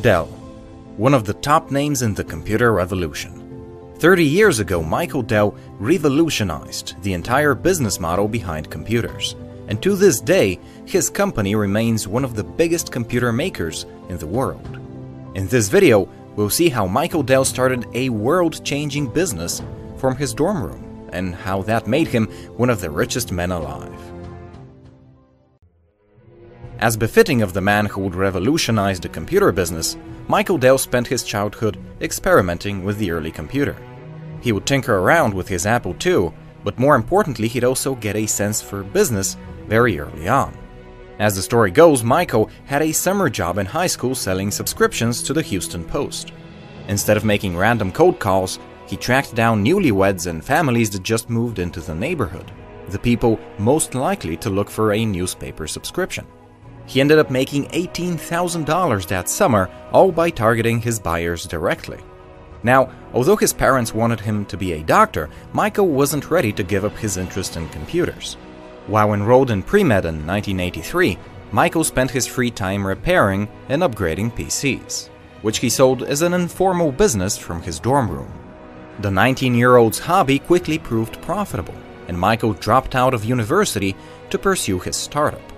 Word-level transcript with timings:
Dell, 0.00 0.26
one 0.96 1.14
of 1.14 1.24
the 1.24 1.34
top 1.34 1.70
names 1.70 2.02
in 2.02 2.14
the 2.14 2.24
computer 2.24 2.72
revolution. 2.72 3.94
30 3.98 4.24
years 4.24 4.58
ago, 4.58 4.82
Michael 4.82 5.22
Dell 5.22 5.54
revolutionized 5.78 7.00
the 7.02 7.12
entire 7.12 7.54
business 7.54 8.00
model 8.00 8.26
behind 8.26 8.70
computers. 8.70 9.36
And 9.68 9.82
to 9.82 9.94
this 9.94 10.20
day, 10.20 10.58
his 10.86 11.10
company 11.10 11.54
remains 11.54 12.08
one 12.08 12.24
of 12.24 12.34
the 12.34 12.42
biggest 12.42 12.90
computer 12.90 13.32
makers 13.32 13.84
in 14.08 14.16
the 14.16 14.26
world. 14.26 14.80
In 15.34 15.46
this 15.48 15.68
video, 15.68 16.08
we'll 16.34 16.50
see 16.50 16.70
how 16.70 16.86
Michael 16.86 17.22
Dell 17.22 17.44
started 17.44 17.86
a 17.92 18.08
world-changing 18.08 19.08
business 19.12 19.62
from 19.98 20.16
his 20.16 20.32
dorm 20.32 20.62
room 20.62 21.08
and 21.12 21.34
how 21.34 21.62
that 21.62 21.86
made 21.86 22.08
him 22.08 22.26
one 22.56 22.70
of 22.70 22.80
the 22.80 22.90
richest 22.90 23.32
men 23.32 23.52
alive. 23.52 24.19
As 26.80 26.96
befitting 26.96 27.42
of 27.42 27.52
the 27.52 27.60
man 27.60 27.84
who 27.84 28.00
would 28.00 28.14
revolutionize 28.14 28.98
the 28.98 29.08
computer 29.10 29.52
business, 29.52 29.98
Michael 30.28 30.56
Dell 30.56 30.78
spent 30.78 31.06
his 31.06 31.22
childhood 31.22 31.78
experimenting 32.00 32.82
with 32.82 32.96
the 32.96 33.10
early 33.10 33.30
computer. 33.30 33.76
He 34.40 34.52
would 34.52 34.64
tinker 34.64 34.96
around 34.96 35.34
with 35.34 35.46
his 35.46 35.66
Apple 35.66 35.94
II, 36.02 36.32
but 36.64 36.78
more 36.78 36.96
importantly, 36.96 37.48
he'd 37.48 37.64
also 37.64 37.94
get 37.96 38.16
a 38.16 38.24
sense 38.24 38.62
for 38.62 38.82
business 38.82 39.36
very 39.68 40.00
early 40.00 40.26
on. 40.26 40.56
As 41.18 41.36
the 41.36 41.42
story 41.42 41.70
goes, 41.70 42.02
Michael 42.02 42.48
had 42.64 42.80
a 42.80 42.92
summer 42.92 43.28
job 43.28 43.58
in 43.58 43.66
high 43.66 43.86
school 43.86 44.14
selling 44.14 44.50
subscriptions 44.50 45.22
to 45.24 45.34
the 45.34 45.42
Houston 45.42 45.84
Post. 45.84 46.32
Instead 46.88 47.18
of 47.18 47.26
making 47.26 47.58
random 47.58 47.92
cold 47.92 48.18
calls, 48.18 48.58
he 48.86 48.96
tracked 48.96 49.34
down 49.34 49.62
newlyweds 49.62 50.28
and 50.28 50.42
families 50.42 50.88
that 50.90 51.02
just 51.02 51.28
moved 51.28 51.58
into 51.58 51.80
the 51.80 51.94
neighborhood, 51.94 52.50
the 52.88 52.98
people 52.98 53.38
most 53.58 53.94
likely 53.94 54.34
to 54.38 54.48
look 54.48 54.70
for 54.70 54.94
a 54.94 55.04
newspaper 55.04 55.66
subscription. 55.66 56.26
He 56.90 57.00
ended 57.00 57.20
up 57.20 57.30
making 57.30 57.66
$18,000 57.66 59.06
that 59.06 59.28
summer, 59.28 59.70
all 59.92 60.10
by 60.10 60.28
targeting 60.28 60.80
his 60.80 60.98
buyers 60.98 61.46
directly. 61.46 62.00
Now, 62.64 62.90
although 63.14 63.36
his 63.36 63.52
parents 63.52 63.94
wanted 63.94 64.18
him 64.18 64.44
to 64.46 64.56
be 64.56 64.72
a 64.72 64.82
doctor, 64.82 65.30
Michael 65.52 65.86
wasn't 65.86 66.32
ready 66.32 66.52
to 66.52 66.64
give 66.64 66.84
up 66.84 66.96
his 66.96 67.16
interest 67.16 67.56
in 67.56 67.68
computers. 67.68 68.34
While 68.88 69.14
enrolled 69.14 69.52
in 69.52 69.62
pre-med 69.62 70.04
in 70.04 70.26
1983, 70.26 71.16
Michael 71.52 71.84
spent 71.84 72.10
his 72.10 72.26
free 72.26 72.50
time 72.50 72.84
repairing 72.84 73.48
and 73.68 73.82
upgrading 73.82 74.32
PCs, 74.32 75.10
which 75.42 75.58
he 75.58 75.70
sold 75.70 76.02
as 76.02 76.22
an 76.22 76.34
informal 76.34 76.90
business 76.90 77.38
from 77.38 77.62
his 77.62 77.78
dorm 77.78 78.10
room. 78.10 78.32
The 78.98 79.10
19-year-old's 79.10 80.00
hobby 80.00 80.40
quickly 80.40 80.80
proved 80.80 81.22
profitable, 81.22 81.76
and 82.08 82.18
Michael 82.18 82.54
dropped 82.54 82.96
out 82.96 83.14
of 83.14 83.24
university 83.24 83.94
to 84.30 84.38
pursue 84.38 84.80
his 84.80 84.96
startup. 84.96 85.49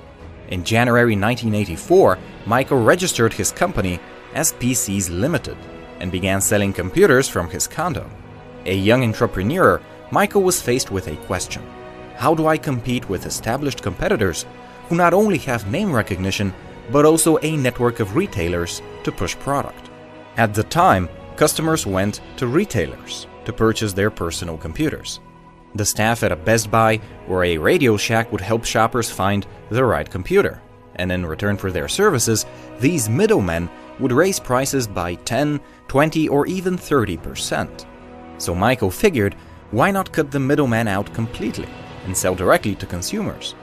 In 0.52 0.64
January 0.64 1.16
1984, 1.16 2.18
Michael 2.44 2.84
registered 2.84 3.32
his 3.32 3.50
company 3.50 3.98
as 4.34 4.52
PCs 4.52 5.08
Limited 5.08 5.56
and 5.98 6.12
began 6.12 6.42
selling 6.42 6.74
computers 6.74 7.26
from 7.26 7.48
his 7.48 7.66
condo. 7.66 8.04
A 8.66 8.76
young 8.76 9.02
entrepreneur, 9.02 9.80
Michael 10.10 10.42
was 10.42 10.60
faced 10.60 10.90
with 10.90 11.08
a 11.08 11.16
question 11.24 11.62
How 12.16 12.34
do 12.34 12.48
I 12.48 12.58
compete 12.58 13.08
with 13.08 13.24
established 13.24 13.82
competitors 13.82 14.44
who 14.90 14.94
not 14.94 15.14
only 15.14 15.38
have 15.38 15.72
name 15.72 15.90
recognition, 15.90 16.52
but 16.90 17.06
also 17.06 17.38
a 17.40 17.56
network 17.56 17.98
of 18.00 18.14
retailers 18.14 18.82
to 19.04 19.10
push 19.10 19.34
product? 19.36 19.88
At 20.36 20.52
the 20.52 20.64
time, 20.64 21.08
customers 21.36 21.86
went 21.86 22.20
to 22.36 22.46
retailers 22.46 23.26
to 23.46 23.54
purchase 23.54 23.94
their 23.94 24.10
personal 24.10 24.58
computers. 24.58 25.18
The 25.74 25.86
staff 25.86 26.22
at 26.22 26.32
a 26.32 26.36
Best 26.36 26.70
Buy 26.70 27.00
or 27.28 27.44
a 27.44 27.56
Radio 27.56 27.96
Shack 27.96 28.30
would 28.30 28.40
help 28.42 28.64
shoppers 28.64 29.10
find 29.10 29.46
the 29.70 29.84
right 29.84 30.08
computer, 30.08 30.60
and 30.96 31.10
in 31.10 31.24
return 31.24 31.56
for 31.56 31.72
their 31.72 31.88
services, 31.88 32.44
these 32.78 33.08
middlemen 33.08 33.70
would 33.98 34.12
raise 34.12 34.38
prices 34.38 34.86
by 34.86 35.14
10, 35.14 35.60
20, 35.88 36.28
or 36.28 36.46
even 36.46 36.76
30%. 36.76 37.86
So 38.38 38.54
Michael 38.54 38.90
figured, 38.90 39.34
why 39.70 39.90
not 39.90 40.12
cut 40.12 40.30
the 40.30 40.40
middleman 40.40 40.88
out 40.88 41.12
completely 41.14 41.68
and 42.04 42.16
sell 42.16 42.34
directly 42.34 42.74
to 42.74 42.86
consumers? 42.86 43.54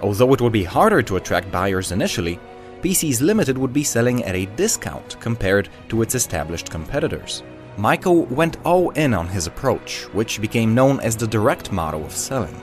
Although 0.00 0.32
it 0.34 0.40
would 0.40 0.52
be 0.52 0.64
harder 0.64 1.02
to 1.02 1.16
attract 1.16 1.52
buyers 1.52 1.92
initially, 1.92 2.40
PCs 2.80 3.20
Limited 3.20 3.56
would 3.56 3.72
be 3.72 3.84
selling 3.84 4.24
at 4.24 4.34
a 4.34 4.46
discount 4.56 5.20
compared 5.20 5.68
to 5.88 6.02
its 6.02 6.16
established 6.16 6.70
competitors. 6.70 7.44
Michael 7.76 8.26
went 8.26 8.58
all 8.64 8.90
in 8.90 9.14
on 9.14 9.28
his 9.28 9.46
approach, 9.46 10.02
which 10.12 10.40
became 10.40 10.74
known 10.74 11.00
as 11.00 11.16
the 11.16 11.26
direct 11.26 11.72
model 11.72 12.04
of 12.04 12.12
selling. 12.12 12.60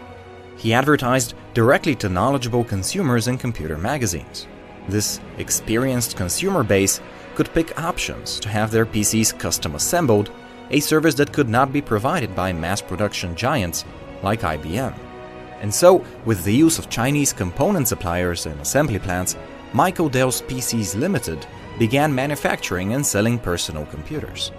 He 0.55 0.73
advertised 0.73 1.33
directly 1.53 1.95
to 1.95 2.09
knowledgeable 2.09 2.63
consumers 2.63 3.27
in 3.27 3.37
computer 3.37 3.77
magazines. 3.77 4.47
This 4.87 5.19
experienced 5.37 6.15
consumer 6.15 6.63
base 6.63 7.01
could 7.35 7.53
pick 7.53 7.79
options 7.79 8.39
to 8.41 8.49
have 8.49 8.69
their 8.69 8.85
PCs 8.85 9.37
custom 9.39 9.75
assembled, 9.75 10.31
a 10.69 10.79
service 10.79 11.15
that 11.15 11.33
could 11.33 11.49
not 11.49 11.73
be 11.73 11.81
provided 11.81 12.35
by 12.35 12.53
mass 12.53 12.81
production 12.81 13.35
giants 13.35 13.85
like 14.21 14.41
IBM. 14.41 14.93
And 15.61 15.73
so, 15.73 16.05
with 16.25 16.43
the 16.43 16.53
use 16.53 16.77
of 16.77 16.89
Chinese 16.89 17.33
component 17.33 17.87
suppliers 17.87 18.45
and 18.45 18.59
assembly 18.61 18.99
plants, 18.99 19.35
Michael 19.73 20.09
Dell's 20.09 20.41
PCs 20.43 20.95
Limited 20.95 21.45
began 21.77 22.13
manufacturing 22.13 22.93
and 22.93 23.05
selling 23.05 23.39
personal 23.39 23.85
computers. 23.87 24.51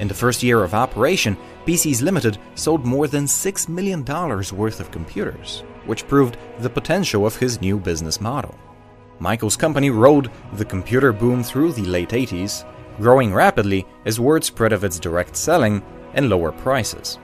In 0.00 0.08
the 0.08 0.14
first 0.14 0.42
year 0.42 0.64
of 0.64 0.72
operation, 0.72 1.36
PCs 1.66 2.00
Limited 2.00 2.38
sold 2.54 2.86
more 2.86 3.06
than 3.06 3.26
$6 3.26 3.68
million 3.68 4.02
worth 4.02 4.80
of 4.80 4.90
computers, 4.90 5.62
which 5.84 6.08
proved 6.08 6.38
the 6.58 6.70
potential 6.70 7.26
of 7.26 7.36
his 7.36 7.60
new 7.60 7.78
business 7.78 8.18
model. 8.18 8.58
Michael's 9.18 9.58
company 9.58 9.90
rode 9.90 10.30
the 10.54 10.64
computer 10.64 11.12
boom 11.12 11.42
through 11.42 11.72
the 11.72 11.84
late 11.84 12.08
80s, 12.08 12.64
growing 12.96 13.34
rapidly 13.34 13.86
as 14.06 14.18
word 14.18 14.42
spread 14.42 14.72
of 14.72 14.84
its 14.84 14.98
direct 14.98 15.36
selling 15.36 15.82
and 16.14 16.30
lower 16.30 16.50
prices. 16.50 17.18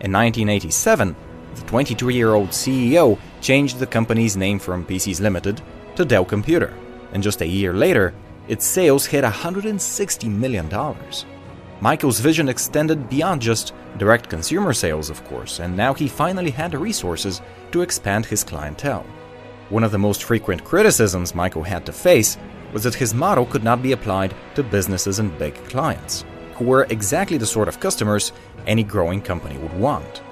In 0.00 0.12
1987, 0.12 1.16
the 1.56 1.62
22 1.62 2.10
year 2.10 2.34
old 2.34 2.50
CEO 2.50 3.18
changed 3.40 3.80
the 3.80 3.86
company's 3.88 4.36
name 4.36 4.60
from 4.60 4.86
PCs 4.86 5.20
Limited 5.20 5.60
to 5.96 6.04
Dell 6.04 6.24
Computer, 6.24 6.72
and 7.12 7.24
just 7.24 7.42
a 7.42 7.46
year 7.46 7.74
later, 7.74 8.14
its 8.46 8.64
sales 8.64 9.04
hit 9.06 9.24
$160 9.24 10.30
million. 10.30 10.68
Michael's 11.82 12.20
vision 12.20 12.48
extended 12.50 13.08
beyond 13.08 13.40
just 13.40 13.72
direct 13.96 14.28
consumer 14.28 14.74
sales, 14.74 15.08
of 15.08 15.24
course, 15.24 15.60
and 15.60 15.74
now 15.74 15.94
he 15.94 16.08
finally 16.08 16.50
had 16.50 16.72
the 16.72 16.78
resources 16.78 17.40
to 17.72 17.80
expand 17.80 18.26
his 18.26 18.44
clientele. 18.44 19.06
One 19.70 19.82
of 19.82 19.90
the 19.90 19.98
most 19.98 20.24
frequent 20.24 20.62
criticisms 20.62 21.34
Michael 21.34 21.62
had 21.62 21.86
to 21.86 21.92
face 21.92 22.36
was 22.74 22.84
that 22.84 22.94
his 22.94 23.14
model 23.14 23.46
could 23.46 23.64
not 23.64 23.82
be 23.82 23.92
applied 23.92 24.34
to 24.56 24.62
businesses 24.62 25.20
and 25.20 25.36
big 25.38 25.54
clients, 25.70 26.24
who 26.54 26.66
were 26.66 26.86
exactly 26.90 27.38
the 27.38 27.46
sort 27.46 27.68
of 27.68 27.80
customers 27.80 28.32
any 28.66 28.82
growing 28.82 29.22
company 29.22 29.56
would 29.56 29.72
want. 29.78 30.22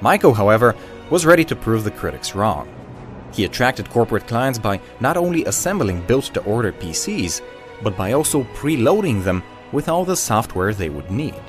Michael, 0.00 0.34
however, 0.34 0.76
was 1.10 1.26
ready 1.26 1.44
to 1.44 1.56
prove 1.56 1.82
the 1.82 1.90
critics 1.90 2.36
wrong. 2.36 2.68
He 3.32 3.44
attracted 3.44 3.90
corporate 3.90 4.28
clients 4.28 4.58
by 4.58 4.80
not 5.00 5.16
only 5.16 5.44
assembling 5.46 6.06
built 6.06 6.26
to 6.34 6.44
order 6.44 6.72
PCs, 6.72 7.40
but 7.82 7.96
by 7.96 8.12
also 8.12 8.44
preloading 8.54 9.24
them 9.24 9.42
with 9.72 9.88
all 9.88 10.04
the 10.04 10.16
software 10.16 10.72
they 10.72 10.90
would 10.90 11.10
need. 11.10 11.40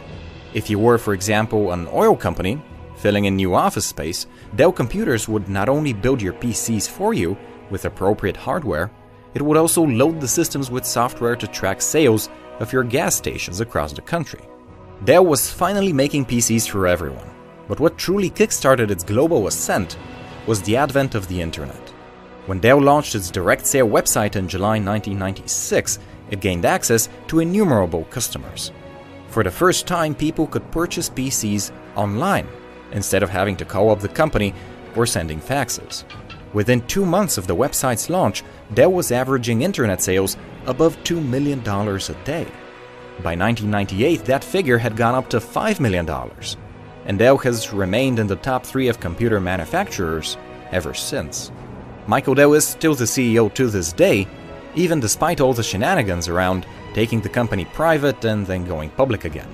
If 0.54 0.70
you 0.70 0.80
were, 0.80 0.98
for 0.98 1.14
example, 1.14 1.72
an 1.72 1.88
oil 1.92 2.16
company, 2.16 2.62
filling 2.96 3.26
in 3.26 3.36
new 3.36 3.54
office 3.54 3.86
space, 3.86 4.28
Dell 4.56 4.72
Computers 4.72 5.28
would 5.28 5.50
not 5.50 5.70
only 5.70 5.94
build 5.94 6.22
your 6.22 6.34
PCs 6.34 6.90
for 6.90 7.14
you 7.14 7.38
with 7.70 7.86
appropriate 7.86 8.38
hardware, 8.38 8.92
it 9.34 9.42
would 9.42 9.58
also 9.58 9.84
load 9.84 10.22
the 10.22 10.28
systems 10.28 10.70
with 10.70 10.86
software 10.86 11.36
to 11.36 11.48
track 11.48 11.82
sales 11.82 12.30
of 12.60 12.72
your 12.72 12.84
gas 12.84 13.16
stations 13.16 13.62
across 13.62 13.94
the 13.94 14.02
country. 14.02 14.42
Dell 15.06 15.26
was 15.26 15.52
finally 15.52 15.92
making 15.92 16.26
PCs 16.26 16.70
for 16.70 16.88
everyone, 16.88 17.30
but 17.68 17.80
what 17.80 17.98
truly 17.98 18.30
kickstarted 18.30 18.92
its 18.92 19.04
global 19.04 19.48
ascent 19.48 19.98
was 20.46 20.62
the 20.62 20.78
advent 20.78 21.16
of 21.16 21.28
the 21.28 21.42
internet. 21.42 21.90
When 22.46 22.60
Dell 22.60 22.80
launched 22.80 23.16
its 23.16 23.32
direct 23.32 23.66
sale 23.66 23.88
website 23.88 24.36
in 24.36 24.48
July 24.48 24.80
1996, 24.80 26.00
it 26.30 26.42
gained 26.42 26.66
access 26.66 27.10
to 27.28 27.40
innumerable 27.40 28.06
customers. 28.06 28.72
For 29.28 29.44
the 29.44 29.52
first 29.52 29.88
time, 29.88 30.14
people 30.14 30.48
could 30.48 30.70
purchase 30.72 31.10
PCs 31.10 31.72
online 31.96 32.48
instead 32.92 33.24
of 33.24 33.30
having 33.30 33.56
to 33.58 33.66
call 33.66 33.90
up 33.90 34.00
the 34.00 34.08
company 34.08 34.54
or 34.96 35.06
sending 35.06 35.40
faxes. 35.40 36.04
Within 36.54 36.86
two 36.86 37.06
months 37.06 37.38
of 37.40 37.48
the 37.48 37.56
website's 37.56 38.10
launch, 38.10 38.44
Dell 38.76 38.92
was 38.92 39.12
averaging 39.12 39.64
internet 39.64 40.02
sales 40.02 40.38
above 40.68 40.96
$2 41.04 41.26
million 41.26 41.60
a 41.62 42.26
day. 42.26 42.46
By 43.22 43.36
1998, 43.36 44.26
that 44.26 44.44
figure 44.44 44.78
had 44.78 44.96
gone 44.96 45.16
up 45.16 45.30
to 45.32 45.40
$5 45.40 45.80
million, 45.80 46.08
and 47.06 47.20
Dell 47.20 47.38
has 47.40 47.74
remained 47.74 48.20
in 48.20 48.28
the 48.28 48.36
top 48.36 48.66
three 48.66 48.88
of 48.88 49.00
computer 49.00 49.40
manufacturers 49.40 50.38
ever 50.72 50.94
since. 50.94 51.52
Michael 52.06 52.36
Dell 52.36 52.54
is 52.54 52.68
still 52.68 52.96
the 52.96 53.06
CEO 53.06 53.52
to 53.54 53.68
this 53.68 53.94
day, 53.94 54.28
even 54.76 55.00
despite 55.00 55.42
all 55.42 55.54
the 55.54 55.64
shenanigans 55.64 56.28
around 56.28 56.66
taking 56.94 57.22
the 57.22 57.30
company 57.30 57.66
private 57.66 58.24
and 58.26 58.46
then 58.46 58.66
going 58.66 58.90
public 58.92 59.26
again. 59.26 59.50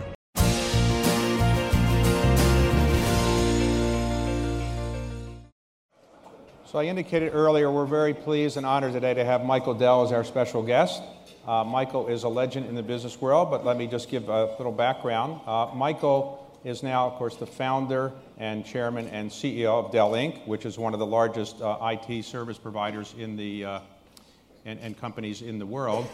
So 6.66 6.78
I 6.78 6.84
indicated 6.84 7.32
earlier 7.34 7.72
we're 7.72 7.88
very 7.88 8.14
pleased 8.14 8.56
and 8.56 8.64
honored 8.64 8.94
today 8.94 9.16
to 9.16 9.26
have 9.26 9.44
Michael 9.44 9.74
Dell 9.74 10.04
as 10.06 10.12
our 10.12 10.24
special 10.24 10.62
guest. 10.62 11.02
Uh, 11.48 11.64
Michael 11.64 12.08
is 12.10 12.26
a 12.26 12.30
legend 12.30 12.68
in 12.68 12.76
the 12.76 12.84
business 12.84 13.20
world, 13.20 13.50
but 13.50 13.66
let 13.66 13.76
me 13.76 13.88
just 13.88 14.08
give 14.08 14.30
a 14.30 14.46
little 14.60 14.72
background. 14.72 15.42
Uh, 15.48 15.72
Michael 15.74 16.48
is 16.64 16.84
now, 16.84 17.08
of 17.08 17.14
course, 17.14 17.38
the 17.38 17.48
founder 17.48 18.12
and 18.38 18.64
chairman 18.64 19.08
and 19.08 19.32
CEO 19.32 19.84
of 19.84 19.92
Dell 19.92 20.12
Inc., 20.12 20.46
which 20.46 20.64
is 20.64 20.78
one 20.78 20.94
of 20.94 21.00
the 21.00 21.08
largest 21.08 21.60
uh, 21.60 21.78
IT 21.82 22.24
service 22.24 22.60
providers 22.60 23.16
in 23.18 23.36
the, 23.36 23.66
uh, 23.66 23.80
and, 24.70 24.80
and, 24.82 24.98
companies 25.00 25.42
in 25.42 25.58
the 25.58 25.66
world. 25.66 26.08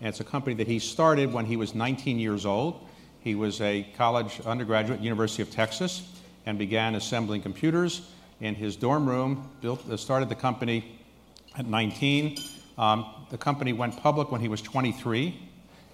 And 0.00 0.08
it's 0.08 0.20
a 0.20 0.24
company 0.24 0.54
that 0.56 0.66
he 0.66 0.78
started 0.78 1.32
when 1.32 1.46
he 1.46 1.56
was 1.56 1.74
19 1.74 2.18
years 2.18 2.44
old. 2.44 2.86
He 3.20 3.34
was 3.34 3.60
a 3.60 3.86
college 3.96 4.40
undergraduate 4.44 4.98
at 4.98 5.04
University 5.04 5.42
of 5.42 5.50
Texas 5.50 6.02
and 6.44 6.58
began 6.58 6.94
assembling 6.94 7.40
computers 7.40 8.10
in 8.40 8.54
his 8.54 8.76
dorm 8.76 9.08
room, 9.08 9.48
built, 9.62 9.88
uh, 9.88 9.96
started 9.96 10.28
the 10.28 10.34
company 10.34 10.98
at 11.56 11.66
19. 11.66 12.36
Um, 12.76 13.06
the 13.30 13.38
company 13.38 13.72
went 13.72 13.96
public 13.96 14.30
when 14.30 14.40
he 14.40 14.48
was 14.48 14.60
23, 14.60 15.40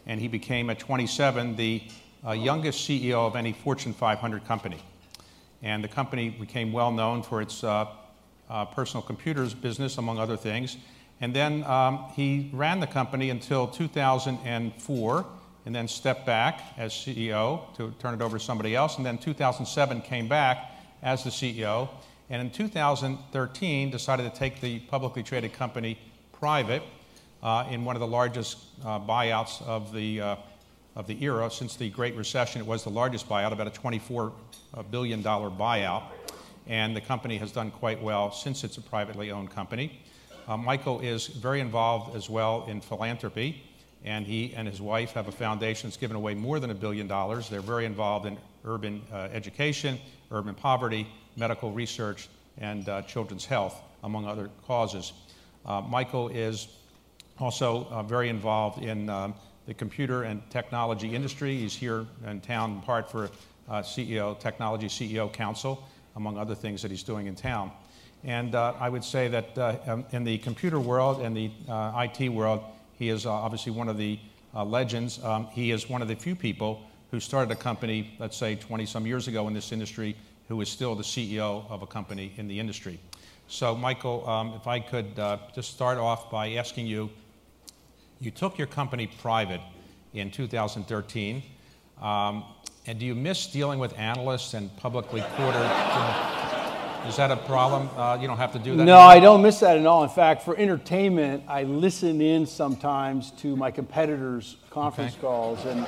and 0.07 0.21
he 0.21 0.27
became 0.27 0.71
at 0.71 0.79
27 0.79 1.55
the 1.55 1.83
uh, 2.27 2.33
youngest 2.33 2.89
CEO 2.89 3.27
of 3.27 3.37
any 3.37 3.53
Fortune 3.53 3.93
500 3.93 4.45
company. 4.45 4.79
And 5.63 5.85
the 5.85 5.89
company 5.89 6.31
became 6.31 6.73
well 6.73 6.91
known 6.91 7.23
for 7.23 7.43
its 7.43 7.63
uh, 7.63 7.87
uh, 8.49 8.65
personal 8.65 9.03
computers 9.03 9.55
business, 9.55 9.99
among 9.99 10.19
other 10.19 10.37
things. 10.37 10.79
And 11.21 11.35
then 11.35 11.65
um, 11.65 12.05
he 12.15 12.51
ran 12.53 12.81
the 12.81 12.87
company 12.87 13.31
until 13.31 13.67
2004 13.67 15.27
and 15.67 15.75
then 15.75 15.89
stepped 15.89 16.25
back 16.25 16.63
as 16.77 16.93
CEO 16.93 17.75
to 17.77 17.93
turn 17.99 18.15
it 18.15 18.23
over 18.23 18.39
to 18.39 18.45
somebody 18.45 18.75
else. 18.75 18.97
And 18.97 19.05
then 19.05 19.19
2007 19.19 20.01
came 20.03 20.29
back 20.29 20.71
as 21.03 21.25
the 21.25 21.31
CEO. 21.31 21.89
And 22.31 22.41
in 22.41 22.51
2013 22.51 23.91
decided 23.91 24.33
to 24.33 24.39
take 24.39 24.61
the 24.61 24.79
publicly 24.81 25.23
traded 25.23 25.53
company 25.53 25.99
private 26.33 26.83
uh, 27.43 27.67
in 27.71 27.85
one 27.85 27.97
of 27.97 28.01
the 28.01 28.07
largest 28.07 28.59
uh, 28.85 29.01
buyouts 29.01 29.63
of 29.63 29.93
the 29.93 30.21
uh, 30.21 30.37
of 30.99 31.07
the 31.07 31.23
era. 31.23 31.51
Since 31.51 31.77
the 31.77 31.89
Great 31.89 32.17
Recession, 32.17 32.61
it 32.61 32.67
was 32.67 32.83
the 32.83 32.91
largest 32.91 33.29
buyout, 33.29 33.53
about 33.53 33.69
a 33.69 33.81
$24 33.81 34.33
uh, 34.75 34.83
buyout. 34.83 36.03
And 36.67 36.95
the 36.95 37.01
company 37.01 37.39
has 37.39 37.53
done 37.53 37.71
quite 37.71 38.03
well 38.03 38.31
since 38.33 38.65
it's 38.65 38.77
a 38.77 38.83
privately 38.83 39.31
owned 39.31 39.51
company. 39.51 40.01
Uh, 40.49 40.57
Michael 40.57 41.01
is 41.01 41.27
very 41.27 41.61
involved 41.61 42.17
as 42.17 42.31
well 42.31 42.65
in 42.67 42.81
philanthropy, 42.81 43.63
and 44.03 44.27
he 44.27 44.55
and 44.57 44.67
his 44.67 44.81
wife 44.81 45.13
have 45.13 45.29
a 45.29 45.33
foundation 45.33 45.91
that's 45.91 45.99
given 45.99 46.17
away 46.17 46.35
more 46.35 46.59
than 46.59 46.71
a 46.71 46.75
billion 46.75 47.07
dollars. 47.07 47.51
They're 47.51 47.61
very 47.61 47.85
involved 47.85 48.25
in 48.25 48.39
urban 48.65 49.03
uh, 49.13 49.29
education, 49.31 49.99
urban 50.33 50.55
poverty, 50.55 51.07
medical 51.37 51.71
research, 51.71 52.31
and 52.57 52.89
uh, 52.89 53.03
children's 53.03 53.45
health, 53.45 53.79
among 54.03 54.27
other 54.27 54.49
causes. 54.67 55.13
Michael 55.87 56.29
is 56.29 56.69
also 57.39 58.03
very 58.09 58.31
involved 58.31 58.83
in 58.83 59.11
um, 59.11 59.35
the 59.67 59.75
computer 59.75 60.23
and 60.23 60.41
technology 60.51 61.15
industry. 61.15 61.59
He's 61.59 61.77
here 61.77 62.07
in 62.27 62.41
town 62.41 62.73
in 62.73 62.81
part 62.81 63.11
for 63.11 63.31
uh, 63.69 63.83
CEO, 63.83 64.39
Technology 64.41 64.87
CEO 64.87 65.31
Council, 65.31 65.87
among 66.17 66.39
other 66.39 66.55
things 66.55 66.81
that 66.81 66.91
he's 66.91 67.03
doing 67.03 67.27
in 67.27 67.35
town. 67.35 67.71
And 68.25 68.55
uh, 68.55 68.75
I 68.79 68.89
would 68.89 69.05
say 69.05 69.29
that 69.29 69.57
uh, 69.57 69.77
um, 69.87 70.05
in 70.11 70.25
the 70.25 70.39
computer 70.39 70.81
world 70.81 71.21
and 71.21 71.37
the 71.37 71.51
uh, 71.69 72.07
IT 72.07 72.29
world, 72.29 72.63
he 72.99 73.09
is 73.09 73.27
uh, 73.27 73.33
obviously 73.33 73.73
one 73.73 73.89
of 73.89 73.97
the 73.97 74.19
uh, 74.55 74.65
legends. 74.65 75.23
Um, 75.23 75.47
he 75.47 75.71
is 75.71 75.89
one 75.89 76.03
of 76.03 76.09
the 76.09 76.17
few 76.17 76.35
people 76.35 76.83
who 77.11 77.21
started 77.21 77.51
a 77.53 77.57
company, 77.57 78.15
let's 78.19 78.37
say 78.37 78.57
20 78.57 78.87
some 78.87 79.07
years 79.07 79.29
ago 79.29 79.47
in 79.49 79.55
this 79.55 79.73
industry, 79.73 80.17
who 80.49 80.61
is 80.61 80.69
still 80.69 80.95
the 80.95 81.03
CEO 81.03 81.71
of 81.71 81.83
a 81.83 81.87
company 81.87 82.33
in 82.37 82.49
the 82.49 82.59
industry. 82.59 82.99
So, 83.47 83.75
Michael, 83.75 84.29
um, 84.29 84.53
if 84.55 84.67
I 84.67 84.81
could 84.81 85.17
just 85.55 85.71
start 85.73 85.99
off 85.99 86.31
by 86.31 86.53
asking 86.55 86.87
you 86.87 87.11
you 88.21 88.31
took 88.31 88.59
your 88.59 88.67
company 88.67 89.07
private 89.07 89.61
in 90.15 90.31
2013. 90.31 91.43
Um, 92.01 92.45
and 92.87 92.99
do 92.99 93.07
you 93.07 93.15
miss 93.15 93.47
dealing 93.47 93.79
with 93.79 93.97
analysts 93.99 94.55
and 94.55 94.75
publicly 94.77 95.23
quoted? 95.37 96.48
Is 97.09 97.17
that 97.17 97.31
a 97.31 97.37
problem? 97.37 97.89
Uh, 97.97 98.19
you 98.21 98.27
don't 98.27 98.37
have 98.37 98.53
to 98.53 98.59
do 98.59 98.77
that. 98.77 98.85
No, 98.85 98.99
anymore? 98.99 98.99
I 98.99 99.21
don't 99.21 99.43
miss 99.43 99.61
that 99.61 99.79
at 99.79 99.87
all. 99.87 100.03
In 100.03 100.11
fact, 100.11 100.43
for 100.43 100.55
entertainment, 100.59 101.43
I 101.49 101.63
listen 101.63 102.21
in 102.21 102.47
sometimes 102.47 103.31
to 103.43 103.57
my 103.57 103.71
competitors' 103.71 104.57
conference 104.69 105.15
okay. 105.15 105.23
calls, 105.23 105.65
and 105.65 105.87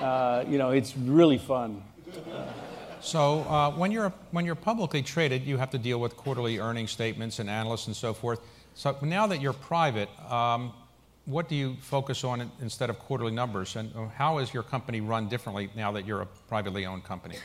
uh, 0.00 0.44
you 0.48 0.56
know, 0.56 0.70
it's 0.70 0.96
really 0.96 1.38
fun. 1.38 1.82
So 3.00 3.40
uh, 3.40 3.72
when 3.72 3.90
you're 3.90 4.12
when 4.30 4.46
you're 4.46 4.54
publicly 4.54 5.02
traded, 5.02 5.42
you 5.42 5.56
have 5.56 5.70
to 5.70 5.78
deal 5.78 5.98
with 5.98 6.16
quarterly 6.16 6.58
earnings 6.58 6.92
statements 6.92 7.40
and 7.40 7.50
analysts 7.50 7.88
and 7.88 7.96
so 7.96 8.14
forth. 8.14 8.40
So 8.74 8.96
now 9.02 9.26
that 9.26 9.40
you're 9.40 9.52
private, 9.52 10.08
um, 10.30 10.72
what 11.24 11.48
do 11.48 11.56
you 11.56 11.76
focus 11.80 12.22
on 12.22 12.50
instead 12.60 12.88
of 12.88 13.00
quarterly 13.00 13.32
numbers? 13.32 13.74
And 13.74 13.94
uh, 13.96 14.06
how 14.08 14.38
is 14.38 14.54
your 14.54 14.62
company 14.62 15.00
run 15.00 15.28
differently 15.28 15.70
now 15.74 15.90
that 15.92 16.06
you're 16.06 16.22
a 16.22 16.26
privately 16.48 16.86
owned 16.86 17.02
company? 17.02 17.36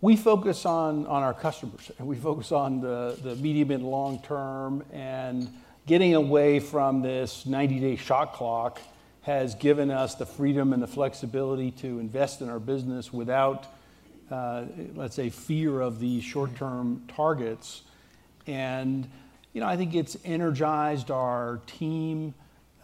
We 0.00 0.14
focus 0.14 0.64
on, 0.64 1.06
on 1.06 1.24
our 1.24 1.34
customers. 1.34 1.90
and 1.98 2.06
We 2.06 2.14
focus 2.14 2.52
on 2.52 2.80
the, 2.80 3.18
the 3.20 3.34
medium 3.34 3.72
and 3.72 3.82
long 3.82 4.22
term, 4.22 4.84
and 4.92 5.52
getting 5.86 6.14
away 6.14 6.60
from 6.60 7.02
this 7.02 7.46
90 7.46 7.80
day 7.80 7.96
shot 7.96 8.32
clock 8.32 8.80
has 9.22 9.56
given 9.56 9.90
us 9.90 10.14
the 10.14 10.24
freedom 10.24 10.72
and 10.72 10.80
the 10.80 10.86
flexibility 10.86 11.72
to 11.72 11.98
invest 11.98 12.42
in 12.42 12.48
our 12.48 12.60
business 12.60 13.12
without, 13.12 13.66
uh, 14.30 14.66
let's 14.94 15.16
say, 15.16 15.30
fear 15.30 15.80
of 15.80 15.98
the 15.98 16.20
short 16.20 16.54
term 16.54 17.02
targets. 17.08 17.82
And, 18.46 19.10
you 19.52 19.60
know, 19.60 19.66
I 19.66 19.76
think 19.76 19.96
it's 19.96 20.16
energized 20.24 21.10
our 21.10 21.60
team. 21.66 22.34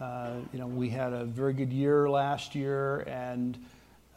Uh, 0.00 0.32
you 0.52 0.58
know, 0.58 0.66
we 0.66 0.90
had 0.90 1.12
a 1.12 1.25
very 1.25 1.52
good 1.52 1.72
year 1.72 2.11
last 2.11 2.56
year, 2.56 3.02
and 3.02 3.56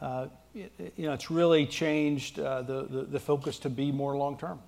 uh, 0.00 0.26
you 0.54 0.70
know, 0.98 1.12
it's 1.12 1.30
really 1.30 1.66
changed 1.66 2.38
uh, 2.38 2.62
the, 2.62 2.84
the, 2.84 3.02
the 3.02 3.20
focus 3.20 3.58
to 3.60 3.70
be 3.70 3.92
more 3.92 4.16
long 4.16 4.38
term. 4.38 4.60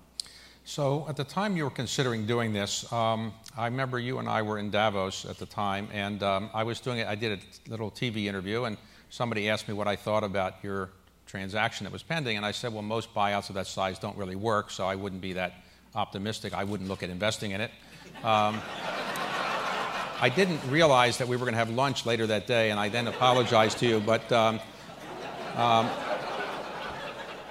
So, 0.63 1.07
at 1.09 1.15
the 1.15 1.23
time 1.23 1.57
you 1.57 1.63
were 1.63 1.71
considering 1.71 2.27
doing 2.27 2.53
this, 2.53 2.91
um, 2.93 3.33
I 3.57 3.65
remember 3.65 3.97
you 3.97 4.19
and 4.19 4.29
I 4.29 4.43
were 4.43 4.59
in 4.59 4.69
Davos 4.69 5.25
at 5.25 5.37
the 5.37 5.47
time, 5.47 5.87
and 5.91 6.21
um, 6.21 6.51
I 6.53 6.63
was 6.63 6.79
doing 6.79 6.99
it. 6.99 7.07
I 7.07 7.15
did 7.15 7.39
a 7.39 7.69
little 7.69 7.89
TV 7.89 8.25
interview, 8.25 8.65
and 8.65 8.77
somebody 9.09 9.49
asked 9.49 9.67
me 9.67 9.73
what 9.73 9.87
I 9.87 9.95
thought 9.95 10.23
about 10.23 10.63
your 10.63 10.91
transaction 11.25 11.85
that 11.85 11.91
was 11.91 12.03
pending, 12.03 12.37
and 12.37 12.45
I 12.45 12.51
said, 12.51 12.73
well, 12.73 12.83
most 12.83 13.13
buyouts 13.13 13.49
of 13.49 13.55
that 13.55 13.65
size 13.65 13.97
don't 13.97 14.15
really 14.17 14.35
work, 14.35 14.69
so 14.69 14.85
I 14.85 14.95
wouldn't 14.95 15.21
be 15.21 15.33
that 15.33 15.53
optimistic. 15.95 16.53
I 16.53 16.63
wouldn't 16.63 16.87
look 16.87 17.01
at 17.01 17.09
investing 17.09 17.51
in 17.51 17.61
it. 17.61 17.71
Um, 18.23 18.61
I 20.21 20.31
didn't 20.33 20.61
realize 20.69 21.17
that 21.17 21.27
we 21.27 21.37
were 21.37 21.45
going 21.45 21.53
to 21.53 21.59
have 21.59 21.71
lunch 21.71 22.05
later 22.05 22.27
that 22.27 22.45
day, 22.45 22.69
and 22.69 22.79
I 22.79 22.89
then 22.89 23.07
apologized 23.07 23.79
to 23.79 23.87
you. 23.87 23.99
But 23.99 24.31
um, 25.55 25.89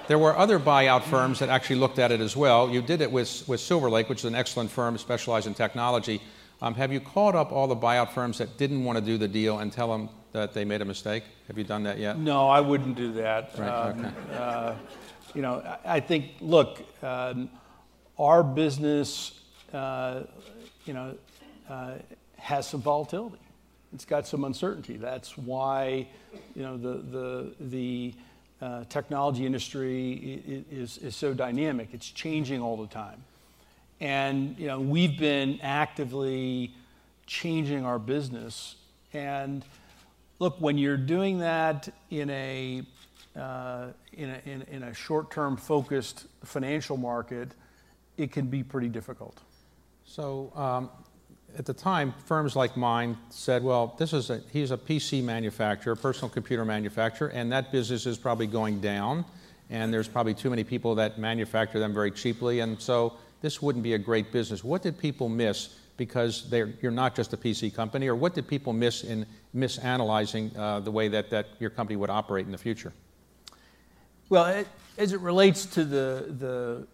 there 0.07 0.19
were 0.19 0.37
other 0.37 0.59
buyout 0.59 1.03
firms 1.03 1.39
that 1.39 1.49
actually 1.49 1.77
looked 1.77 1.99
at 1.99 2.11
it 2.11 2.19
as 2.19 2.35
well. 2.35 2.69
You 2.69 2.81
did 2.81 3.01
it 3.01 3.11
with, 3.11 3.47
with 3.47 3.59
Silver 3.59 3.89
Lake, 3.89 4.09
which 4.09 4.19
is 4.19 4.25
an 4.25 4.35
excellent 4.35 4.69
firm 4.69 4.97
specialized 4.97 5.47
in 5.47 5.53
technology. 5.53 6.21
Um, 6.61 6.75
have 6.75 6.91
you 6.91 6.99
called 6.99 7.35
up 7.35 7.51
all 7.51 7.67
the 7.67 7.75
buyout 7.75 8.11
firms 8.11 8.37
that 8.37 8.57
didn't 8.57 8.83
want 8.83 8.97
to 8.97 9.03
do 9.03 9.17
the 9.17 9.27
deal 9.27 9.59
and 9.59 9.71
tell 9.71 9.89
them 9.89 10.09
that 10.31 10.53
they 10.53 10.65
made 10.65 10.81
a 10.81 10.85
mistake? 10.85 11.23
Have 11.47 11.57
you 11.57 11.63
done 11.63 11.83
that 11.83 11.97
yet? 11.97 12.19
No, 12.19 12.47
I 12.47 12.59
wouldn't 12.59 12.95
do 12.95 13.13
that. 13.13 13.57
Right, 13.57 13.69
um, 13.69 14.05
okay. 14.05 14.37
uh, 14.37 14.75
you 15.33 15.41
know, 15.41 15.77
I 15.85 15.99
think, 15.99 16.31
look, 16.39 16.81
um, 17.01 17.49
our 18.19 18.43
business, 18.43 19.39
uh, 19.73 20.23
you 20.85 20.93
know, 20.93 21.15
uh, 21.69 21.93
has 22.37 22.67
some 22.67 22.81
volatility. 22.81 23.37
It's 23.93 24.05
got 24.05 24.27
some 24.27 24.45
uncertainty. 24.45 24.97
That's 24.97 25.37
why, 25.37 26.07
you 26.55 26.63
know, 26.63 26.77
the 26.77 26.93
the 26.99 27.55
the 27.59 28.13
uh, 28.61 28.83
technology 28.89 29.45
industry 29.45 30.63
is 30.71 30.97
is 30.97 31.15
so 31.15 31.33
dynamic. 31.33 31.89
It's 31.91 32.09
changing 32.09 32.61
all 32.61 32.77
the 32.77 32.87
time, 32.87 33.23
and 33.99 34.57
you 34.57 34.67
know 34.67 34.79
we've 34.79 35.17
been 35.19 35.59
actively 35.61 36.73
changing 37.25 37.85
our 37.85 37.99
business. 37.99 38.75
And 39.13 39.65
look, 40.39 40.55
when 40.59 40.77
you're 40.77 40.97
doing 40.97 41.39
that 41.39 41.89
in 42.09 42.29
a 42.29 42.83
uh, 43.35 43.87
in 44.13 44.29
a, 44.29 44.41
in, 44.45 44.61
in 44.63 44.83
a 44.83 44.93
short-term 44.93 45.57
focused 45.57 46.27
financial 46.43 46.97
market, 46.97 47.49
it 48.17 48.31
can 48.31 48.47
be 48.47 48.63
pretty 48.63 48.89
difficult. 48.89 49.37
So 50.05 50.51
um, 50.55 50.89
at 51.57 51.65
the 51.65 51.73
time, 51.73 52.13
firms 52.25 52.55
like 52.55 52.77
mine 52.77 53.17
said, 53.29 53.63
well, 53.63 53.95
this 53.97 54.13
is 54.13 54.29
a, 54.29 54.41
he's 54.51 54.71
a 54.71 54.77
PC 54.77 55.23
manufacturer, 55.23 55.95
personal 55.95 56.29
computer 56.29 56.65
manufacturer, 56.65 57.29
and 57.29 57.51
that 57.51 57.71
business 57.71 58.05
is 58.05 58.17
probably 58.17 58.47
going 58.47 58.79
down, 58.79 59.25
and 59.69 59.93
there's 59.93 60.07
probably 60.07 60.33
too 60.33 60.49
many 60.49 60.63
people 60.63 60.95
that 60.95 61.17
manufacture 61.17 61.79
them 61.79 61.93
very 61.93 62.11
cheaply, 62.11 62.59
and 62.59 62.81
so 62.81 63.13
this 63.41 63.61
wouldn't 63.61 63.83
be 63.83 63.93
a 63.93 63.97
great 63.97 64.31
business. 64.31 64.63
What 64.63 64.81
did 64.81 64.97
people 64.97 65.29
miss 65.29 65.75
because 65.97 66.51
you're 66.81 66.91
not 66.91 67.15
just 67.15 67.33
a 67.33 67.37
PC 67.37 67.73
company, 67.73 68.07
or 68.07 68.15
what 68.15 68.33
did 68.33 68.47
people 68.47 68.73
miss 68.73 69.03
in 69.03 69.25
misanalyzing 69.55 70.57
uh, 70.57 70.79
the 70.79 70.91
way 70.91 71.07
that, 71.09 71.29
that 71.29 71.47
your 71.59 71.69
company 71.69 71.95
would 71.95 72.09
operate 72.09 72.45
in 72.45 72.51
the 72.51 72.57
future? 72.57 72.93
Well, 74.29 74.45
it, 74.45 74.67
as 74.97 75.13
it 75.13 75.19
relates 75.19 75.65
to 75.67 75.83
the, 75.83 76.33
the 76.39 76.87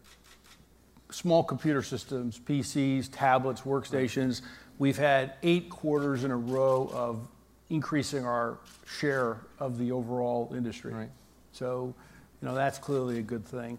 small 1.12 1.44
computer 1.44 1.82
systems, 1.82 2.40
PCs, 2.40 3.10
tablets, 3.12 3.62
workstations, 3.62 4.42
we've 4.80 4.98
had 4.98 5.34
eight 5.44 5.70
quarters 5.70 6.24
in 6.24 6.32
a 6.32 6.38
row 6.38 6.90
of 6.94 7.28
increasing 7.70 8.26
our 8.26 8.58
share 8.86 9.38
of 9.60 9.78
the 9.78 9.92
overall 9.92 10.54
industry. 10.56 10.94
Right. 10.94 11.10
So, 11.52 11.94
you 12.42 12.48
know, 12.48 12.56
that's 12.56 12.78
clearly 12.78 13.20
a 13.20 13.24
good 13.24 13.46
thing. 13.46 13.78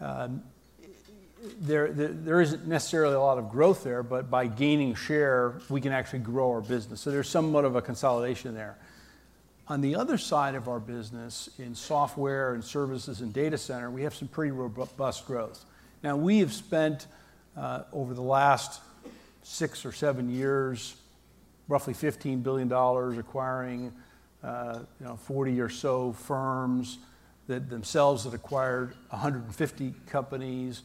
Um, 0.00 0.42
there 1.60 2.40
isn't 2.40 2.66
necessarily 2.66 3.14
a 3.14 3.20
lot 3.20 3.38
of 3.38 3.50
growth 3.50 3.84
there, 3.84 4.02
but 4.02 4.30
by 4.30 4.46
gaining 4.46 4.94
share, 4.94 5.54
we 5.68 5.80
can 5.80 5.92
actually 5.92 6.20
grow 6.20 6.50
our 6.50 6.60
business. 6.60 7.00
So 7.00 7.10
there's 7.10 7.28
somewhat 7.28 7.64
of 7.64 7.76
a 7.76 7.82
consolidation 7.82 8.54
there. 8.54 8.76
On 9.68 9.80
the 9.80 9.96
other 9.96 10.16
side 10.16 10.54
of 10.54 10.68
our 10.68 10.78
business, 10.78 11.50
in 11.58 11.74
software 11.74 12.54
and 12.54 12.64
services 12.64 13.20
and 13.20 13.32
data 13.32 13.58
center, 13.58 13.90
we 13.90 14.02
have 14.02 14.14
some 14.14 14.28
pretty 14.28 14.52
robust 14.52 15.26
growth. 15.26 15.64
Now, 16.02 16.16
we 16.16 16.38
have 16.40 16.52
spent 16.52 17.06
uh, 17.56 17.82
over 17.92 18.14
the 18.14 18.22
last 18.22 18.80
six 19.42 19.84
or 19.84 19.92
seven 19.92 20.28
years, 20.28 20.96
roughly 21.68 21.94
$15 21.94 22.42
billion 22.42 22.70
acquiring, 23.18 23.92
uh, 24.42 24.80
you 25.00 25.06
know, 25.06 25.16
40 25.16 25.60
or 25.60 25.68
so 25.68 26.12
firms 26.12 26.98
that 27.46 27.70
themselves 27.70 28.24
have 28.24 28.34
acquired 28.34 28.94
150 29.10 29.94
companies 30.06 30.82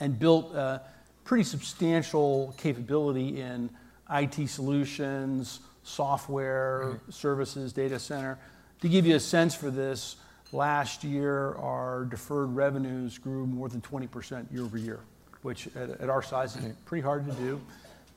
and 0.00 0.18
built 0.18 0.54
a 0.54 0.82
pretty 1.24 1.44
substantial 1.44 2.54
capability 2.56 3.40
in 3.40 3.70
IT 4.10 4.48
solutions, 4.48 5.60
software, 5.82 6.82
mm-hmm. 6.84 7.10
services, 7.10 7.72
data 7.72 7.98
center. 7.98 8.38
To 8.80 8.88
give 8.88 9.06
you 9.06 9.16
a 9.16 9.20
sense 9.20 9.54
for 9.54 9.70
this, 9.70 10.16
last 10.52 11.04
year, 11.04 11.54
our 11.54 12.04
deferred 12.04 12.54
revenues 12.54 13.18
grew 13.18 13.46
more 13.46 13.68
than 13.68 13.80
20% 13.80 14.50
year-over-year, 14.52 15.00
which 15.42 15.68
at 15.76 16.08
our 16.08 16.22
size 16.22 16.56
is 16.56 16.72
pretty 16.84 17.02
hard 17.02 17.26
to 17.26 17.32
do. 17.32 17.60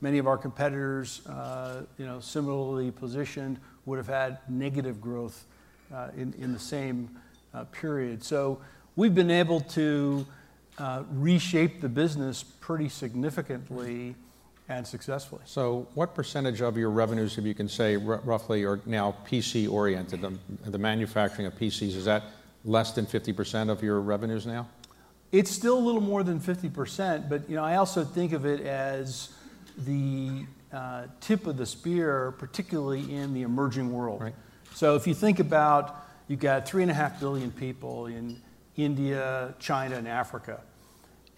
Many 0.02 0.18
of 0.18 0.28
our 0.28 0.38
competitors, 0.38 1.26
uh, 1.28 1.84
you 1.98 2.06
know, 2.06 2.20
similarly 2.20 2.92
positioned, 2.92 3.60
would 3.86 3.98
have 3.98 4.08
had 4.08 4.40
negative 4.50 5.00
growth 5.02 5.46
uh, 5.94 6.10
in 6.16 6.54
the 6.54 6.60
same 6.60 7.10
uh, 7.54 7.66
period. 7.66 8.24
So 8.24 8.62
we've 8.96 9.14
been 9.14 9.32
able 9.32 9.62
to 9.62 10.26
reshape 11.12 11.82
the 11.82 11.90
business 11.90 12.44
pretty 12.44 12.90
significantly 12.90 14.16
and 14.72 14.88
successfully. 14.88 15.42
So 15.46 15.88
what 15.94 16.16
percentage 16.16 16.62
of 16.62 16.78
your 16.78 16.90
revenues, 16.90 17.38
if 17.38 17.46
you 17.46 17.54
can 17.54 17.68
say 17.68 17.98
roughly, 17.98 18.64
are 18.64 18.80
now 18.86 19.16
PC-oriented? 19.30 20.22
The 20.66 20.78
manufacturing 20.78 21.48
of 21.48 21.56
PCs, 21.56 21.96
is 21.96 22.06
that 22.06 22.24
less 22.64 22.92
than 22.94 23.06
50% 23.06 23.70
of 23.70 23.84
your 23.84 24.00
revenues 24.00 24.46
now? 24.46 24.68
It's 25.32 25.52
still 25.52 25.78
a 25.78 25.80
little 25.80 26.02
more 26.02 26.24
than 26.24 26.40
50%, 26.40 27.30
but, 27.30 27.50
you 27.50 27.56
know, 27.56 27.64
I 27.64 27.76
also 27.76 28.04
think 28.04 28.34
of 28.34 28.46
it 28.46 28.62
as 28.62 29.30
the 29.78 30.46
uh, 30.74 31.04
tip 31.22 31.48
of 31.48 31.58
the 31.58 31.66
spear, 31.66 32.34
particularly 32.38 33.14
in 33.14 33.34
the 33.34 33.44
emerging 33.44 33.92
world. 33.92 34.22
Right. 34.22 34.36
So 34.74 34.96
if 34.96 35.08
you 35.08 35.14
think 35.14 35.40
about, 35.40 36.06
you've 36.28 36.40
got 36.40 36.66
3.5 36.66 37.20
billion 37.20 37.52
people 37.52 38.08
in 38.08 38.42
India, 38.76 39.54
China, 39.60 39.96
and 39.96 40.08
Africa. 40.08 40.62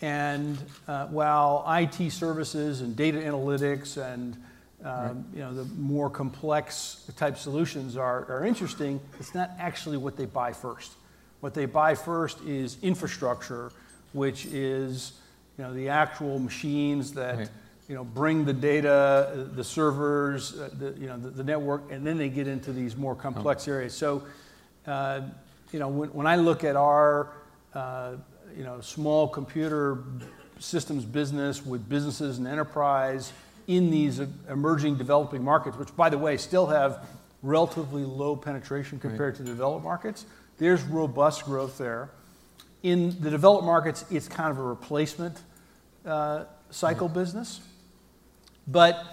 And 0.02 0.58
uh, 0.88 1.08
while 1.08 1.66
IT 1.68 2.12
services 2.12 2.82
and 2.82 2.96
data 2.96 3.20
analytics 3.20 3.98
and 3.98 4.38
um, 4.84 4.92
Right 4.94 5.16
You 5.34 5.40
know, 5.40 5.54
the 5.54 5.66
more 5.76 6.10
complex 6.10 7.10
type 7.16 7.38
solutions 7.38 7.96
are 7.96 8.46
interesting, 8.46 9.00
it's 9.20 9.34
not 9.34 9.52
actually 9.58 9.98
what 9.98 10.18
they 10.18 10.26
buy 10.26 10.52
first. 10.52 10.92
What 11.40 11.54
they 11.54 11.66
buy 11.66 11.96
first 11.96 12.42
is 12.42 12.78
infrastructure, 12.82 13.72
which 14.12 14.46
is, 14.46 15.14
you 15.58 15.64
know, 15.64 15.74
the 15.74 15.90
actual 15.90 16.40
machines 16.40 17.14
that 17.14 17.38
Right 17.38 17.50
You 17.90 17.96
know, 17.96 18.06
bring 18.06 18.46
the 18.46 18.54
data, 18.54 18.92
uh, 18.92 19.56
the 19.56 19.64
servers, 19.64 20.54
uh, 20.58 20.70
the 20.80 20.96
you 20.98 21.08
know, 21.08 21.18
the 21.18 21.44
network, 21.44 21.92
and 21.92 22.08
then 22.08 22.18
they 22.18 22.30
get 22.30 22.48
into 22.48 22.72
these 22.72 22.96
more 22.96 23.14
complex 23.14 23.68
oh. 23.68 23.74
areas. 23.74 23.94
So, 23.94 24.24
you 24.88 25.80
know, 25.80 25.90
when 25.90 26.26
I 26.26 26.38
look 26.38 26.64
at 26.64 26.78
our, 26.78 27.28
you 28.56 28.64
know, 28.64 28.82
small 28.82 29.28
computer 29.28 30.04
systems 30.60 31.06
business 31.06 31.66
with 31.66 31.88
businesses 31.90 32.38
and 32.38 32.48
enterprise 32.48 33.34
in 33.68 33.92
these 33.92 34.20
emerging 34.50 34.98
developing 34.98 35.44
markets, 35.44 35.78
which, 35.78 35.96
by 35.96 36.10
the 36.10 36.18
way, 36.18 36.38
still 36.38 36.68
have 36.68 37.06
relatively 37.42 38.04
low 38.04 38.36
penetration 38.36 39.00
compared 39.00 39.36
to 39.36 39.44
the 39.44 39.50
developed 39.50 39.84
markets, 39.84 40.26
there's 40.58 40.82
robust 40.84 41.46
growth 41.46 41.78
there. 41.78 42.10
In 42.84 43.20
the 43.22 43.30
developed 43.30 43.66
markets, 43.66 44.06
it's 44.10 44.28
kind 44.28 44.50
of 44.50 44.58
a 44.58 44.64
replacement 44.64 45.38
uh, 46.06 46.46
cycle 46.70 47.08
business. 47.10 47.62
But, 48.68 49.04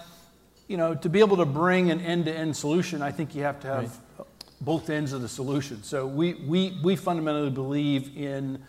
you 0.67 0.77
know, 0.77 0.95
to 0.95 1.09
be 1.09 1.19
able 1.19 1.37
to 1.37 1.45
bring 1.45 1.91
an 1.91 2.01
end-to-end 2.01 2.55
solution, 2.55 3.01
I 3.01 3.11
think 3.11 3.35
you 3.35 3.43
have 3.43 3.59
to 3.61 3.67
have 3.67 3.83
Right 3.83 4.27
Both 4.61 4.89
ends 4.89 5.11
of 5.11 5.21
the 5.21 5.27
solution. 5.27 5.81
So 5.83 6.05
we, 6.05 6.35
we, 6.35 6.77
we 6.83 6.95
fundamentally 6.95 7.49
believe 7.49 8.15
in 8.15 8.61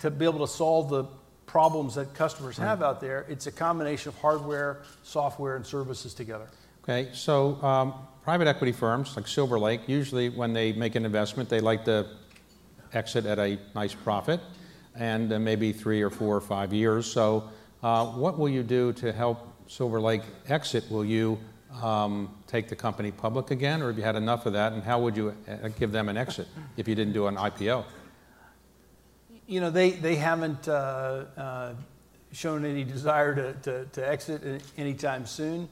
to 0.00 0.10
be 0.10 0.24
able 0.24 0.46
to 0.46 0.52
solve 0.52 0.88
the 0.90 1.04
problems 1.46 1.94
that 1.94 2.14
customers 2.14 2.56
have 2.56 2.82
out 2.82 3.00
there, 3.00 3.26
it's 3.28 3.46
a 3.46 3.52
combination 3.52 4.08
of 4.08 4.18
hardware, 4.18 4.82
software, 5.02 5.56
and 5.56 5.64
services 5.64 6.14
together. 6.14 6.48
Okay, 6.82 7.10
so, 7.12 7.62
um, 7.62 7.94
private 8.22 8.46
equity 8.46 8.72
firms 8.72 9.16
like 9.16 9.26
Silver 9.26 9.58
Lake, 9.58 9.82
usually 9.86 10.28
when 10.28 10.52
they 10.52 10.72
make 10.72 10.94
an 10.94 11.04
investment, 11.04 11.48
they 11.48 11.60
like 11.60 11.84
to 11.84 12.06
exit 12.92 13.26
at 13.26 13.38
a 13.38 13.58
nice 13.74 13.94
profit, 13.94 14.40
and 14.94 15.30
then 15.30 15.44
maybe 15.44 15.72
three 15.72 16.02
or 16.02 16.10
four 16.10 16.36
or 16.36 16.40
five 16.40 16.72
years. 16.72 17.10
So, 17.10 17.48
uh, 17.82 18.06
what 18.06 18.38
will 18.38 18.48
you 18.48 18.62
do 18.62 18.92
to 18.94 19.12
help 19.12 19.48
Silver 19.66 20.00
Lake 20.00 20.22
exit? 20.48 20.90
Will 20.90 21.04
you 21.04 21.38
um, 21.82 22.34
take 22.46 22.68
the 22.68 22.76
company 22.76 23.10
public 23.10 23.50
again, 23.50 23.82
or 23.82 23.88
have 23.88 23.98
you 23.98 24.04
had 24.04 24.16
enough 24.16 24.46
of 24.46 24.52
that, 24.52 24.72
and 24.72 24.82
how 24.82 25.00
would 25.00 25.16
you 25.16 25.34
uh, 25.48 25.68
give 25.78 25.92
them 25.92 26.08
an 26.08 26.16
exit 26.16 26.48
if 26.76 26.86
you 26.86 26.94
didn't 26.94 27.12
do 27.12 27.26
an 27.26 27.36
IPO? 27.36 27.84
You 29.46 29.60
know, 29.60 29.70
they 29.70 29.90
they 29.90 30.16
haven't 30.16 30.68
uh, 30.68 31.24
uh, 31.36 31.74
shown 32.32 32.64
any 32.64 32.84
desire 32.84 33.54
to 33.62 33.84
to 33.86 34.08
exit 34.08 34.62
anytime 34.76 35.26
soon. 35.26 35.68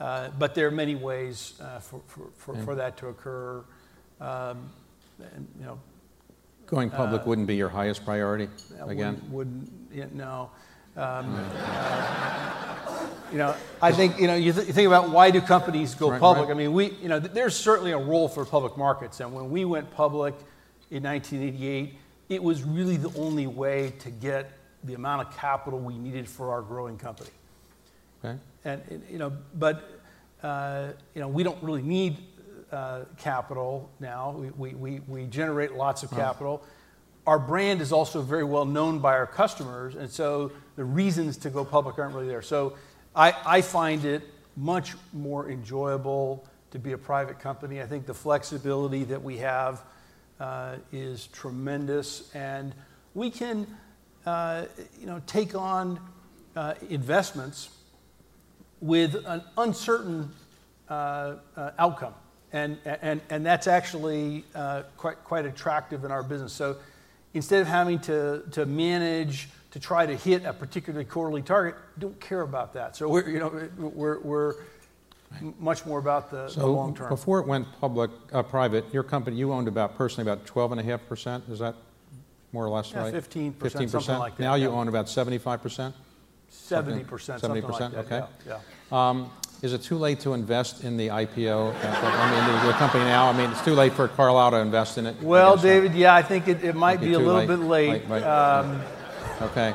Uh, 0.00 0.30
but 0.38 0.54
there 0.54 0.66
are 0.66 0.70
many 0.70 0.94
ways 0.94 1.60
for 1.80 2.54
for 2.64 2.74
that 2.76 2.96
to 2.98 3.08
occur. 3.08 3.62
Um, 4.20 4.70
and, 5.34 5.48
you 5.58 5.64
know- 5.66 5.78
Going 6.66 6.88
public 6.88 7.26
wouldn't 7.26 7.48
be 7.48 7.56
your 7.56 7.68
highest 7.68 8.04
priority 8.04 8.48
again? 8.86 9.20
Wouldn't. 9.30 9.70
Yeah, 9.92 10.04
no. 10.12 10.50
Um, 10.96 11.34
you 13.32 13.38
know, 13.38 13.54
I 13.82 13.92
think, 13.92 14.20
you 14.20 14.26
know, 14.28 14.34
you 14.36 14.46
you 14.46 14.52
think 14.52 14.86
about 14.86 15.10
why 15.10 15.30
do 15.30 15.40
companies 15.40 15.94
go 15.94 16.16
public? 16.18 16.46
Right. 16.48 16.54
I 16.54 16.58
mean, 16.58 16.72
we, 16.72 16.90
you 17.02 17.08
know, 17.08 17.18
there's 17.18 17.56
certainly 17.56 17.90
a 17.92 17.98
role 17.98 18.28
for 18.28 18.44
public 18.44 18.76
markets, 18.76 19.20
and 19.20 19.32
when 19.32 19.50
we 19.50 19.64
went 19.64 19.90
public 19.90 20.34
in 20.90 21.02
1988, 21.02 21.94
it 22.30 22.42
was 22.42 22.62
really 22.62 22.96
the 22.96 23.12
only 23.18 23.46
way 23.48 23.92
to 23.98 24.10
get 24.10 24.52
the 24.84 24.94
amount 24.94 25.26
of 25.26 25.36
capital 25.36 25.78
we 25.78 25.98
needed 25.98 26.26
for 26.26 26.52
our 26.52 26.62
growing 26.62 26.96
company. 26.96 27.30
Okay. 28.24 28.38
You 29.10 29.18
know, 29.18 29.32
but 29.58 30.00
uh, 30.42 30.88
you 31.14 31.20
know, 31.20 31.28
we 31.28 31.42
don't 31.42 31.62
really 31.62 31.82
need 31.82 32.18
uh, 32.72 33.02
capital 33.18 33.90
now. 33.98 34.30
We 34.56 34.74
we 34.74 35.00
we 35.06 35.26
generate 35.26 35.74
lots 35.74 36.02
of 36.02 36.10
capital. 36.10 36.62
Our 37.26 37.38
brand 37.38 37.80
is 37.80 37.92
also 37.92 38.22
very 38.22 38.44
well 38.44 38.64
known 38.64 39.00
by 39.00 39.12
our 39.14 39.26
customers, 39.26 39.96
and 39.96 40.08
so 40.08 40.52
the 40.76 40.84
reasons 40.84 41.36
to 41.38 41.50
go 41.50 41.64
public 41.64 41.98
aren't 41.98 42.14
really 42.14 42.28
there. 42.28 42.42
So 42.42 42.76
I, 43.14 43.34
I 43.44 43.60
find 43.60 44.04
it 44.04 44.22
much 44.56 44.94
more 45.12 45.50
enjoyable 45.50 46.46
to 46.70 46.78
be 46.78 46.92
a 46.92 46.98
private 46.98 47.38
company. 47.38 47.82
I 47.82 47.86
think 47.86 48.06
the 48.06 48.14
flexibility 48.14 49.04
that 49.04 49.22
we 49.22 49.36
have 49.38 49.82
Uh, 50.40 50.76
is 50.90 51.26
tremendous, 51.26 52.34
and 52.34 52.74
we 53.12 53.30
can, 53.30 53.66
uh, 54.24 54.64
you 54.98 55.04
know, 55.04 55.20
take 55.26 55.54
on 55.54 56.00
uh, 56.56 56.72
investments 56.88 57.68
with 58.80 59.16
an 59.26 59.42
uncertain 59.58 60.32
outcome. 60.88 62.14
And 62.54 62.78
and 62.86 63.20
and 63.28 63.44
that's 63.44 63.66
actually 63.66 64.46
quite 64.96 65.22
quite 65.24 65.44
attractive 65.44 66.06
in 66.06 66.10
our 66.10 66.22
business. 66.22 66.54
So 66.54 66.76
instead 67.34 67.60
of 67.60 67.68
having 67.68 67.98
to 68.00 68.64
manage 68.66 69.50
to 69.72 69.78
try 69.78 70.06
to 70.06 70.16
hit 70.16 70.46
a 70.46 70.54
particularly 70.54 71.04
quarterly 71.04 71.42
target, 71.42 71.74
don't 71.98 72.18
care 72.18 72.40
about 72.40 72.72
that. 72.72 72.96
So 72.96 73.10
we're, 73.10 73.28
you 73.28 73.38
know, 73.38 73.68
we're 74.22 74.54
much 75.58 75.86
more 75.86 75.98
about 75.98 76.30
the 76.30 76.66
long 76.66 76.94
term. 76.94 77.08
Before 77.08 77.38
it 77.40 77.46
went 77.46 77.66
public, 77.80 78.10
uh, 78.32 78.42
private, 78.42 78.92
your 78.92 79.02
company, 79.02 79.36
you 79.36 79.52
owned 79.52 79.68
about, 79.68 79.96
personally, 79.96 80.30
about 80.30 80.46
12.5%. 80.46 81.50
Is 81.50 81.60
that 81.60 81.74
more 82.52 82.64
or 82.64 82.68
less 82.68 82.92
right? 82.94 83.12
Yeah, 83.12 83.20
15%. 83.20 83.54
15%? 83.54 83.90
Something 83.90 84.18
like 84.18 84.36
that. 84.36 84.42
Now 84.42 84.54
you 84.54 84.68
own 84.68 84.88
about 84.88 85.06
75%? 85.06 85.92
70%, 86.50 87.40
something 87.40 87.62
like 87.62 87.78
that. 87.78 87.92
70%? 87.92 87.92
Yeah. 87.92 88.00
Okay. 88.00 88.62
Um, 88.90 89.30
is 89.62 89.72
it 89.74 89.82
too 89.82 89.98
late 89.98 90.20
to 90.20 90.32
invest 90.32 90.84
in 90.84 90.96
the 90.96 91.08
IPO? 91.08 91.74
I 91.84 92.56
mean, 92.56 92.66
the 92.66 92.72
company 92.72 93.04
now, 93.04 93.28
I 93.28 93.36
mean, 93.36 93.50
it's 93.50 93.62
too 93.62 93.74
late 93.74 93.92
for 93.92 94.08
Carlyle 94.08 94.52
to 94.52 94.56
invest 94.56 94.96
in 94.96 95.06
it? 95.06 95.20
Well, 95.22 95.56
David, 95.56 95.94
yeah, 95.94 96.14
I 96.14 96.22
think 96.22 96.48
it 96.48 96.74
might 96.74 97.00
be 97.00 97.12
a 97.12 97.18
little 97.18 97.46
bit 97.46 97.58
late. 97.58 97.92
Be 97.92 98.06
too 98.06 98.12
late. 98.14 98.22
Right. 98.22 98.58
Um, 98.58 98.82
okay. 99.42 99.74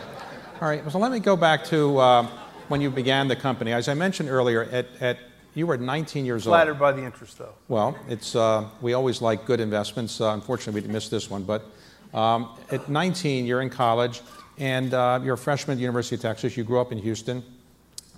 All 0.60 0.68
right, 0.68 0.92
so 0.92 0.98
let 0.98 1.12
me 1.12 1.20
go 1.20 1.36
back 1.36 1.64
to 1.66 1.98
uh, 2.00 2.28
when 2.68 2.82
you 2.82 2.90
began 2.90 3.28
the 3.28 3.36
company. 3.36 3.74
As 3.74 3.88
I 3.88 3.94
mentioned 3.94 4.30
earlier, 4.30 4.64
at, 4.64 4.88
at 5.00 5.20
you 5.56 5.66
were 5.66 5.78
19 5.78 6.26
years 6.26 6.44
Flattered 6.44 6.72
old. 6.72 6.78
Flattered 6.78 6.96
by 6.96 7.02
the 7.02 7.06
interest, 7.06 7.38
though. 7.38 7.54
Well, 7.70 7.98
it's 8.08 8.36
uh, 8.36 8.68
we 8.82 8.94
always 8.94 9.22
like 9.22 9.46
good 9.46 9.60
investments. 9.60 10.22
Uh, 10.22 10.34
unfortunately, 10.34 10.82
we 10.82 10.88
missed 10.90 11.10
this 11.10 11.30
one, 11.30 11.44
but 11.44 11.66
um, 12.14 12.50
at 12.72 12.88
19, 12.88 13.46
you're 13.46 13.62
in 13.62 13.70
college, 13.70 14.22
and 14.58 14.94
uh, 14.94 15.20
you're 15.24 15.34
a 15.34 15.38
freshman 15.38 15.74
at 15.74 15.78
the 15.78 15.82
University 15.82 16.16
of 16.16 16.22
Texas. 16.22 16.56
You 16.56 16.64
grew 16.64 16.80
up 16.80 16.92
in 16.92 16.98
Houston, 16.98 17.44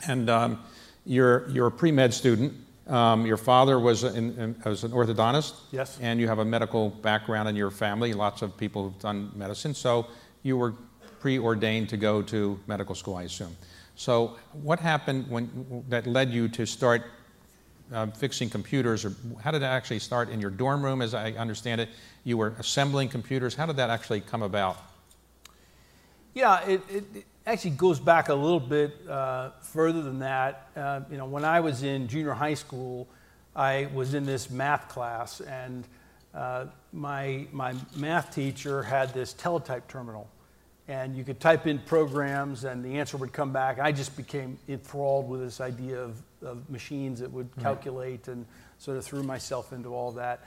and 0.07 0.29
um, 0.29 0.59
you're 1.05 1.47
you're 1.49 1.67
a 1.67 1.71
pre 1.71 1.91
med 1.91 2.13
student. 2.13 2.53
Um, 2.87 3.25
your 3.25 3.37
father 3.37 3.79
was, 3.79 4.05
in, 4.05 4.55
was 4.63 4.85
an 4.85 4.91
orthodontist. 4.91 5.55
Yes. 5.71 5.97
And 6.01 6.21
you 6.21 6.27
have 6.29 6.39
a 6.39 6.45
medical 6.45 6.89
background 6.89 7.49
in 7.49 7.55
your 7.57 7.69
family. 7.69 8.13
Lots 8.13 8.41
of 8.41 8.55
people 8.55 8.83
who've 8.83 8.99
done 8.99 9.29
medicine. 9.35 9.73
So 9.73 10.07
you 10.41 10.55
were 10.55 10.73
preordained 11.19 11.89
to 11.89 11.97
go 11.97 12.21
to 12.21 12.57
medical 12.65 12.95
school, 12.95 13.15
I 13.15 13.23
assume. 13.23 13.57
So 13.95 14.37
what 14.53 14.79
happened 14.79 15.27
when 15.27 15.83
that 15.89 16.07
led 16.07 16.31
you 16.31 16.47
to 16.49 16.65
start 16.65 17.03
uh, 17.93 18.07
fixing 18.07 18.49
computers, 18.49 19.05
or 19.05 19.13
how 19.41 19.51
did 19.51 19.61
that 19.61 19.71
actually 19.71 19.99
start 19.99 20.29
in 20.29 20.41
your 20.41 20.51
dorm 20.51 20.83
room? 20.83 21.01
As 21.01 21.13
I 21.13 21.31
understand 21.31 21.81
it, 21.81 21.89
you 22.23 22.37
were 22.37 22.53
assembling 22.59 23.09
computers. 23.09 23.55
How 23.55 23.65
did 23.65 23.77
that 23.77 23.89
actually 23.89 24.21
come 24.21 24.43
about? 24.43 24.77
Yeah, 26.33 26.61
it, 26.65 26.81
it, 26.89 27.03
it 27.15 27.25
actually 27.45 27.71
goes 27.71 27.99
back 27.99 28.29
a 28.29 28.35
little 28.35 28.59
bit 28.59 28.93
uh, 29.09 29.51
further 29.61 30.01
than 30.01 30.19
that. 30.19 30.69
Uh, 30.75 31.01
you 31.09 31.17
know, 31.17 31.25
when 31.25 31.45
I 31.45 31.61
was 31.61 31.83
in 31.83 32.07
junior 32.07 32.33
high 32.33 32.53
school, 32.53 33.07
I 33.55 33.87
was 33.93 34.13
in 34.13 34.25
this 34.25 34.51
math 34.51 34.87
class, 34.87 35.41
and 35.41 35.85
uh, 36.35 36.65
my 36.93 37.47
my 37.51 37.73
math 37.95 38.35
teacher 38.35 38.83
had 38.83 39.13
this 39.13 39.33
teletype 39.33 39.87
terminal, 39.87 40.29
and 40.87 41.15
you 41.15 41.23
could 41.23 41.39
type 41.39 41.65
in 41.65 41.79
programs, 41.79 42.65
and 42.65 42.85
the 42.85 42.99
answer 42.99 43.17
would 43.17 43.33
come 43.33 43.51
back. 43.51 43.79
I 43.79 43.91
just 43.91 44.15
became 44.15 44.59
enthralled 44.67 45.27
with 45.27 45.41
this 45.41 45.59
idea 45.59 45.99
of, 45.99 46.21
of 46.41 46.69
machines 46.69 47.19
that 47.19 47.31
would 47.31 47.49
calculate, 47.61 48.27
and 48.27 48.45
sort 48.77 48.97
of 48.97 49.05
threw 49.05 49.23
myself 49.23 49.73
into 49.73 49.93
all 49.93 50.11
that. 50.13 50.45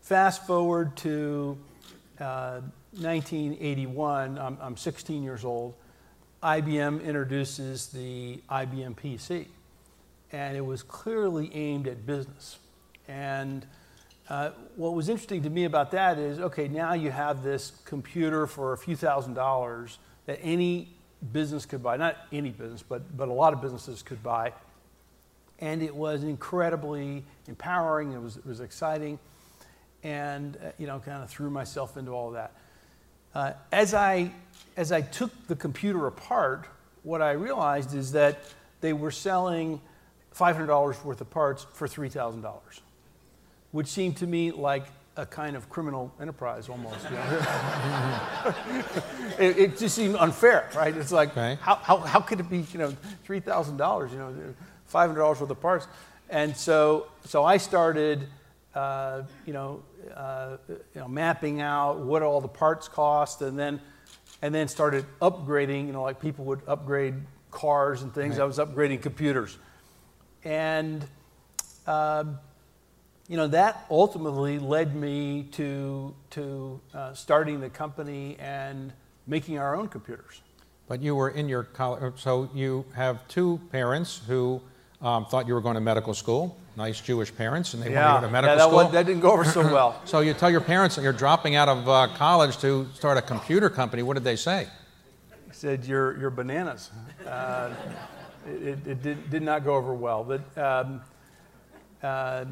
Fast 0.00 0.46
forward 0.46 0.96
to 0.98 1.58
uh, 2.20 2.60
1981, 2.92 4.38
I'm, 4.38 4.58
I'm 4.60 4.76
16 4.76 5.22
years 5.22 5.44
old. 5.44 5.74
IBM 6.42 7.04
introduces 7.04 7.88
the 7.88 8.40
IBM 8.50 8.94
PC, 8.96 9.46
and 10.32 10.56
it 10.56 10.64
was 10.64 10.82
clearly 10.82 11.50
aimed 11.54 11.86
at 11.86 12.06
business. 12.06 12.58
And 13.08 13.66
uh, 14.28 14.50
what 14.76 14.94
was 14.94 15.08
interesting 15.08 15.42
to 15.42 15.50
me 15.50 15.64
about 15.64 15.90
that 15.90 16.18
is 16.18 16.38
okay, 16.38 16.68
now 16.68 16.94
you 16.94 17.10
have 17.10 17.42
this 17.42 17.72
computer 17.84 18.46
for 18.46 18.72
a 18.72 18.78
few 18.78 18.96
thousand 18.96 19.34
dollars 19.34 19.98
that 20.26 20.38
any 20.42 20.88
business 21.32 21.66
could 21.66 21.82
buy, 21.82 21.96
not 21.96 22.16
any 22.32 22.50
business, 22.50 22.82
but, 22.82 23.16
but 23.16 23.28
a 23.28 23.32
lot 23.32 23.52
of 23.52 23.60
businesses 23.60 24.02
could 24.02 24.22
buy. 24.22 24.52
And 25.60 25.82
it 25.82 25.94
was 25.94 26.22
incredibly 26.24 27.22
empowering, 27.46 28.12
it 28.12 28.20
was, 28.22 28.36
it 28.38 28.46
was 28.46 28.60
exciting, 28.60 29.18
and 30.02 30.56
uh, 30.56 30.70
you 30.78 30.86
know, 30.86 30.98
kind 31.00 31.22
of 31.22 31.28
threw 31.28 31.50
myself 31.50 31.96
into 31.96 32.12
all 32.12 32.28
of 32.28 32.34
that. 32.34 32.52
Uh, 33.34 33.52
as, 33.70 33.92
I, 33.94 34.32
as 34.76 34.90
I 34.90 35.02
took 35.02 35.30
the 35.46 35.56
computer 35.56 36.06
apart, 36.06 36.66
what 37.02 37.20
I 37.22 37.32
realized 37.32 37.94
is 37.94 38.12
that 38.12 38.38
they 38.80 38.92
were 38.92 39.10
selling 39.10 39.80
$500 40.34 41.04
worth 41.04 41.20
of 41.20 41.30
parts 41.30 41.66
for 41.74 41.86
$3,000, 41.86 42.50
which 43.72 43.86
seemed 43.88 44.16
to 44.18 44.26
me 44.26 44.50
like 44.50 44.86
a 45.16 45.26
kind 45.26 45.54
of 45.56 45.68
criminal 45.68 46.12
enterprise 46.20 46.68
almost. 46.68 47.04
it, 49.38 49.58
it 49.58 49.78
just 49.78 49.94
seemed 49.94 50.16
unfair, 50.16 50.68
right? 50.74 50.96
It's 50.96 51.12
like, 51.12 51.30
Okay. 51.30 51.58
how, 51.60 51.74
how, 51.76 51.98
how 51.98 52.20
could 52.20 52.40
it 52.40 52.48
be, 52.48 52.64
you 52.72 52.78
know, 52.78 52.96
$3,000, 53.28 54.10
you 54.12 54.18
know, 54.18 54.34
$500 54.90 55.16
worth 55.16 55.40
of 55.42 55.60
parts? 55.60 55.86
And 56.28 56.56
so, 56.56 57.08
so 57.24 57.44
I 57.44 57.56
started, 57.56 58.28
uh, 58.74 59.22
you 59.46 59.52
know, 59.52 59.82
uh, 60.14 60.56
you 60.68 61.00
know, 61.00 61.08
mapping 61.08 61.60
out 61.60 61.98
what 61.98 62.22
all 62.22 62.40
the 62.40 62.48
parts 62.48 62.88
cost, 62.88 63.42
and 63.42 63.58
then, 63.58 63.80
and 64.42 64.54
then 64.54 64.68
started 64.68 65.04
upgrading. 65.20 65.86
You 65.86 65.92
know, 65.92 66.02
like 66.02 66.20
people 66.20 66.44
would 66.46 66.62
upgrade 66.66 67.14
cars 67.50 68.02
and 68.02 68.14
things. 68.14 68.38
I 68.38 68.44
was 68.44 68.58
upgrading 68.58 69.02
computers, 69.02 69.58
and 70.44 71.04
um, 71.86 72.38
you 73.28 73.36
know 73.36 73.48
that 73.48 73.86
ultimately 73.90 74.58
led 74.58 74.94
me 74.94 75.48
to 75.52 76.14
to 76.30 76.80
uh, 76.94 77.12
starting 77.12 77.60
the 77.60 77.70
company 77.70 78.36
and 78.38 78.92
making 79.26 79.58
our 79.58 79.76
own 79.76 79.88
computers. 79.88 80.42
But 80.88 81.02
you 81.02 81.14
were 81.14 81.28
in 81.28 81.48
your 81.48 81.64
college, 81.64 82.20
so 82.20 82.50
you 82.54 82.84
have 82.94 83.26
two 83.28 83.60
parents 83.70 84.20
who 84.26 84.60
um, 85.02 85.26
thought 85.26 85.46
you 85.46 85.54
were 85.54 85.60
going 85.60 85.74
to 85.74 85.80
medical 85.80 86.14
school. 86.14 86.56
Nice 86.76 87.00
Jewish 87.00 87.34
parents, 87.34 87.74
and 87.74 87.82
they 87.82 87.90
wanted 87.90 88.00
you 88.00 88.14
to 88.14 88.20
go 88.20 88.26
to 88.26 88.32
medical 88.32 88.56
that, 88.56 88.62
school. 88.64 88.76
wa- 88.76 88.88
that 88.88 89.06
didn't 89.06 89.22
go 89.22 89.32
over 89.32 89.44
so 89.44 89.62
well. 89.62 90.00
So 90.06 90.20
you 90.20 90.34
tell 90.34 90.50
your 90.50 90.60
parents 90.60 90.96
that 90.96 91.02
you're 91.02 91.12
dropping 91.12 91.56
out 91.56 91.68
of 91.68 91.88
uh, 91.88 92.08
college 92.16 92.58
to 92.58 92.86
start 92.94 93.18
a 93.18 93.22
computer 93.22 93.68
company. 93.68 94.02
What 94.02 94.14
did 94.14 94.24
they 94.24 94.36
say? 94.36 94.68
He 95.46 95.52
said, 95.52 95.84
"You're, 95.84 96.18
you're 96.18 96.30
bananas." 96.30 96.90
Uh, 97.26 97.70
it 98.46 98.62
it, 98.62 98.86
it 98.86 99.02
did, 99.02 99.30
did 99.30 99.42
not 99.42 99.64
go 99.64 99.74
over 99.74 99.92
well, 99.94 100.24
but 100.24 100.58
um, 100.58 101.00
uh, 102.02 102.44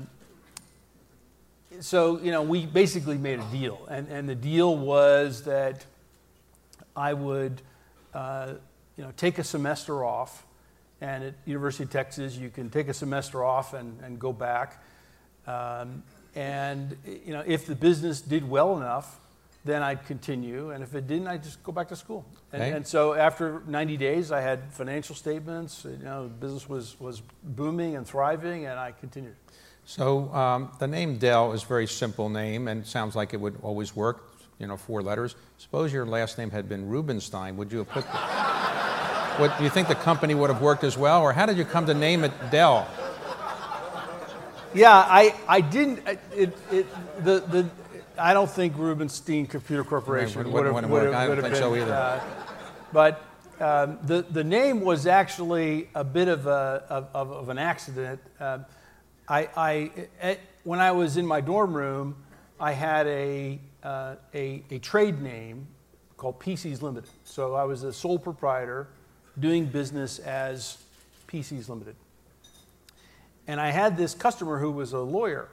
so 1.80 2.18
you 2.20 2.30
know, 2.30 2.42
we 2.42 2.66
basically 2.66 3.18
made 3.18 3.38
a 3.38 3.44
deal, 3.44 3.86
and 3.90 4.08
and 4.08 4.28
the 4.28 4.34
deal 4.34 4.76
was 4.76 5.44
that 5.44 5.84
I 6.96 7.12
would, 7.12 7.62
uh, 8.14 8.54
you 8.96 9.04
know, 9.04 9.12
take 9.16 9.38
a 9.38 9.44
semester 9.44 10.04
off, 10.04 10.44
and 11.00 11.24
at 11.24 11.34
University 11.46 11.84
of 11.84 11.90
Texas, 11.90 12.36
you 12.36 12.50
can 12.50 12.70
take 12.70 12.88
a 12.88 12.94
semester 12.94 13.44
off 13.44 13.74
and, 13.74 14.00
and 14.02 14.18
go 14.18 14.32
back, 14.32 14.82
um, 15.46 16.02
and 16.34 16.96
you 17.06 17.32
know, 17.32 17.42
if 17.46 17.66
the 17.66 17.74
business 17.74 18.20
did 18.20 18.48
well 18.48 18.76
enough, 18.76 19.18
then 19.64 19.82
I'd 19.82 20.06
continue, 20.06 20.70
and 20.70 20.82
if 20.82 20.94
it 20.94 21.06
didn't, 21.06 21.26
I'd 21.26 21.42
just 21.42 21.62
go 21.62 21.72
back 21.72 21.88
to 21.88 21.96
school. 21.96 22.24
And, 22.52 22.62
Okay. 22.62 22.72
and 22.72 22.86
so 22.86 23.14
after 23.14 23.62
90 23.66 23.96
days, 23.96 24.30
I 24.32 24.40
had 24.40 24.72
financial 24.72 25.14
statements. 25.14 25.84
You 25.84 25.98
know, 26.04 26.24
the 26.24 26.28
business 26.34 26.68
was 26.68 26.98
was 27.00 27.22
booming 27.42 27.96
and 27.96 28.06
thriving, 28.06 28.66
and 28.66 28.78
I 28.78 28.92
continued. 28.92 29.34
So 29.84 30.32
um, 30.34 30.70
the 30.78 30.86
name 30.86 31.16
Dell 31.18 31.52
is 31.52 31.62
a 31.64 31.66
very 31.66 31.86
simple 31.86 32.28
name 32.28 32.68
and 32.68 32.86
sounds 32.86 33.16
like 33.16 33.32
it 33.34 33.40
would 33.40 33.58
always 33.62 33.96
work. 33.96 34.30
You 34.58 34.66
know, 34.66 34.76
four 34.76 35.02
letters. 35.02 35.34
Suppose 35.56 35.92
your 35.92 36.04
last 36.06 36.36
name 36.38 36.50
had 36.50 36.68
been 36.68 36.88
Rubenstein. 36.88 37.56
Would 37.56 37.72
you 37.72 37.78
have 37.78 37.88
put? 37.88 38.04
The, 39.38 39.42
would 39.42 39.58
do 39.58 39.64
you 39.64 39.70
think 39.70 39.88
the 39.88 39.94
company 39.94 40.34
would 40.34 40.50
have 40.50 40.60
worked 40.60 40.84
as 40.84 40.98
well, 40.98 41.22
or 41.22 41.32
how 41.32 41.46
did 41.46 41.56
you 41.56 41.64
come 41.64 41.86
to 41.86 41.94
name 41.94 42.24
it 42.24 42.32
Dell? 42.50 42.88
Yeah, 44.74 44.92
I, 44.92 45.34
I 45.48 45.60
didn't. 45.60 46.06
It, 46.34 46.56
it, 46.70 47.24
the, 47.24 47.40
the, 47.40 47.70
I 48.18 48.34
don't 48.34 48.50
think 48.50 48.76
Rubenstein 48.76 49.46
Computer 49.46 49.84
Corporation 49.84 50.42
Right, 50.42 50.52
would 50.52 50.66
have, 50.66 50.90
would 50.90 51.04
have, 51.04 51.14
I 51.14 51.26
don't 51.26 51.36
would 51.36 51.44
have 51.44 51.56
so 51.56 51.70
been, 51.70 51.82
either. 51.82 51.94
uh, 51.94 52.20
but 52.92 53.24
um, 53.60 53.98
the, 54.02 54.22
the 54.28 54.44
name 54.44 54.80
was 54.82 55.06
actually 55.06 55.88
a 55.94 56.04
bit 56.04 56.28
of, 56.28 56.46
a, 56.46 56.84
of, 56.88 57.32
of, 57.32 57.48
an 57.48 57.58
accident. 57.58 58.20
Um 58.40 58.64
I, 59.28 59.48
I, 59.56 59.90
at, 60.22 60.40
when 60.64 60.80
I 60.80 60.92
was 60.92 61.18
in 61.18 61.26
my 61.26 61.42
dorm 61.42 61.74
room, 61.74 62.16
I 62.58 62.72
had 62.72 63.06
a, 63.06 63.58
uh, 63.82 64.14
a, 64.32 64.62
a 64.70 64.78
trade 64.78 65.20
name 65.20 65.66
called 66.16 66.40
PCs 66.40 66.80
Limited. 66.80 67.10
So 67.24 67.54
I 67.54 67.64
was 67.64 67.82
a 67.82 67.92
sole 67.92 68.18
proprietor 68.18 68.88
doing 69.38 69.66
business 69.66 70.18
as 70.18 70.78
PCs 71.28 71.68
Limited. 71.68 71.96
And 73.46 73.60
I 73.60 73.70
had 73.70 73.96
this 73.96 74.14
customer 74.14 74.58
who 74.58 74.70
was 74.70 74.92
a 74.92 74.98
lawyer, 74.98 75.48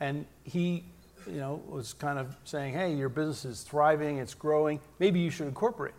and 0.00 0.26
he, 0.42 0.84
you 1.26 1.38
know, 1.38 1.62
was 1.68 1.92
kind 1.92 2.18
of 2.18 2.34
saying, 2.44 2.74
"Hey, 2.74 2.94
your 2.94 3.08
business 3.08 3.44
is 3.44 3.62
thriving, 3.62 4.18
it's 4.18 4.34
growing. 4.34 4.80
Maybe 4.98 5.20
you 5.20 5.30
should 5.30 5.46
incorporate." 5.46 5.94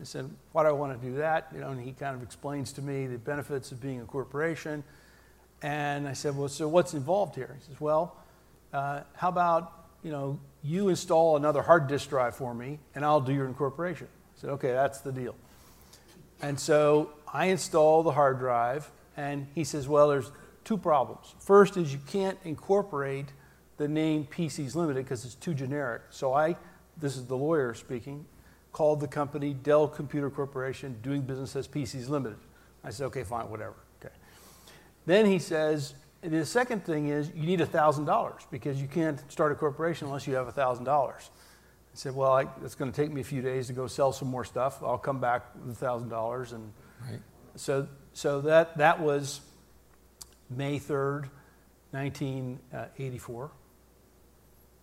I 0.00 0.04
said, 0.04 0.30
"Why 0.52 0.62
do 0.62 0.68
I 0.68 0.72
want 0.72 1.00
to 1.00 1.06
do 1.06 1.16
that?" 1.16 1.48
You 1.54 1.60
know, 1.60 1.70
and 1.70 1.80
he 1.80 1.92
kind 1.92 2.14
of 2.14 2.22
explains 2.22 2.72
to 2.74 2.82
me 2.82 3.06
the 3.06 3.18
benefits 3.18 3.72
of 3.72 3.80
being 3.80 4.00
a 4.00 4.04
corporation. 4.04 4.84
And 5.62 6.06
I 6.06 6.12
said, 6.12 6.36
"Well, 6.36 6.48
so 6.48 6.68
what's 6.68 6.92
involved 6.94 7.36
here?" 7.36 7.56
He 7.58 7.64
says, 7.64 7.80
"Well, 7.80 8.16
uh, 8.72 9.00
how 9.14 9.28
about 9.28 9.72
you 10.02 10.10
know 10.10 10.38
you 10.62 10.88
install 10.88 11.36
another 11.36 11.62
hard 11.62 11.86
disk 11.86 12.10
drive 12.10 12.34
for 12.34 12.54
me, 12.54 12.80
and 12.94 13.04
I'll 13.04 13.20
do 13.20 13.32
your 13.32 13.46
incorporation." 13.46 14.08
I 14.36 14.40
said, 14.40 14.50
"Okay, 14.50 14.72
that's 14.72 15.00
the 15.00 15.12
deal." 15.12 15.34
And 16.42 16.58
so 16.58 17.10
I 17.32 17.46
install 17.46 18.02
the 18.02 18.12
hard 18.12 18.38
drive, 18.38 18.90
and 19.16 19.46
he 19.54 19.64
says, 19.64 19.88
Well, 19.88 20.08
there's 20.08 20.30
two 20.64 20.76
problems. 20.76 21.34
First 21.38 21.76
is 21.76 21.92
you 21.92 22.00
can't 22.06 22.38
incorporate 22.44 23.26
the 23.76 23.88
name 23.88 24.26
PCs 24.30 24.74
Limited 24.74 25.04
because 25.04 25.24
it's 25.24 25.34
too 25.34 25.54
generic. 25.54 26.02
So 26.10 26.34
I, 26.34 26.56
this 26.98 27.16
is 27.16 27.26
the 27.26 27.36
lawyer 27.36 27.74
speaking, 27.74 28.24
called 28.72 29.00
the 29.00 29.08
company 29.08 29.54
Dell 29.54 29.88
Computer 29.88 30.30
Corporation, 30.30 30.96
doing 31.02 31.22
business 31.22 31.56
as 31.56 31.66
PCs 31.66 32.08
Limited. 32.08 32.38
I 32.84 32.90
said, 32.90 33.06
Okay, 33.06 33.24
fine, 33.24 33.50
whatever. 33.50 33.74
Okay. 34.00 34.14
Then 35.06 35.26
he 35.26 35.38
says, 35.38 35.94
the 36.22 36.44
second 36.44 36.84
thing 36.84 37.08
is 37.08 37.30
you 37.34 37.46
need 37.46 37.60
$1,000 37.60 38.32
because 38.50 38.80
you 38.80 38.88
can't 38.88 39.20
start 39.32 39.52
a 39.52 39.54
corporation 39.54 40.06
unless 40.06 40.26
you 40.26 40.34
have 40.34 40.54
$1,000. 40.54 41.28
I 41.92 41.96
said, 41.96 42.14
well, 42.14 42.32
I, 42.32 42.46
it's 42.64 42.74
going 42.74 42.90
to 42.92 42.96
take 42.96 43.10
me 43.12 43.20
a 43.20 43.24
few 43.24 43.42
days 43.42 43.66
to 43.66 43.72
go 43.72 43.86
sell 43.86 44.12
some 44.12 44.28
more 44.28 44.44
stuff. 44.44 44.82
I'll 44.82 44.98
come 44.98 45.20
back 45.20 45.44
with 45.66 45.76
thousand 45.76 46.08
dollars, 46.08 46.52
and 46.52 46.72
Right. 47.08 47.20
so 47.56 47.88
so 48.12 48.42
that 48.42 48.78
that 48.78 49.00
was 49.00 49.40
May 50.48 50.78
third, 50.78 51.28
nineteen 51.92 52.60
eighty 52.98 53.18
four. 53.18 53.50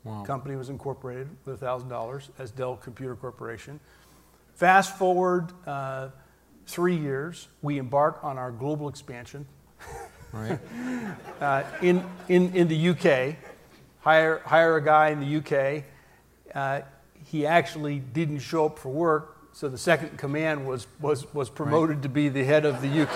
Wow. 0.04 0.24
Company 0.24 0.56
was 0.56 0.70
incorporated 0.70 1.30
with 1.46 1.60
thousand 1.60 1.90
dollars 1.90 2.30
as 2.40 2.52
Dell 2.52 2.76
Computer 2.76 3.16
Corporation. 3.16 3.80
Fast 4.56 4.98
forward 4.98 5.52
uh, 5.66 6.10
three 6.66 6.96
years, 6.98 7.48
we 7.62 7.78
embark 7.78 8.24
on 8.24 8.38
our 8.38 8.52
global 8.52 8.90
expansion 8.90 9.46
Right. 10.34 10.60
uh, 11.42 11.64
in, 11.82 12.04
in, 12.28 12.54
in 12.56 12.68
the 12.68 12.90
UK, 12.90 13.36
hire, 14.00 14.40
hire 14.46 14.76
a 14.76 14.84
guy 14.84 15.10
in 15.10 15.20
the 15.20 15.38
UK. 15.38 15.84
Uh, 16.54 16.82
he 17.32 17.46
actually 17.46 18.00
didn't 18.00 18.40
show 18.40 18.66
up 18.68 18.80
for 18.80 18.90
work, 18.90 19.38
so 19.54 19.68
the 19.70 19.78
second 19.78 20.10
in 20.10 20.18
command 20.18 20.66
was, 20.68 20.88
was, 21.00 21.32
was 21.34 21.50
promoted 21.50 22.04
to 22.04 22.10
be 22.10 22.30
the 22.30 22.44
head 22.44 22.66
of 22.66 22.82
the 22.82 23.02
UK 23.02 23.14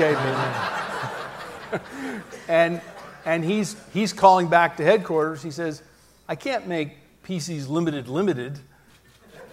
business. 1.71 1.81
and 2.47 2.81
and 3.25 3.43
he's, 3.43 3.75
he's 3.93 4.13
calling 4.13 4.47
back 4.47 4.77
to 4.77 4.83
headquarters. 4.83 5.43
He 5.43 5.51
says, 5.51 5.83
I 6.27 6.35
can't 6.35 6.67
make 6.67 6.97
PCs 7.23 7.69
limited 7.69 8.07
limited 8.07 8.57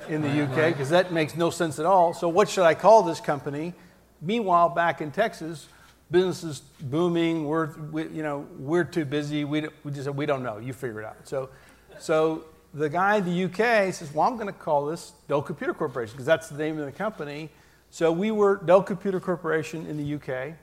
in 0.09 0.23
the 0.23 0.45
UK 0.45 0.73
because 0.73 0.89
that 0.89 1.13
makes 1.13 1.37
no 1.37 1.51
sense 1.51 1.79
at 1.79 1.85
all. 1.85 2.15
So 2.15 2.29
what 2.29 2.49
should 2.49 2.65
I 2.65 2.75
call 2.75 3.03
this 3.03 3.21
company? 3.21 3.75
Meanwhile, 4.23 4.71
back 4.71 5.03
in 5.03 5.11
Texas, 5.11 5.67
business 6.11 6.43
is 6.43 6.61
booming. 6.81 7.45
We're, 7.45 7.67
we, 7.91 8.05
you 8.09 8.23
know, 8.23 8.47
we're 8.59 8.85
too 8.85 9.05
busy. 9.05 9.45
We, 9.45 9.61
don't- 9.61 9.75
we 9.85 9.93
just 9.93 10.05
said, 10.05 10.17
we 10.17 10.25
don't 10.25 10.43
know. 10.43 10.57
You 10.57 10.73
figure 10.73 11.03
it 11.03 11.05
out. 11.05 11.17
So, 11.25 11.51
so 11.99 12.45
the 12.75 12.89
guy 12.89 13.17
in 13.17 13.25
the 13.25 13.45
UK 13.45 13.93
says, 13.95 14.13
well, 14.13 14.27
I'm 14.27 14.35
going 14.35 14.47
to 14.47 14.53
call 14.53 14.87
this 14.87 15.13
Dell 15.27 15.43
Computer 15.43 15.73
Corporation 15.75 16.13
because 16.13 16.27
that's 16.27 16.49
the 16.49 16.59
name 16.59 16.79
of 16.79 16.87
the 16.87 16.93
company. 16.93 17.51
So 17.91 18.13
we 18.13 18.31
were 18.31 18.57
Dell 18.57 18.83
Computer 18.83 19.21
Corporation 19.21 19.87
in 19.87 19.97
the 19.97 20.15
UK, 20.15 20.55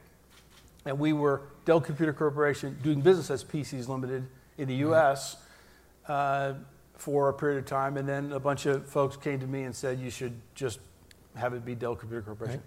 and 0.85 0.99
we 0.99 1.13
were 1.13 1.41
Dell 1.65 1.81
Computer 1.81 2.13
Corporation 2.13 2.77
doing 2.83 3.01
business 3.01 3.31
as 3.31 3.43
PCs 3.43 3.87
Limited 3.87 4.27
in 4.57 4.67
the 4.67 4.75
US 4.75 5.37
uh, 6.07 6.53
for 6.93 7.29
a 7.29 7.33
period 7.33 7.57
of 7.57 7.65
time. 7.65 7.97
And 7.97 8.07
then 8.07 8.31
a 8.31 8.39
bunch 8.39 8.67
of 8.67 8.87
folks 8.87 9.17
came 9.17 9.39
to 9.39 9.47
me 9.47 9.63
and 9.63 9.75
said, 9.75 9.99
you 9.99 10.11
should 10.11 10.33
just 10.53 10.79
have 11.35 11.53
it 11.53 11.65
be 11.65 11.73
Dell 11.73 11.95
Computer 11.95 12.21
Corporation. 12.21 12.61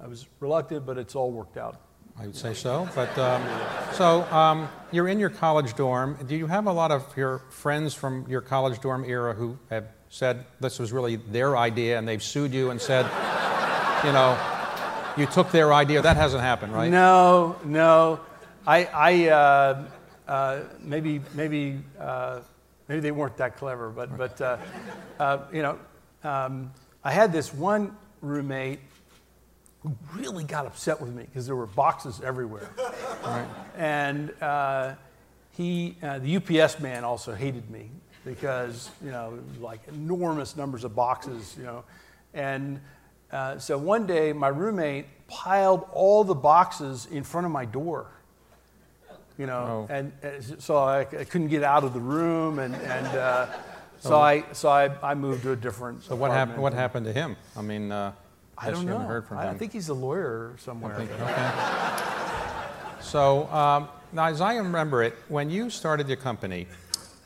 I 0.00 0.06
was 0.06 0.26
reluctant, 0.40 0.84
but 0.84 0.98
it's 0.98 1.14
all 1.14 1.30
worked 1.30 1.56
out. 1.56 1.80
I 2.18 2.26
would 2.26 2.36
say 2.36 2.54
so. 2.54 2.88
But 2.94 3.16
um, 3.18 3.42
so 3.92 4.22
um, 4.32 4.68
you're 4.92 5.08
in 5.08 5.18
your 5.18 5.30
college 5.30 5.74
dorm. 5.74 6.16
Do 6.26 6.36
you 6.36 6.46
have 6.46 6.66
a 6.66 6.72
lot 6.72 6.92
of 6.92 7.04
your 7.16 7.40
friends 7.50 7.92
from 7.94 8.26
your 8.28 8.40
college 8.40 8.80
dorm 8.80 9.04
era 9.04 9.34
who 9.34 9.58
have 9.70 9.88
said 10.10 10.44
this 10.60 10.78
was 10.78 10.92
really 10.92 11.16
their 11.16 11.56
idea 11.56 11.98
and 11.98 12.06
they've 12.06 12.22
sued 12.22 12.54
you 12.54 12.70
and 12.70 12.80
said, 12.80 13.04
you 14.04 14.12
know, 14.12 14.38
you 15.16 15.26
took 15.26 15.50
their 15.50 15.74
idea? 15.74 16.02
That 16.02 16.16
hasn't 16.16 16.42
happened, 16.42 16.72
right? 16.72 16.90
No, 16.90 17.56
no. 17.64 18.20
I, 18.66 18.84
I 18.86 19.28
uh, 19.28 19.88
uh, 20.28 20.60
maybe, 20.80 21.20
maybe, 21.34 21.80
uh, 21.98 22.40
maybe 22.88 23.00
they 23.00 23.10
weren't 23.10 23.36
that 23.38 23.56
clever, 23.56 23.90
but, 23.90 24.16
but 24.16 24.40
uh, 24.40 24.56
uh, 25.18 25.38
you 25.52 25.62
know, 25.62 25.78
um, 26.22 26.72
I 27.02 27.10
had 27.10 27.32
this 27.32 27.52
one 27.52 27.96
roommate 28.20 28.80
who 29.84 29.94
really 30.16 30.42
got 30.44 30.66
upset 30.66 31.00
with 31.00 31.14
me 31.14 31.22
because 31.24 31.46
there 31.46 31.54
were 31.54 31.66
boxes 31.66 32.20
everywhere. 32.24 32.68
Right. 33.24 33.46
And 33.78 34.34
uh, 34.42 34.94
he, 35.52 35.96
uh, 36.02 36.18
the 36.18 36.36
UPS 36.36 36.78
man 36.80 37.04
also 37.04 37.32
hated 37.34 37.70
me 37.70 37.88
because, 38.22 38.90
you 39.02 39.10
know, 39.10 39.38
like 39.60 39.80
enormous 39.88 40.56
numbers 40.56 40.84
of 40.84 40.94
boxes, 40.94 41.54
you 41.56 41.64
know. 41.64 41.84
And 42.34 42.80
uh, 43.32 43.58
so 43.58 43.78
one 43.78 44.06
day 44.06 44.34
my 44.34 44.48
roommate 44.48 45.06
piled 45.26 45.86
all 45.92 46.22
the 46.22 46.34
boxes 46.34 47.06
in 47.10 47.24
front 47.24 47.46
of 47.46 47.50
my 47.52 47.64
door, 47.64 48.08
you 49.38 49.46
know, 49.46 49.86
Oh. 49.88 49.92
and, 49.94 50.12
and 50.22 50.62
so 50.62 50.76
I, 50.76 51.00
I 51.00 51.24
couldn't 51.24 51.48
get 51.48 51.62
out 51.62 51.82
of 51.84 51.94
the 51.94 52.00
room. 52.00 52.58
And, 52.58 52.74
and 52.74 53.06
uh, 53.06 53.46
so, 54.00 54.20
I, 54.20 54.44
so 54.52 54.68
I, 54.68 54.90
I 55.02 55.14
moved 55.14 55.44
to 55.44 55.52
a 55.52 55.56
different 55.56 56.02
So 56.04 56.14
what 56.14 56.30
happened? 56.30 56.58
What 56.60 56.74
happened 56.74 57.06
to 57.06 57.12
him? 57.14 57.36
I 57.56 57.62
mean, 57.62 57.90
uh, 57.90 58.12
I 58.56 58.70
don't 58.70 58.86
know. 58.86 58.98
heard 58.98 59.26
from 59.26 59.38
I, 59.38 59.50
I 59.50 59.54
think 59.54 59.72
he's 59.72 59.88
a 59.88 59.94
lawyer 59.94 60.54
somewhere. 60.58 60.94
Okay. 60.94 62.14
So 63.00 63.48
um, 63.52 63.88
now, 64.12 64.26
as 64.26 64.40
I 64.40 64.56
remember 64.56 65.02
it, 65.02 65.14
when 65.28 65.50
you 65.50 65.70
started 65.70 66.08
your 66.08 66.16
company, 66.16 66.66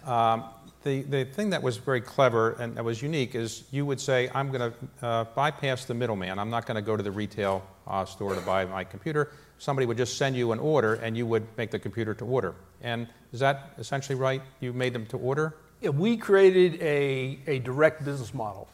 um, 0.05 0.45
the, 0.83 1.03
the 1.03 1.25
thing 1.25 1.51
that 1.51 1.63
was 1.63 1.77
very 1.77 2.01
clever 2.01 2.53
and 2.53 2.77
that 2.77 2.85
was 2.85 3.03
unique 3.03 3.35
is 3.35 3.65
you 3.71 3.87
would 3.87 4.01
say, 4.01 4.31
I'm 4.35 4.51
going 4.51 4.73
to 4.73 5.07
uh, 5.07 5.25
bypass 5.35 5.85
the 5.85 5.95
middleman. 5.95 6.39
I'm 6.39 6.51
not 6.51 6.67
going 6.67 6.77
to 6.77 6.83
go 6.83 6.97
to 6.97 7.03
the 7.03 7.11
retail 7.11 7.65
uh, 7.87 8.05
store 8.05 8.35
to 8.35 8.41
buy 8.41 8.65
my 8.65 8.85
computer. 8.85 9.33
Somebody 9.59 9.87
would 9.87 9.97
just 9.97 10.17
send 10.19 10.37
you 10.37 10.53
an 10.53 10.59
order 10.59 10.95
and 10.95 11.17
you 11.17 11.27
would 11.27 11.47
make 11.57 11.71
the 11.71 11.79
computer 11.79 12.15
to 12.15 12.25
order. 12.25 12.55
And 12.81 13.09
is 13.33 13.41
that 13.41 13.73
essentially 13.79 14.19
right? 14.19 14.43
You 14.61 14.73
made 14.73 14.93
them 14.93 15.07
to 15.07 15.17
order? 15.17 15.57
Yeah, 15.81 15.91
we 15.91 16.17
created 16.17 16.81
a, 16.83 17.39
a 17.47 17.59
direct 17.61 18.05
business 18.05 18.35
model, 18.35 18.69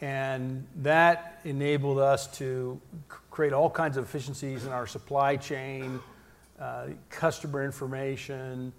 and 0.00 0.66
that 0.76 1.40
enabled 1.44 1.98
us 1.98 2.26
to 2.38 2.80
create 3.30 3.52
all 3.52 3.70
kinds 3.70 3.96
of 3.96 4.04
efficiencies 4.04 4.64
in 4.64 4.72
our 4.72 4.86
supply 4.86 5.36
chain, 5.36 6.00
uh, 6.60 6.86
customer 7.10 7.64
information. 7.64 8.72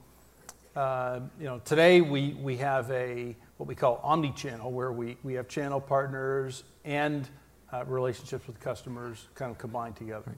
Uh, 0.75 1.21
you 1.39 1.45
know, 1.45 1.59
today 1.65 2.01
we, 2.01 2.33
we 2.41 2.57
have 2.57 2.89
a 2.91 3.35
what 3.57 3.67
we 3.67 3.75
call 3.75 4.01
omni-channel, 4.03 4.71
where 4.71 4.91
we, 4.91 5.17
we 5.23 5.33
have 5.33 5.47
channel 5.47 5.79
partners 5.79 6.63
and 6.83 7.27
uh, 7.71 7.83
relationships 7.85 8.47
with 8.47 8.59
customers 8.59 9.27
kind 9.35 9.51
of 9.51 9.57
combined 9.57 9.95
together. 9.95 10.35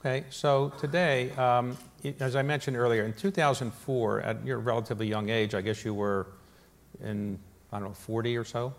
Okay, 0.00 0.24
so 0.30 0.72
today, 0.78 1.30
um, 1.32 1.76
as 2.20 2.36
I 2.36 2.42
mentioned 2.42 2.76
earlier, 2.76 3.04
in 3.04 3.14
2004, 3.14 4.20
at 4.20 4.44
your 4.44 4.58
relatively 4.58 5.08
young 5.08 5.28
age, 5.28 5.54
I 5.54 5.60
guess 5.60 5.84
you 5.84 5.92
were 5.92 6.28
in, 7.02 7.38
I 7.72 7.80
don't 7.80 7.88
know, 7.88 7.94
40 7.94 8.36
or 8.36 8.44
so, 8.44 8.74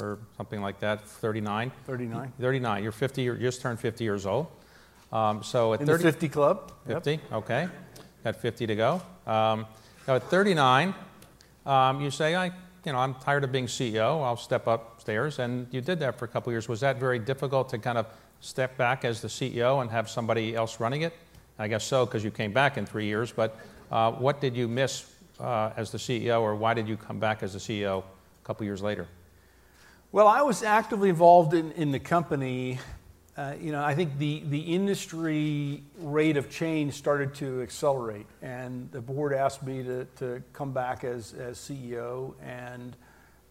or 0.00 0.18
something 0.36 0.60
like 0.60 0.80
that, 0.80 1.06
39? 1.06 1.70
39 1.86 2.32
39, 2.38 2.82
you're 2.82 2.92
50, 2.92 3.22
you 3.22 3.36
just 3.36 3.60
turned 3.60 3.78
50 3.78 4.04
years 4.04 4.26
old. 4.26 4.48
Um, 5.12 5.42
so 5.42 5.74
at 5.74 5.80
in 5.80 5.86
30, 5.86 6.02
the 6.02 6.12
50 6.12 6.28
club. 6.28 6.72
Yep. 6.88 7.04
50, 7.04 7.20
okay, 7.34 7.68
got 8.24 8.36
50 8.36 8.66
to 8.66 8.74
go. 8.74 8.94
Um, 9.26 9.66
now 10.08 10.16
at 10.16 10.24
39, 10.24 10.94
um, 11.66 12.00
you 12.00 12.10
say, 12.10 12.34
I, 12.34 12.46
you 12.84 12.92
know, 12.92 12.98
I'm 12.98 13.14
tired 13.14 13.44
of 13.44 13.52
being 13.52 13.66
CEO. 13.66 14.22
I'll 14.22 14.36
step 14.36 14.66
upstairs, 14.66 15.38
and 15.38 15.66
you 15.70 15.80
did 15.80 16.00
that 16.00 16.18
for 16.18 16.24
a 16.24 16.28
couple 16.28 16.50
of 16.50 16.54
years. 16.54 16.68
Was 16.68 16.80
that 16.80 16.98
very 16.98 17.18
difficult 17.18 17.68
to 17.70 17.78
kind 17.78 17.96
of 17.96 18.06
step 18.40 18.76
back 18.76 19.04
as 19.04 19.22
the 19.22 19.28
CEO 19.28 19.80
and 19.80 19.90
have 19.90 20.10
somebody 20.10 20.54
else 20.54 20.80
running 20.80 21.02
it? 21.02 21.14
I 21.58 21.68
guess 21.68 21.84
so, 21.84 22.04
because 22.04 22.24
you 22.24 22.30
came 22.30 22.52
back 22.52 22.76
in 22.76 22.84
three 22.84 23.06
years. 23.06 23.32
But 23.32 23.56
uh, 23.90 24.12
what 24.12 24.40
did 24.40 24.56
you 24.56 24.66
miss 24.66 25.06
uh, 25.40 25.70
as 25.76 25.90
the 25.90 25.98
CEO, 25.98 26.42
or 26.42 26.54
why 26.54 26.74
did 26.74 26.88
you 26.88 26.96
come 26.96 27.18
back 27.18 27.42
as 27.42 27.52
the 27.52 27.58
CEO 27.58 28.00
a 28.00 28.46
couple 28.46 28.66
years 28.66 28.82
later? 28.82 29.06
Well, 30.14 30.28
I 30.28 30.42
was 30.42 30.62
actively 30.62 31.08
involved 31.08 31.54
in, 31.54 31.72
in 31.72 31.90
the 31.90 31.98
company. 31.98 32.78
Uh, 33.36 33.54
you 33.60 33.72
know, 33.72 33.82
I 33.82 33.96
think 33.96 34.16
the, 34.16 34.44
the 34.46 34.60
industry 34.60 35.82
rate 35.98 36.36
of 36.36 36.48
change 36.48 36.94
started 36.94 37.34
to 37.34 37.62
accelerate, 37.62 38.26
and 38.40 38.88
the 38.92 39.00
board 39.00 39.32
asked 39.32 39.64
me 39.64 39.82
to, 39.82 40.04
to 40.18 40.40
come 40.52 40.72
back 40.72 41.02
as, 41.02 41.32
as 41.32 41.58
CEO. 41.58 42.34
And, 42.44 42.94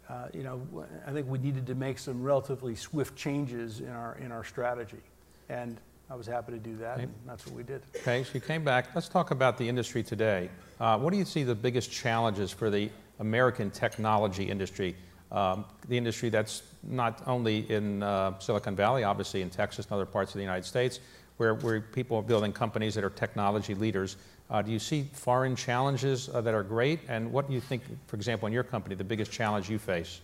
uh, 0.08 0.28
you 0.34 0.44
know, 0.44 0.66
I 1.06 1.12
think 1.12 1.28
we 1.28 1.38
needed 1.38 1.68
to 1.68 1.76
make 1.76 2.00
some 2.00 2.24
relatively 2.24 2.76
swift 2.76 3.18
changes 3.18 3.82
in 3.82 3.90
our, 3.90 4.16
in 4.22 4.32
our 4.32 4.46
strategy. 4.46 5.04
And 5.50 5.82
I 6.10 6.16
was 6.16 6.28
happy 6.28 6.54
to 6.54 6.60
do 6.60 6.78
that, 6.78 7.00
and 7.00 7.14
that's 7.28 7.46
what 7.46 7.58
we 7.58 7.64
did. 7.64 7.82
Okay, 7.98 8.24
so 8.24 8.30
you 8.36 8.40
came 8.40 8.64
back. 8.64 8.96
Let's 8.96 9.10
talk 9.10 9.32
about 9.32 9.58
the 9.58 9.68
industry 9.68 10.02
today. 10.02 10.50
Uh, 10.80 10.98
what 10.98 11.12
do 11.12 11.20
you 11.20 11.26
see 11.26 11.44
the 11.44 11.56
biggest 11.56 11.92
challenges 11.92 12.52
for 12.52 12.70
the 12.70 12.90
American 13.20 13.70
technology 13.70 14.46
industry? 14.46 14.96
Um, 15.34 15.66
the 15.90 15.98
industry 15.98 16.30
that's 16.30 16.62
not 16.84 17.24
only 17.26 17.70
in 17.72 18.04
uh, 18.04 18.38
Silicon 18.40 18.76
Valley, 18.76 19.04
obviously 19.04 19.42
in 19.42 19.50
Texas 19.50 19.86
and 19.86 19.94
other 19.94 20.06
parts 20.06 20.32
of 20.32 20.36
the 20.36 20.44
United 20.44 20.64
States, 20.64 21.00
where, 21.38 21.56
where 21.56 21.82
people 21.82 22.18
are 22.18 22.24
building 22.24 22.54
companies 22.54 22.94
that 22.96 23.04
are 23.04 23.10
technology 23.10 23.74
leaders. 23.74 24.18
Uh, 24.52 24.62
do 24.62 24.72
you 24.72 24.78
see 24.78 25.10
foreign 25.14 25.56
challenges 25.56 26.30
uh, 26.30 26.40
that 26.42 26.54
are 26.54 26.62
great? 26.62 27.00
And 27.08 27.32
what 27.32 27.48
do 27.48 27.54
you 27.54 27.62
think, 27.62 27.82
for 28.06 28.16
example, 28.16 28.46
in 28.46 28.54
your 28.54 28.64
company, 28.64 28.94
the 28.94 29.04
biggest 29.04 29.32
challenge 29.32 29.70
you 29.70 29.80
face? 29.80 30.22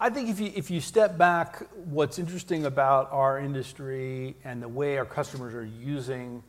I 0.00 0.10
think 0.10 0.28
if 0.28 0.40
you, 0.40 0.50
if 0.56 0.70
you 0.70 0.80
step 0.80 1.16
back, 1.16 1.62
what's 1.84 2.18
interesting 2.18 2.66
about 2.66 3.12
our 3.12 3.38
industry 3.38 4.34
and 4.42 4.60
the 4.60 4.68
way 4.68 4.98
our 4.98 5.04
customers 5.04 5.54
are 5.54 5.64
using 5.64 6.42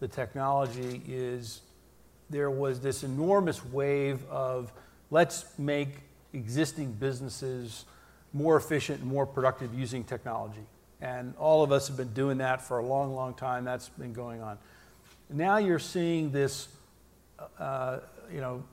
the 0.00 0.08
technology 0.08 1.02
is 1.08 1.62
there 2.28 2.50
was 2.50 2.80
this 2.80 3.02
enormous 3.02 3.64
wave 3.64 4.22
of 4.26 4.72
let's 5.10 5.58
make 5.58 6.02
existing 6.32 6.92
businesses 6.92 7.84
more 8.32 8.56
efficient 8.56 9.00
and 9.00 9.10
more 9.10 9.26
productive 9.26 9.74
using 9.74 10.04
technology. 10.04 10.64
And 11.00 11.34
all 11.38 11.62
of 11.62 11.72
us 11.72 11.88
have 11.88 11.96
been 11.96 12.12
doing 12.12 12.38
that 12.38 12.60
for 12.60 12.78
a 12.78 12.84
long, 12.84 13.14
long 13.14 13.34
time. 13.34 13.64
That's 13.64 13.88
been 13.88 14.12
going 14.12 14.42
on. 14.42 14.58
Now 15.30 15.56
you're 15.56 15.78
seeing 15.78 16.30
this, 16.30 16.68
uh, 17.58 18.00
you 18.32 18.40
know, 18.40 18.64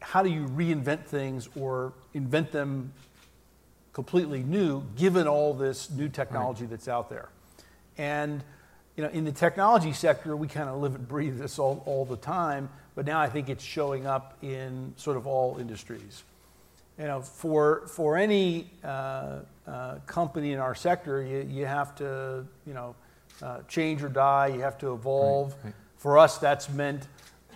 how 0.00 0.22
do 0.22 0.30
you 0.30 0.46
reinvent 0.46 1.04
things 1.04 1.48
or 1.54 1.92
invent 2.14 2.50
them 2.52 2.92
completely 3.92 4.42
new, 4.42 4.82
given 4.96 5.28
all 5.28 5.52
this 5.52 5.90
new 5.90 6.08
technology 6.08 6.62
right. 6.62 6.70
that's 6.70 6.88
out 6.88 7.10
there? 7.10 7.28
And 7.98 8.42
you 8.96 9.04
know, 9.04 9.10
in 9.10 9.24
the 9.24 9.32
technology 9.32 9.92
sector, 9.92 10.36
we 10.36 10.48
kind 10.48 10.68
of 10.68 10.80
live 10.80 10.94
and 10.94 11.06
breathe 11.06 11.38
this 11.38 11.58
all, 11.58 11.82
all 11.86 12.04
the 12.04 12.16
time, 12.16 12.68
but 13.00 13.06
now 13.06 13.18
I 13.18 13.30
think 13.30 13.48
it's 13.48 13.64
showing 13.64 14.06
up 14.06 14.36
in 14.42 14.92
sort 14.98 15.16
of 15.16 15.26
all 15.26 15.56
industries. 15.58 16.22
You 16.98 17.06
know, 17.06 17.22
for, 17.22 17.86
for 17.86 18.18
any 18.18 18.66
uh, 18.84 19.38
uh, 19.66 19.94
company 20.04 20.52
in 20.52 20.58
our 20.58 20.74
sector, 20.74 21.22
you, 21.22 21.48
you 21.50 21.64
have 21.64 21.94
to, 21.94 22.44
you 22.66 22.74
know, 22.74 22.94
uh, 23.40 23.60
change 23.68 24.02
or 24.02 24.10
die, 24.10 24.48
you 24.48 24.60
have 24.60 24.76
to 24.80 24.92
evolve. 24.92 25.54
Right, 25.54 25.64
right. 25.64 25.74
For 25.96 26.18
us, 26.18 26.36
that's 26.36 26.68
meant 26.68 27.04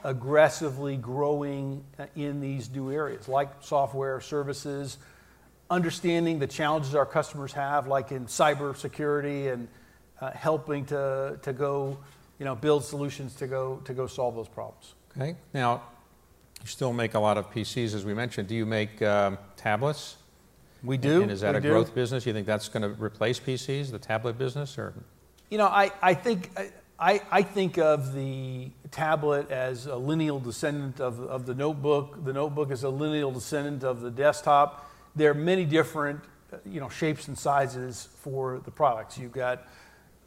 aggressively 0.02 0.96
growing 0.96 1.84
uh, 1.98 2.06
in 2.16 2.40
these 2.40 2.70
new 2.70 2.90
areas 2.90 3.28
like 3.28 3.50
software 3.60 4.22
services, 4.22 4.96
understanding 5.68 6.38
the 6.38 6.46
challenges 6.46 6.94
our 6.94 7.04
customers 7.04 7.52
have, 7.52 7.86
like 7.86 8.12
in 8.12 8.24
cybersecurity 8.24 9.52
and 9.52 9.68
uh, 10.22 10.30
helping 10.30 10.86
to, 10.86 11.38
to 11.42 11.52
go, 11.52 11.98
you 12.38 12.46
know, 12.46 12.54
build 12.54 12.82
solutions 12.82 13.34
to 13.34 13.46
go, 13.46 13.82
to 13.84 13.92
go 13.92 14.06
solve 14.06 14.36
those 14.36 14.48
problems. 14.48 14.94
Okay. 15.16 15.36
Now, 15.52 15.82
you 16.60 16.66
still 16.66 16.92
make 16.92 17.14
a 17.14 17.18
lot 17.18 17.38
of 17.38 17.50
PCs, 17.50 17.94
as 17.94 18.04
we 18.04 18.14
mentioned. 18.14 18.48
Do 18.48 18.54
you 18.54 18.66
make 18.66 19.00
um, 19.02 19.38
tablets? 19.56 20.16
We 20.82 20.96
do. 20.96 21.22
And 21.22 21.30
is 21.30 21.40
that 21.40 21.52
we 21.52 21.58
a 21.58 21.60
do. 21.60 21.70
growth 21.70 21.94
business? 21.94 22.26
You 22.26 22.32
think 22.32 22.46
that's 22.46 22.68
going 22.68 22.82
to 22.82 23.02
replace 23.02 23.40
PCs, 23.40 23.90
the 23.90 23.98
tablet 23.98 24.38
business, 24.38 24.76
or? 24.78 24.94
You 25.50 25.58
know, 25.58 25.66
I, 25.66 25.92
I 26.02 26.14
think 26.14 26.50
I, 26.98 27.20
I 27.30 27.42
think 27.42 27.78
of 27.78 28.12
the 28.12 28.70
tablet 28.90 29.50
as 29.50 29.86
a 29.86 29.96
lineal 29.96 30.38
descendant 30.38 31.00
of, 31.00 31.20
of 31.20 31.44
the 31.44 31.54
notebook. 31.54 32.24
The 32.24 32.32
notebook 32.32 32.70
is 32.70 32.84
a 32.84 32.88
lineal 32.88 33.32
descendant 33.32 33.82
of 33.82 34.00
the 34.00 34.10
desktop. 34.10 34.90
There 35.16 35.30
are 35.30 35.34
many 35.34 35.64
different, 35.64 36.20
you 36.64 36.80
know, 36.80 36.88
shapes 36.88 37.28
and 37.28 37.38
sizes 37.38 38.08
for 38.20 38.60
the 38.64 38.70
products. 38.70 39.18
You've 39.18 39.32
got 39.32 39.66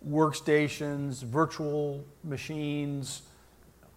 workstations, 0.08 1.24
virtual 1.24 2.04
machines, 2.24 3.22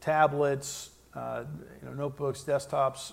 tablets, 0.01 0.91
uh, 1.15 1.45
you 1.81 1.89
know, 1.89 1.95
notebooks, 1.95 2.43
desktops, 2.43 3.13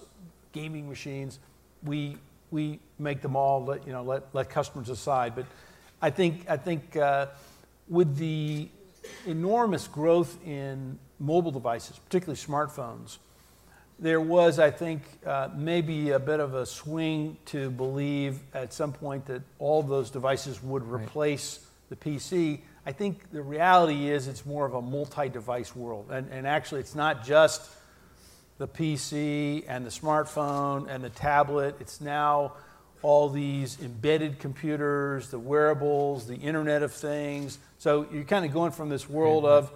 gaming 0.51 0.87
machines. 0.87 1.39
We, 1.83 2.17
we 2.51 2.79
make 2.99 3.21
them 3.21 3.35
all, 3.35 3.65
let, 3.65 3.85
you 3.85 3.93
know, 3.93 4.03
let, 4.03 4.33
let 4.33 4.49
customers 4.49 4.87
decide. 4.87 5.35
But 5.35 5.45
I 6.01 6.09
think, 6.09 6.49
I 6.49 6.57
think 6.57 6.95
uh, 6.95 7.27
with 7.87 8.17
the 8.17 8.69
enormous 9.25 9.87
growth 9.87 10.37
in 10.45 10.99
mobile 11.19 11.51
devices, 11.51 11.99
particularly 11.99 12.39
smartphones, 12.39 13.17
there 13.99 14.21
was, 14.21 14.59
I 14.59 14.69
think, 14.69 15.01
uh, 15.25 15.49
maybe 15.55 16.11
a 16.11 16.19
bit 16.19 16.39
of 16.39 16.53
a 16.53 16.65
swing 16.65 17.37
to 17.45 17.71
believe 17.71 18.39
at 18.53 18.71
some 18.71 18.93
point 18.93 19.25
that 19.25 19.41
all 19.57 19.81
those 19.81 20.11
devices 20.11 20.61
would 20.61 20.83
replace 20.83 21.59
right. 21.89 21.99
the 21.99 22.09
PC. 22.09 22.59
I 22.87 22.93
think 22.93 23.31
the 23.33 23.41
reality 23.41 24.09
is 24.09 24.29
it's 24.29 24.45
more 24.45 24.65
of 24.65 24.73
a 24.73 24.81
multi 24.81 25.27
device 25.27 25.75
world. 25.75 26.05
And, 26.09 26.31
and 26.31 26.47
actually, 26.47 26.79
it's 26.79 26.95
not 26.95 27.25
just 27.25 27.69
the 28.59 28.67
PC 28.69 29.65
and 29.67 29.85
the 29.85 29.89
smartphone 29.89 30.89
and 30.89 31.03
the 31.03 31.09
tablet, 31.09 31.75
it's 31.81 31.99
now 31.99 32.53
all 33.01 33.27
these 33.27 33.77
embedded 33.81 34.39
computers, 34.39 35.27
the 35.27 35.37
wearables, 35.37 36.27
the 36.27 36.37
Internet 36.37 36.81
of 36.81 36.93
Things. 36.93 37.59
So 37.77 38.07
you're 38.09 38.23
kind 38.23 38.45
of 38.45 38.53
going 38.53 38.71
from 38.71 38.87
this 38.87 39.09
world 39.09 39.43
mm-hmm. 39.43 39.65
of, 39.65 39.71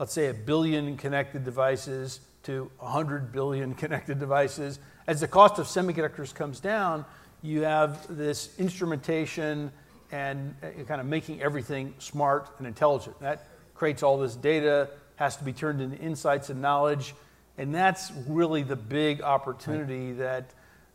let's 0.00 0.12
say, 0.12 0.26
a 0.26 0.34
billion 0.34 0.96
connected 0.96 1.44
devices 1.44 2.18
to 2.42 2.72
100 2.80 3.30
billion 3.30 3.72
connected 3.82 4.18
devices. 4.18 4.80
As 5.06 5.20
the 5.20 5.28
cost 5.28 5.60
of 5.60 5.66
semiconductors 5.66 6.34
comes 6.34 6.58
down, 6.58 7.04
you 7.40 7.62
have 7.62 8.16
this 8.16 8.50
instrumentation 8.58 9.70
and 10.10 10.54
uh, 10.62 10.84
kind 10.84 11.00
of 11.00 11.06
making 11.06 11.42
everything 11.42 11.94
smart 11.98 12.48
and 12.58 12.66
intelligent. 12.66 13.18
That 13.20 13.46
creates 13.74 14.02
all 14.02 14.18
this 14.18 14.34
data, 14.34 14.88
has 15.16 15.36
to 15.36 15.44
be 15.44 15.52
turned 15.52 15.80
into 15.80 15.96
insights 15.96 16.50
and 16.50 16.62
knowledge. 16.62 17.14
And 17.56 17.74
that's 17.74 18.12
really 18.26 18.62
the 18.62 18.76
big 18.76 19.20
opportunity 19.20 20.12
that 20.12 20.50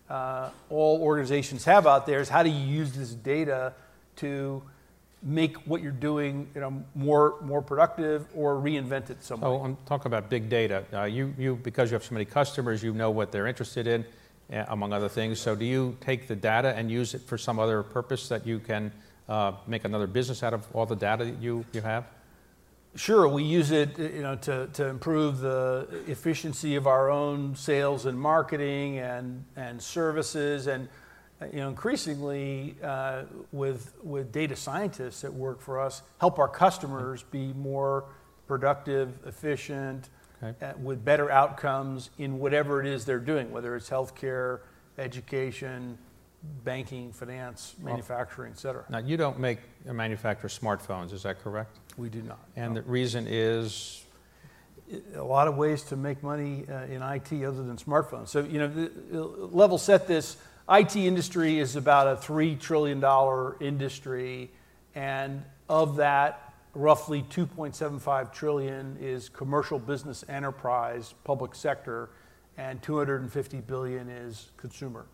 uh, 0.09 0.49
all 0.69 1.01
organizations 1.01 1.65
have 1.65 1.87
out 1.87 2.05
there 2.05 2.19
is 2.19 2.29
how 2.29 2.43
do 2.43 2.49
you 2.49 2.65
use 2.65 2.93
this 2.93 3.11
data 3.11 3.73
to 4.17 4.63
make 5.21 5.55
what 5.65 5.81
you're 5.81 5.91
doing 5.91 6.49
you 6.53 6.61
know, 6.61 6.83
more, 6.95 7.35
more 7.41 7.61
productive 7.61 8.27
or 8.35 8.55
reinvent 8.55 9.09
it 9.09 9.23
some 9.23 9.39
so 9.39 9.63
I'm 9.63 9.77
talking 9.85 10.07
about 10.07 10.29
big 10.29 10.49
data. 10.49 10.83
Uh, 10.93 11.03
you, 11.03 11.33
you, 11.37 11.55
because 11.55 11.89
you 11.89 11.95
have 11.95 12.03
so 12.03 12.13
many 12.13 12.25
customers, 12.25 12.83
you 12.83 12.93
know 12.93 13.09
what 13.09 13.31
they're 13.31 13.47
interested 13.47 13.87
in, 13.87 14.05
among 14.49 14.93
other 14.93 15.09
things. 15.09 15.39
So 15.39 15.55
do 15.55 15.65
you 15.65 15.97
take 16.01 16.27
the 16.27 16.35
data 16.35 16.75
and 16.75 16.91
use 16.91 17.13
it 17.13 17.21
for 17.21 17.37
some 17.37 17.59
other 17.59 17.83
purpose 17.83 18.27
that 18.29 18.45
you 18.45 18.59
can 18.59 18.91
uh, 19.27 19.53
make 19.67 19.85
another 19.85 20.07
business 20.07 20.43
out 20.43 20.53
of 20.53 20.67
all 20.73 20.85
the 20.85 20.95
data 20.95 21.25
that 21.25 21.41
you, 21.41 21.65
you 21.73 21.81
have? 21.81 22.05
Sure, 22.95 23.27
we 23.27 23.43
use 23.43 23.71
it 23.71 23.97
you 23.97 24.21
know, 24.21 24.35
to, 24.35 24.67
to 24.73 24.87
improve 24.87 25.39
the 25.39 25.87
efficiency 26.05 26.75
of 26.75 26.85
our 26.85 27.09
own 27.09 27.55
sales 27.55 28.05
and 28.05 28.19
marketing 28.19 28.99
and, 28.99 29.43
and 29.55 29.81
services. 29.81 30.67
And 30.67 30.87
you 31.51 31.59
know, 31.59 31.69
increasingly 31.69 32.75
uh, 32.83 33.23
with, 33.51 33.93
with 34.03 34.31
data 34.31 34.55
scientists 34.55 35.21
that 35.21 35.33
work 35.33 35.59
for 35.59 35.79
us, 35.79 36.03
help 36.19 36.37
our 36.37 36.47
customers 36.47 37.23
be 37.23 37.51
more 37.53 38.05
productive, 38.47 39.17
efficient, 39.25 40.09
okay. 40.43 40.65
uh, 40.65 40.73
with 40.81 41.03
better 41.03 41.31
outcomes 41.31 42.09
in 42.17 42.39
whatever 42.39 42.81
it 42.81 42.87
is 42.87 43.05
they're 43.05 43.19
doing, 43.19 43.51
whether 43.51 43.75
it's 43.75 43.89
healthcare, 43.89 44.59
education, 44.97 45.97
banking, 46.63 47.11
finance, 47.11 47.75
manufacturing, 47.81 48.51
et 48.51 48.59
cetera. 48.59 48.83
Now, 48.89 48.99
you 48.99 49.17
don't 49.17 49.39
make 49.39 49.59
or 49.85 49.93
manufacture 49.93 50.47
smartphones, 50.47 51.13
is 51.13 51.23
that 51.23 51.41
correct? 51.41 51.77
We 51.97 52.09
do 52.09 52.21
not. 52.21 52.39
And 52.55 52.73
no. 52.73 52.81
the 52.81 52.89
reason 52.89 53.27
is? 53.27 54.03
A 55.15 55.23
lot 55.23 55.47
of 55.47 55.55
ways 55.55 55.81
to 55.83 55.95
make 55.95 56.21
money 56.21 56.65
uh, 56.69 56.83
in 56.83 57.01
IT 57.01 57.31
other 57.43 57.63
than 57.63 57.77
smartphones. 57.77 58.27
So, 58.27 58.41
you 58.41 58.59
know, 58.59 58.67
the, 58.67 58.91
level 59.21 59.77
set 59.77 60.07
this 60.07 60.37
IT 60.69 60.95
industry 60.95 61.59
is 61.59 61.75
about 61.75 62.07
a 62.07 62.19
$3 62.19 62.59
trillion 62.59 63.03
industry, 63.61 64.51
and 64.93 65.43
of 65.69 65.95
that, 65.95 66.42
roughly 66.73 67.23
2.75 67.23 68.33
trillion 68.33 68.97
is 68.99 69.29
commercial 69.29 69.79
business 69.79 70.23
enterprise, 70.27 71.13
public 71.23 71.55
sector, 71.55 72.09
and 72.57 72.81
250 72.81 73.61
billion 73.61 74.09
is 74.09 74.51
consumer. 74.57 75.05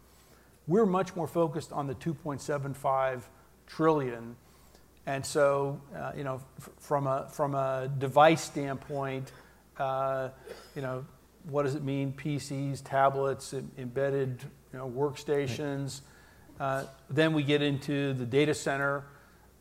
We're 0.67 0.85
much 0.85 1.15
more 1.15 1.27
focused 1.27 1.71
on 1.71 1.87
the 1.87 1.95
2.75 1.95 3.23
trillion 3.67 4.35
and 5.09 5.25
so, 5.25 5.81
uh, 5.95 6.11
you 6.15 6.23
know, 6.23 6.39
f- 6.59 6.69
from 6.77 7.07
a 7.07 7.27
from 7.31 7.55
a 7.55 7.89
device 7.97 8.43
standpoint, 8.43 9.31
uh, 9.79 10.29
you 10.75 10.83
know, 10.83 11.03
what 11.49 11.63
does 11.63 11.73
it 11.73 11.83
mean? 11.83 12.13
PCs, 12.13 12.83
tablets, 12.83 13.55
embedded, 13.79 14.43
you 14.71 14.77
know, 14.77 14.87
workstations. 14.87 16.01
Uh, 16.59 16.83
then 17.09 17.33
we 17.33 17.41
get 17.41 17.63
into 17.63 18.13
the 18.13 18.25
data 18.25 18.53
center, 18.53 19.03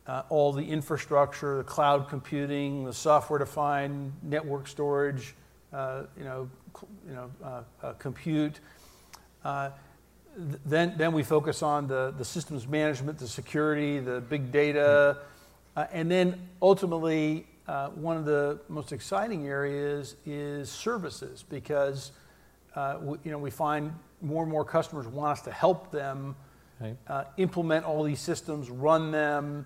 uh, 0.09 0.23
all 0.29 0.51
the 0.51 0.63
infrastructure, 0.63 1.57
the 1.57 1.63
cloud 1.63 2.09
computing, 2.09 2.83
the 2.83 2.93
software-defined 2.93 4.11
network 4.23 4.67
storage, 4.67 5.35
uh, 5.71 6.03
you 6.17 6.23
know, 6.23 6.49
you 7.07 7.13
know, 7.13 7.29
uh, 7.83 7.93
compute. 7.93 8.59
Then, 10.65 10.93
then 10.97 11.13
we 11.13 11.23
focus 11.23 11.61
on 11.61 11.87
the, 11.87 12.13
the 12.17 12.23
systems 12.23 12.67
management, 12.67 13.17
the 13.17 13.27
security, 13.27 13.99
the 13.99 14.21
big 14.21 14.51
data, 14.51 15.17
uh, 15.75 15.85
and 15.91 16.09
then 16.09 16.47
ultimately, 16.61 17.45
uh, 17.67 17.89
one 17.89 18.17
of 18.17 18.25
the 18.25 18.59
most 18.67 18.91
exciting 18.91 19.47
areas 19.47 20.15
is 20.25 20.71
services 20.71 21.45
because 21.49 22.11
uh, 22.75 22.97
we, 23.01 23.17
you 23.23 23.31
know, 23.31 23.37
we 23.37 23.51
find 23.51 23.93
more 24.21 24.43
and 24.43 24.51
more 24.51 24.65
customers 24.65 25.07
want 25.07 25.37
us 25.37 25.41
to 25.43 25.51
help 25.51 25.91
them 25.91 26.35
right. 26.79 26.97
Uh, 27.07 27.25
implement 27.37 27.85
all 27.85 28.03
these 28.03 28.19
systems, 28.19 28.69
run 28.69 29.11
them 29.11 29.65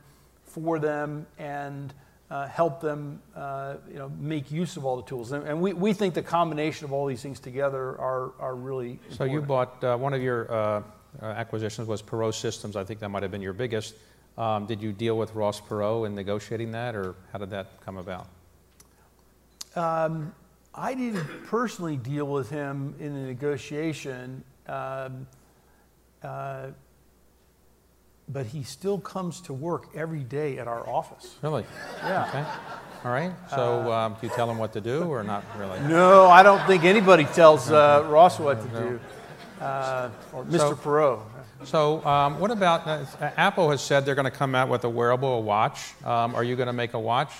for 0.53 0.79
them, 0.79 1.25
and 1.37 1.93
uh, 2.29 2.47
help 2.47 2.79
them 2.79 3.21
uh, 3.35 3.75
you 3.91 3.97
know, 3.99 4.09
make 4.19 4.51
use 4.51 4.77
of 4.77 4.85
all 4.85 4.97
the 4.97 5.03
tools. 5.03 5.31
And, 5.31 5.47
and, 5.47 5.61
we, 5.61 5.73
we 5.73 5.93
think 5.93 6.13
the 6.13 6.21
combination 6.21 6.85
of 6.85 6.93
all 6.93 7.05
these 7.05 7.21
things 7.21 7.39
together 7.39 7.99
are, 7.99 8.31
are 8.39 8.55
really 8.55 8.99
So 9.09 9.25
important. 9.25 9.33
you 9.33 9.41
bought, 9.41 9.99
one 9.99 10.13
of 10.13 10.21
your 10.21 10.83
acquisitions 11.21 11.87
was 11.87 12.01
Perot 12.01 12.33
Systems. 12.33 12.75
I 12.75 12.83
think 12.83 12.99
that 13.01 13.09
might 13.09 13.23
have 13.23 13.31
been 13.31 13.41
your 13.41 13.53
biggest. 13.53 13.95
Um, 14.37 14.65
did 14.65 14.81
you 14.81 14.91
deal 14.91 15.17
with 15.17 15.35
Ross 15.35 15.61
Perot 15.61 16.07
in 16.07 16.15
negotiating 16.15 16.71
that, 16.71 16.95
or 16.95 17.15
how 17.31 17.37
did 17.37 17.51
that 17.51 17.67
come 17.85 17.97
about? 17.97 18.27
Um, 19.75 20.33
I 20.73 20.95
didn't 20.95 21.25
personally 21.45 21.97
deal 21.97 22.25
with 22.25 22.49
him 22.49 22.95
in 22.99 23.13
the 23.13 23.27
negotiation, 23.27 24.43
um, 24.67 25.27
uh, 26.23 26.67
but 28.33 28.47
he 28.47 28.63
still 28.63 28.97
comes 28.99 29.39
to 29.41 29.53
work 29.53 29.87
every 29.95 30.23
day 30.23 30.57
at 30.57 30.67
our 30.67 30.87
office. 30.89 31.35
Really? 31.43 31.63
Yeah. 31.99 32.25
Okay. 32.27 32.45
All 33.05 33.11
right. 33.11 33.31
So, 33.49 33.91
uh, 33.91 33.95
um, 33.95 34.15
do 34.19 34.27
you 34.27 34.33
tell 34.33 34.49
him 34.49 34.57
what 34.57 34.73
to 34.73 34.81
do, 34.81 35.03
or 35.03 35.23
not 35.23 35.43
really? 35.57 35.79
No, 35.81 36.25
I 36.27 36.41
don't 36.41 36.65
think 36.65 36.83
anybody 36.83 37.25
tells 37.25 37.69
uh, 37.69 38.05
Ross 38.09 38.39
what 38.39 38.61
to 38.61 38.67
do. 38.79 38.99
uh, 39.61 40.09
or 40.33 40.43
Mr. 40.45 40.57
So- 40.57 40.75
Perot. 40.75 41.19
So, 41.65 42.05
um, 42.05 42.39
what 42.41 42.51
about 42.51 42.85
uh, 42.85 43.05
Apple 43.37 43.71
has 43.71 43.81
said 43.81 44.05
they're 44.05 44.15
going 44.15 44.25
to 44.25 44.31
come 44.31 44.53
out 44.53 44.67
with 44.67 44.83
a 44.83 44.89
wearable, 44.89 45.35
a 45.37 45.39
watch. 45.39 45.93
Um, 46.03 46.35
are 46.35 46.43
you 46.43 46.57
going 46.57 46.67
to 46.67 46.73
make 46.73 46.93
a 46.93 46.99
watch? 46.99 47.31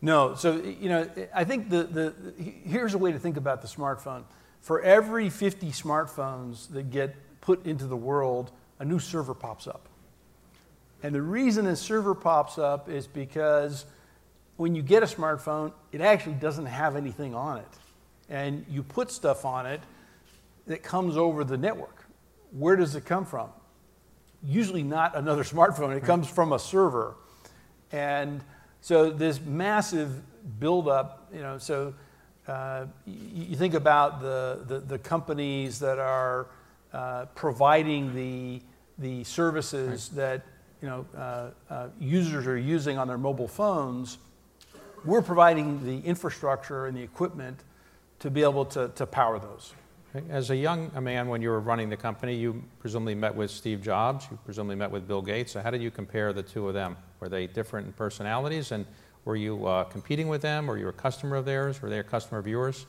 No, 0.00 0.34
so 0.34 0.56
you 0.56 0.88
know, 0.88 1.08
I 1.32 1.44
think 1.44 1.70
the, 1.70 1.84
the 1.84 2.14
here's 2.64 2.94
a 2.94 2.98
way 2.98 3.12
to 3.12 3.20
think 3.20 3.36
about 3.36 3.62
the 3.62 3.68
smartphone. 3.68 4.24
For 4.60 4.80
every 4.82 5.30
50 5.30 5.68
smartphones 5.70 6.68
that 6.70 6.90
get 6.90 7.14
put 7.40 7.64
into 7.64 7.86
the 7.86 7.96
world, 7.96 8.50
a 8.80 8.84
new 8.84 8.98
server 8.98 9.34
pops 9.34 9.68
up. 9.68 9.88
And 11.02 11.14
the 11.14 11.22
reason 11.22 11.66
a 11.66 11.76
server 11.76 12.14
pops 12.14 12.58
up 12.58 12.88
is 12.88 13.06
because 13.06 13.86
when 14.56 14.74
you 14.74 14.82
get 14.82 15.02
a 15.02 15.06
smartphone, 15.06 15.72
it 15.90 16.00
actually 16.00 16.34
doesn't 16.34 16.66
have 16.66 16.94
anything 16.94 17.34
on 17.34 17.58
it. 17.58 17.68
And 18.28 18.64
you 18.68 18.82
put 18.82 19.10
stuff 19.10 19.44
on 19.44 19.66
it 19.66 19.80
that 20.66 20.82
comes 20.82 21.16
over 21.16 21.42
the 21.44 21.56
network. 21.56 22.06
Where 22.52 22.76
does 22.76 22.94
it 22.94 23.04
come 23.04 23.24
from? 23.24 23.48
Usually 24.44 24.82
not 24.82 25.16
another 25.16 25.42
smartphone, 25.44 25.96
it 25.96 26.04
comes 26.04 26.28
from 26.28 26.52
a 26.52 26.58
server. 26.58 27.16
And 27.90 28.42
so 28.80 29.10
this 29.10 29.40
massive 29.40 30.22
buildup, 30.60 31.28
you 31.34 31.40
know, 31.40 31.58
so 31.58 31.94
uh, 32.46 32.86
you, 33.06 33.46
you 33.50 33.56
think 33.56 33.74
about 33.74 34.20
the, 34.20 34.60
the, 34.66 34.80
the 34.80 34.98
companies 34.98 35.78
that 35.80 35.98
are 35.98 36.46
uh, 36.92 37.26
providing 37.34 38.14
the, 38.14 38.60
the 38.98 39.24
services 39.24 40.08
that, 40.10 40.42
you 40.82 40.88
know, 40.88 41.06
uh, 41.16 41.50
uh, 41.70 41.88
users 42.00 42.46
are 42.46 42.58
using 42.58 42.98
on 42.98 43.06
their 43.06 43.16
mobile 43.16 43.46
phones. 43.46 44.18
We're 45.04 45.22
providing 45.22 45.84
the 45.84 46.06
infrastructure 46.06 46.86
and 46.86 46.96
the 46.96 47.02
equipment 47.02 47.60
to 48.18 48.30
be 48.30 48.42
able 48.42 48.64
to, 48.66 48.88
to 48.88 49.06
power 49.06 49.38
those. 49.38 49.72
As 50.28 50.50
a 50.50 50.56
young 50.56 50.90
man, 51.02 51.28
when 51.28 51.40
you 51.40 51.48
were 51.48 51.60
running 51.60 51.88
the 51.88 51.96
company, 51.96 52.34
you 52.34 52.62
presumably 52.80 53.14
met 53.14 53.34
with 53.34 53.50
Steve 53.50 53.80
Jobs, 53.80 54.26
you 54.30 54.38
presumably 54.44 54.76
met 54.76 54.90
with 54.90 55.08
Bill 55.08 55.22
Gates. 55.22 55.52
So, 55.52 55.62
how 55.62 55.70
did 55.70 55.80
you 55.80 55.90
compare 55.90 56.34
the 56.34 56.42
two 56.42 56.68
of 56.68 56.74
them? 56.74 56.98
Were 57.18 57.30
they 57.30 57.46
different 57.46 57.86
in 57.86 57.92
personalities? 57.94 58.72
And 58.72 58.84
were 59.24 59.36
you 59.36 59.66
uh, 59.66 59.84
competing 59.84 60.28
with 60.28 60.42
them? 60.42 60.66
Were 60.66 60.76
you 60.76 60.88
a 60.88 60.92
customer 60.92 61.36
of 61.36 61.46
theirs? 61.46 61.80
Were 61.80 61.88
they 61.88 62.00
a 62.00 62.04
customer 62.04 62.38
of 62.38 62.46
yours? 62.46 62.84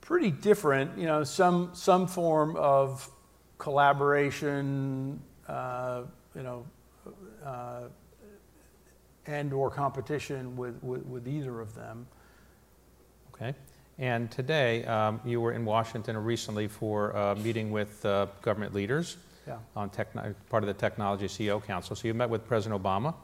Pretty 0.00 0.30
different, 0.30 0.96
you 0.96 1.06
know, 1.06 1.24
some, 1.24 1.70
some 1.74 2.06
form 2.06 2.54
of 2.56 3.10
collaboration, 3.58 5.20
uh, 5.48 6.02
you 6.34 6.42
know, 6.42 6.64
uh, 7.44 7.80
and 9.26 9.52
or 9.52 9.70
competition 9.70 10.56
with, 10.56 10.82
with, 10.82 11.04
with 11.06 11.28
either 11.28 11.60
of 11.60 11.74
them. 11.74 12.06
Okay. 13.34 13.54
And 13.98 14.30
today, 14.30 14.84
um, 14.84 15.20
you 15.24 15.40
were 15.40 15.52
in 15.52 15.64
Washington 15.64 16.16
recently 16.16 16.68
for 16.68 17.10
a 17.10 17.34
meeting 17.36 17.70
with 17.70 18.04
uh, 18.06 18.26
government 18.42 18.72
leaders 18.74 19.16
Yeah. 19.46 19.58
on 19.74 19.90
part 19.90 20.62
of 20.62 20.66
the 20.66 20.74
Technology 20.74 21.26
CEO 21.26 21.62
Council. 21.64 21.96
So 21.96 22.06
you 22.06 22.14
met 22.14 22.30
with 22.30 22.46
President 22.46 22.80
Obama. 22.80 23.14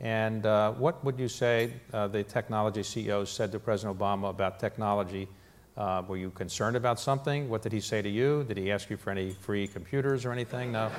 And 0.00 0.44
uh, 0.44 0.72
what 0.72 1.02
would 1.04 1.18
you 1.18 1.28
say 1.28 1.72
uh, 1.92 2.08
the 2.08 2.24
technology 2.24 2.82
CEOs 2.82 3.30
said 3.30 3.52
to 3.52 3.60
President 3.60 3.98
Obama 3.98 4.30
about 4.30 4.58
technology? 4.58 5.28
Uh, 5.76 6.02
were 6.06 6.16
you 6.18 6.30
concerned 6.30 6.76
about 6.76 7.00
something? 7.00 7.48
What 7.48 7.62
did 7.62 7.72
he 7.72 7.80
say 7.80 8.02
to 8.02 8.08
you? 8.08 8.44
Did 8.44 8.58
he 8.58 8.70
ask 8.70 8.90
you 8.90 8.96
for 8.96 9.10
any 9.10 9.30
free 9.30 9.66
computers 9.66 10.26
or 10.26 10.32
anything? 10.32 10.72
No? 10.72 10.90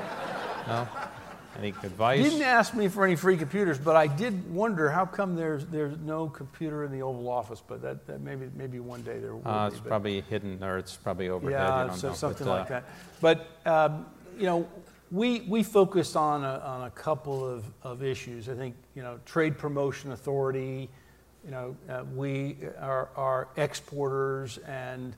No? 0.68 0.88
Any 1.60 1.70
advice? 1.70 2.24
Didn't 2.24 2.42
ask 2.42 2.74
me 2.74 2.88
for 2.88 3.06
any 3.06 3.16
free 3.16 3.38
computers, 3.38 3.78
but 3.78 3.96
I 3.96 4.08
did 4.08 4.52
wonder 4.52 4.90
how 4.90 5.06
come 5.06 5.36
there's, 5.36 5.66
there's 5.68 5.96
no 6.00 6.28
computer 6.28 6.84
in 6.84 6.92
the 6.92 7.04
Oval 7.04 7.30
Office, 7.30 7.62
but 7.66 7.80
that, 7.84 8.08
that 8.08 8.22
maybe, 8.22 8.50
maybe 8.56 8.80
one 8.80 9.04
day 9.04 9.20
there 9.20 9.36
will 9.36 9.48
Uh, 9.48 9.70
be. 9.70 9.76
it's 9.76 9.86
probably 9.86 10.22
hidden 10.22 10.64
or 10.64 10.80
it's 10.80 10.96
probably 10.96 11.30
overhead. 11.30 11.52
you 11.52 11.58
Yeah, 11.58 11.92
so 11.94 12.08
know. 12.10 12.14
something 12.16 12.48
But, 12.48 12.52
uh, 12.52 12.56
like 12.58 12.68
that. 12.70 12.84
But, 13.22 13.48
um, 13.68 14.08
you 14.36 14.48
know, 14.48 14.68
we, 15.12 15.42
we 15.42 15.62
focused 15.62 16.16
on 16.16 16.44
a, 16.44 16.58
on 16.66 16.88
a 16.88 16.90
couple 16.92 17.46
of, 17.48 17.66
of 17.84 18.02
issues. 18.04 18.50
I 18.50 18.56
think, 18.56 18.76
you 18.96 19.04
know, 19.04 19.20
Trade 19.26 19.56
Promotion 19.60 20.12
Authority, 20.12 20.90
you 21.46 21.52
know, 21.52 21.76
uh, 21.88 22.04
we 22.16 22.58
are, 22.80 23.10
are 23.16 23.50
exporters 23.58 24.58
and, 24.60 25.16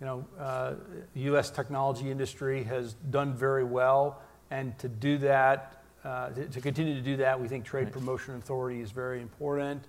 you 0.00 0.06
know, 0.06 0.26
uh, 0.38 0.74
U.S. 1.14 1.48
technology 1.48 2.10
industry 2.10 2.62
has 2.64 2.92
done 3.10 3.32
very 3.32 3.64
well. 3.64 4.20
And 4.50 4.78
to 4.78 4.88
do 4.88 5.18
that, 5.18 5.82
uh, 6.04 6.30
to, 6.30 6.46
to 6.46 6.60
continue 6.60 6.94
to 6.94 7.02
do 7.02 7.16
that, 7.18 7.40
we 7.40 7.48
think 7.48 7.64
Trade 7.64 7.84
Right. 7.84 7.92
Promotion 7.92 8.36
Authority 8.36 8.80
is 8.80 8.90
very 8.90 9.20
important. 9.20 9.84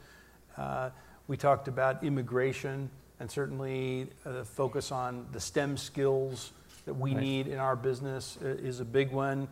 Uh, 0.58 0.89
we 1.28 1.38
talked 1.38 1.67
about 1.67 2.04
immigration 2.04 2.89
and 3.19 3.30
certainly 3.30 4.10
uh, 4.26 4.32
the 4.32 4.45
focus 4.45 4.91
on 4.91 5.26
the 5.32 5.39
STEM 5.39 5.78
skills 5.78 6.52
that 6.86 6.93
we 6.93 7.13
Right. 7.13 7.22
need 7.22 7.48
in 7.48 7.60
our 7.60 7.76
business 7.76 8.38
is 8.41 8.80
a 8.80 8.86
big 8.86 9.12
one. 9.12 9.48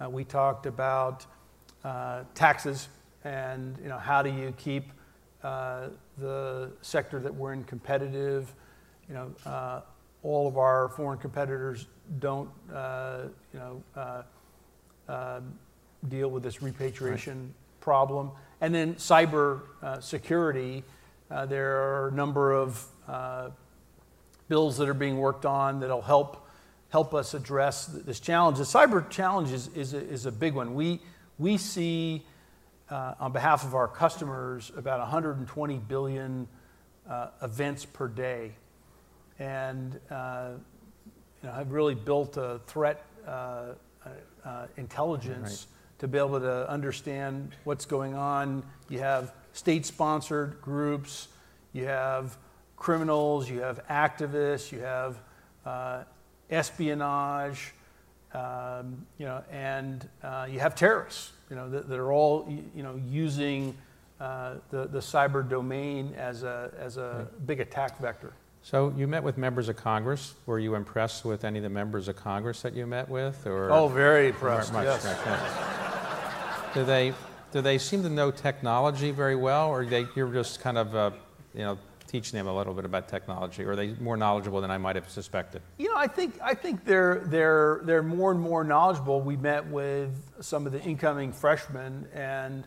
Uh, 0.00 0.08
we 0.10 0.24
talked 0.24 0.66
about 0.66 1.26
uh, 1.84 2.24
taxes 2.34 2.88
and 3.24 3.76
you 3.82 3.88
know 3.88 3.98
how 3.98 4.22
do 4.22 4.30
you 4.30 4.52
keep 4.56 4.92
uh, 5.42 5.88
the 6.18 6.70
sector 6.82 7.18
that 7.20 7.34
we're 7.34 7.52
in 7.52 7.64
competitive. 7.64 8.52
You 9.08 9.14
know, 9.14 9.32
uh, 9.44 9.80
all 10.22 10.46
of 10.46 10.58
our 10.58 10.88
foreign 10.90 11.18
competitors 11.18 11.86
don't 12.18 12.50
uh, 12.72 13.22
you 13.52 13.58
know 13.58 13.82
uh, 15.08 15.12
um, 15.36 15.58
deal 16.08 16.28
with 16.28 16.42
this 16.42 16.62
repatriation 16.62 17.54
problem. 17.80 18.30
And 18.60 18.74
then 18.74 18.94
cyber 18.94 19.62
uh, 19.82 20.00
security, 20.00 20.84
uh, 21.30 21.46
there 21.46 21.76
are 21.76 22.08
a 22.08 22.12
number 22.12 22.52
of 22.52 22.84
uh, 23.08 23.50
bills 24.48 24.76
that 24.78 24.88
are 24.88 24.94
being 24.94 25.18
worked 25.18 25.46
on 25.46 25.80
that'll 25.80 26.02
help 26.02 26.46
help 26.88 27.14
us 27.14 27.34
address 27.34 27.92
th- 27.92 28.04
this 28.04 28.20
challenge. 28.20 28.58
The 28.58 28.64
cyber 28.64 29.08
challenge 29.10 29.52
is, 29.52 29.68
is, 29.74 29.92
a, 29.92 29.98
is 29.98 30.26
a 30.26 30.32
big 30.32 30.54
one. 30.54 30.74
We, 30.74 31.00
we 31.38 31.56
see, 31.56 32.24
uh, 32.88 33.14
on 33.18 33.32
behalf 33.32 33.64
of 33.64 33.74
our 33.74 33.88
customers, 33.88 34.70
about 34.76 35.00
120 35.00 35.78
billion 35.78 36.48
uh, 37.08 37.28
events 37.42 37.84
per 37.84 38.08
day. 38.08 38.52
And 39.38 39.98
uh, 40.10 40.50
you 41.42 41.48
know, 41.48 41.54
have 41.54 41.70
really 41.72 41.94
built 41.94 42.36
a 42.36 42.60
threat 42.66 43.04
uh, 43.26 43.72
uh, 44.06 44.48
uh, 44.48 44.66
intelligence 44.76 45.66
to 45.98 46.08
be 46.08 46.18
able 46.18 46.40
to 46.40 46.70
understand 46.70 47.52
what's 47.64 47.84
going 47.84 48.14
on. 48.14 48.62
You 48.88 48.98
have 49.00 49.32
state-sponsored 49.52 50.60
groups, 50.60 51.28
you 51.72 51.86
have 51.86 52.36
criminals, 52.76 53.48
you 53.48 53.60
have 53.60 53.86
activists, 53.88 54.70
you 54.70 54.80
have 54.80 55.18
uh, 55.64 56.04
espionage, 56.50 57.72
um, 58.34 59.06
you 59.18 59.26
know, 59.26 59.42
and 59.50 60.08
uh, 60.22 60.46
you 60.48 60.60
have 60.60 60.74
terrorists, 60.74 61.32
you 61.48 61.56
know, 61.56 61.70
that, 61.70 61.88
that 61.88 61.98
are 61.98 62.12
all, 62.12 62.46
you 62.74 62.82
know, 62.82 63.00
using 63.08 63.74
uh, 64.20 64.54
the, 64.70 64.86
the 64.86 64.98
cyber 64.98 65.46
domain 65.48 66.14
as 66.16 66.42
a, 66.42 66.70
as 66.78 66.98
a 66.98 67.26
big 67.46 67.60
attack 67.60 67.98
vector. 67.98 68.32
So 68.66 68.92
you 68.96 69.06
met 69.06 69.22
with 69.22 69.38
members 69.38 69.68
of 69.68 69.76
Congress. 69.76 70.34
Were 70.44 70.58
you 70.58 70.74
impressed 70.74 71.24
with 71.24 71.44
any 71.44 71.60
of 71.60 71.62
the 71.62 71.70
members 71.70 72.08
of 72.08 72.16
Congress 72.16 72.62
that 72.62 72.74
you 72.74 72.84
met 72.84 73.08
with? 73.08 73.46
Or 73.46 73.70
Oh, 73.70 73.86
very 73.86 74.26
impressed, 74.30 74.72
much, 74.72 74.86
yes. 74.86 75.04
yes. 75.04 76.74
Do 76.74 76.84
they 76.84 77.14
do 77.52 77.60
they 77.62 77.78
seem 77.78 78.02
to 78.02 78.08
know 78.08 78.32
technology 78.32 79.12
very 79.12 79.36
well, 79.36 79.68
or 79.68 79.86
they 79.86 80.08
you're 80.16 80.32
just 80.32 80.58
kind 80.58 80.78
of 80.78 80.96
uh, 80.96 81.12
you 81.54 81.60
know 81.60 81.78
teaching 82.08 82.36
them 82.36 82.48
a 82.48 82.56
little 82.56 82.74
bit 82.74 82.84
about 82.84 83.06
technology, 83.06 83.62
or 83.62 83.70
are 83.70 83.76
they 83.76 83.94
more 84.00 84.16
knowledgeable 84.16 84.60
than 84.60 84.72
I 84.72 84.78
might 84.78 84.96
have 84.96 85.08
suspected? 85.08 85.62
You 85.78 85.86
know, 85.86 85.96
I 85.96 86.08
think 86.08 86.36
I 86.42 86.54
think 86.54 86.84
they're 86.84 87.22
they're 87.26 87.82
they're 87.84 88.02
more 88.02 88.32
and 88.32 88.40
more 88.40 88.64
knowledgeable. 88.64 89.20
We 89.20 89.36
met 89.36 89.64
with 89.68 90.10
some 90.40 90.66
of 90.66 90.72
the 90.72 90.82
incoming 90.82 91.30
freshmen, 91.32 92.08
and 92.12 92.64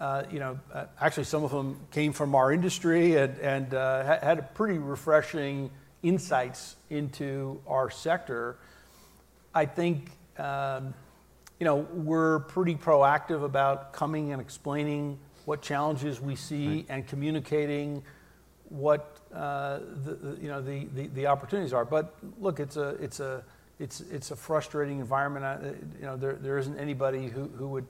uh, 0.00 0.24
you 0.30 0.38
know, 0.38 0.58
uh, 0.72 0.84
actually 1.00 1.24
some 1.24 1.44
of 1.44 1.50
them 1.50 1.80
came 1.90 2.12
from 2.12 2.34
our 2.34 2.52
industry 2.52 3.16
and 3.16 3.38
and 3.38 3.74
uh, 3.74 4.04
ha- 4.04 4.18
had 4.22 4.38
a 4.38 4.42
pretty 4.42 4.78
refreshing 4.78 5.70
insights 6.02 6.76
into 6.90 7.60
our 7.66 7.90
sector. 7.90 8.56
I 9.54 9.66
think. 9.66 10.10
Um, 10.38 10.94
you 11.58 11.64
know, 11.64 11.76
we're 11.76 12.40
pretty 12.40 12.74
proactive 12.74 13.42
about 13.42 13.94
coming 13.94 14.32
and 14.32 14.42
explaining 14.42 15.18
what 15.46 15.62
challenges 15.62 16.20
we 16.20 16.36
see 16.36 16.84
and 16.88 17.06
communicating 17.06 18.02
what 18.68 19.18
uh, 19.32 19.78
the, 20.04 20.14
the, 20.14 20.42
you 20.42 20.48
know 20.48 20.60
the, 20.60 20.86
the, 20.94 21.06
the 21.08 21.26
opportunities 21.26 21.72
are. 21.72 21.84
But 21.84 22.14
look, 22.38 22.60
it's 22.60 22.76
a 22.76 22.90
it's 23.00 23.20
a 23.20 23.44
it's 23.78 24.00
it's 24.00 24.30
a 24.32 24.36
frustrating 24.36 24.98
environment. 24.98 25.44
I, 25.44 25.58
you 25.98 26.06
know, 26.06 26.16
there, 26.16 26.34
there 26.34 26.58
isn't 26.58 26.78
anybody 26.78 27.28
who, 27.28 27.44
who 27.56 27.68
would 27.68 27.86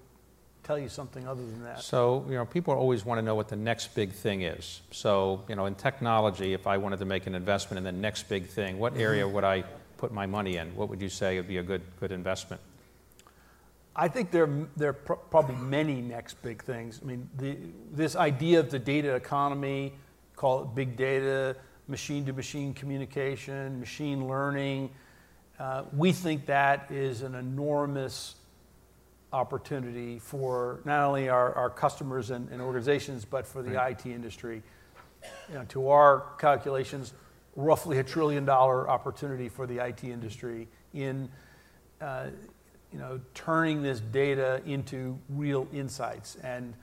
tell 0.67 0.79
you 0.79 0.89
something 0.89 1.27
other 1.29 1.43
than 1.43 1.62
that. 1.62 1.81
So 1.81 2.25
you 2.29 2.35
know, 2.35 2.45
people 2.45 2.75
always 2.75 3.05
want 3.05 3.19
to 3.19 3.23
know 3.23 3.35
what 3.35 3.49
the 3.49 3.57
next 3.57 3.95
big 3.95 4.12
thing 4.12 4.43
is. 4.43 4.81
So 4.91 5.45
you 5.49 5.55
know, 5.55 5.67
in 5.67 5.75
technology, 5.77 6.53
if 6.53 6.67
I 6.67 6.77
wanted 6.77 6.99
to 6.99 7.05
make 7.05 7.27
an 7.27 7.35
investment 7.35 7.79
in 7.79 7.85
the 7.85 7.93
next 7.93 8.29
big 8.29 8.47
thing, 8.47 8.79
what 8.79 8.97
area 8.97 9.27
would 9.27 9.45
I 9.45 9.64
put 9.97 10.12
my 10.12 10.27
money 10.27 10.57
in? 10.57 10.75
What 10.75 10.89
would 10.89 11.01
you 11.01 11.09
say 11.09 11.37
would 11.37 11.49
be 11.49 11.59
a 11.59 11.62
good 11.62 11.83
good 12.01 12.11
investment? 12.11 12.61
I 13.99 14.09
think 14.09 14.31
there, 14.31 14.49
there 14.77 14.91
are 14.91 14.93
pr- 14.93 15.14
probably 15.31 15.55
many 15.55 16.03
next 16.03 16.43
big 16.43 16.62
things. 16.62 17.01
I 17.03 17.07
mean, 17.07 17.31
the, 17.39 17.57
this 17.93 18.14
idea 18.14 18.61
of 18.61 18.71
the 18.71 18.79
data 18.79 19.14
economy, 19.14 19.95
call 20.35 20.62
it 20.62 20.75
big 20.75 20.99
data, 20.99 21.57
machine 21.89 22.27
to 22.27 22.35
machine 22.35 22.75
communication, 22.75 23.81
machine 23.81 24.29
learning. 24.29 24.91
Uh, 25.59 25.85
we 25.95 26.12
think 26.12 26.45
that 26.45 26.91
is 26.91 27.23
an 27.23 27.35
enormous 27.35 28.35
opportunity 29.33 30.18
for 30.18 30.81
not 30.85 31.05
only 31.05 31.29
our, 31.29 31.55
our 31.55 31.70
customers 31.70 32.31
and, 32.31 32.49
and 32.51 32.61
organizations, 32.62 33.24
but 33.24 33.47
for 33.47 33.62
the 33.62 33.72
Right. 33.72 33.99
IT 33.99 34.07
industry. 34.07 34.62
You 35.49 35.55
know, 35.57 35.64
to 35.70 35.89
our 35.89 36.24
calculations, 36.39 37.12
roughly 37.57 37.99
a 37.99 38.05
trillion 38.05 38.45
dollar 38.45 38.89
opportunity 38.89 39.49
for 39.49 39.66
the 39.66 39.85
IT 39.85 40.05
industry 40.05 40.68
in 40.95 41.29
uh, 42.01 42.27
you 42.93 42.99
know, 42.99 43.20
turning 43.35 43.83
this 43.83 44.01
data 44.01 44.62
into 44.64 45.18
real 45.29 45.66
insights. 45.72 46.37
And 46.37 46.74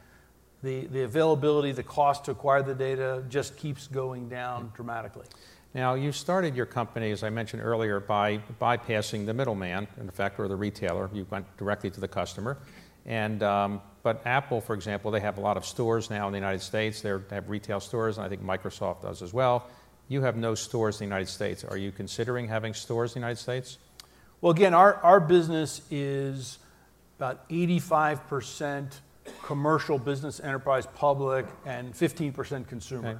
the, 0.61 0.87
the 0.87 1.03
availability, 1.03 1.71
the 1.71 1.83
cost 1.83 2.25
to 2.25 2.31
acquire 2.31 2.61
the 2.61 2.75
data 2.75 3.23
just 3.29 3.57
keeps 3.57 3.87
going 3.87 4.29
down 4.29 4.71
dramatically. 4.75 5.25
Now, 5.73 5.95
you 5.95 6.11
started 6.11 6.55
your 6.55 6.67
company, 6.67 7.11
as 7.11 7.23
I 7.23 7.31
mentioned 7.31 7.63
earlier, 7.63 7.99
by 7.99 8.39
bypassing 8.61 9.25
the 9.25 9.33
middleman, 9.33 9.87
in 9.99 10.07
effect, 10.07 10.39
or 10.39 10.47
the 10.47 10.55
retailer. 10.55 11.09
You 11.11 11.25
went 11.31 11.45
directly 11.57 11.89
to 11.89 11.99
the 11.99 12.07
customer. 12.07 12.59
And, 13.07 13.41
um, 13.41 13.81
but 14.03 14.21
Apple, 14.25 14.61
for 14.61 14.75
example, 14.75 15.09
they 15.09 15.19
have 15.19 15.39
a 15.39 15.41
lot 15.41 15.57
of 15.57 15.65
stores 15.65 16.11
now 16.11 16.27
in 16.27 16.31
the 16.31 16.37
United 16.37 16.61
States. 16.61 17.01
They're, 17.01 17.23
they 17.27 17.35
have 17.35 17.49
retail 17.49 17.79
stores, 17.79 18.17
and 18.17 18.25
I 18.25 18.29
think 18.29 18.43
Microsoft 18.43 19.01
does 19.01 19.23
as 19.23 19.33
well. 19.33 19.67
You 20.09 20.21
have 20.21 20.35
no 20.35 20.53
stores 20.53 20.95
in 20.95 21.09
the 21.09 21.15
United 21.15 21.29
States. 21.29 21.63
Are 21.63 21.77
you 21.77 21.91
considering 21.91 22.47
having 22.47 22.75
stores 22.75 23.15
in 23.15 23.21
the 23.21 23.25
United 23.25 23.41
States? 23.41 23.79
Well, 24.41 24.51
again, 24.51 24.75
our, 24.75 24.95
our 24.95 25.19
business 25.19 25.81
is 25.89 26.59
about 27.17 27.49
85% 27.49 28.91
commercial 29.41 29.97
business, 29.97 30.39
enterprise, 30.39 30.85
public, 30.95 31.45
and 31.65 31.93
15% 31.93 32.67
consumer. 32.67 33.09
Okay. 33.09 33.19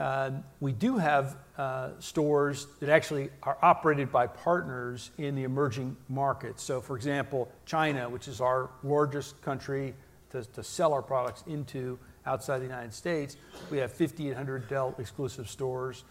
Uh, 0.00 0.30
we 0.60 0.72
do 0.72 0.96
have 0.96 1.36
uh, 1.58 1.90
stores 1.98 2.66
that 2.80 2.88
actually 2.88 3.28
are 3.42 3.58
operated 3.60 4.10
by 4.10 4.26
partners 4.26 5.10
in 5.18 5.34
the 5.34 5.44
emerging 5.44 5.94
markets. 6.08 6.62
So, 6.62 6.80
for 6.80 6.96
example, 6.96 7.52
China, 7.66 8.08
which 8.08 8.26
is 8.26 8.40
our 8.40 8.70
largest 8.82 9.40
country 9.42 9.94
to, 10.30 10.42
to 10.42 10.62
sell 10.62 10.94
our 10.94 11.02
products 11.02 11.44
into 11.46 11.98
outside 12.24 12.60
the 12.60 12.64
United 12.64 12.94
States, 12.94 13.36
we 13.70 13.76
have 13.76 13.92
5,800 13.92 14.68
Dell 14.68 14.94
exclusive 14.98 15.50
stores. 15.50 16.04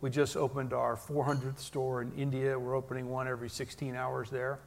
We 0.00 0.08
just 0.08 0.38
opened 0.38 0.72
our 0.72 0.96
400th 0.96 1.58
store 1.58 2.00
in 2.00 2.12
India. 2.16 2.58
We're 2.58 2.74
opening 2.74 3.10
one 3.10 3.28
every 3.28 3.50
16 3.50 3.94
hours 3.94 4.30
there. 4.30 4.58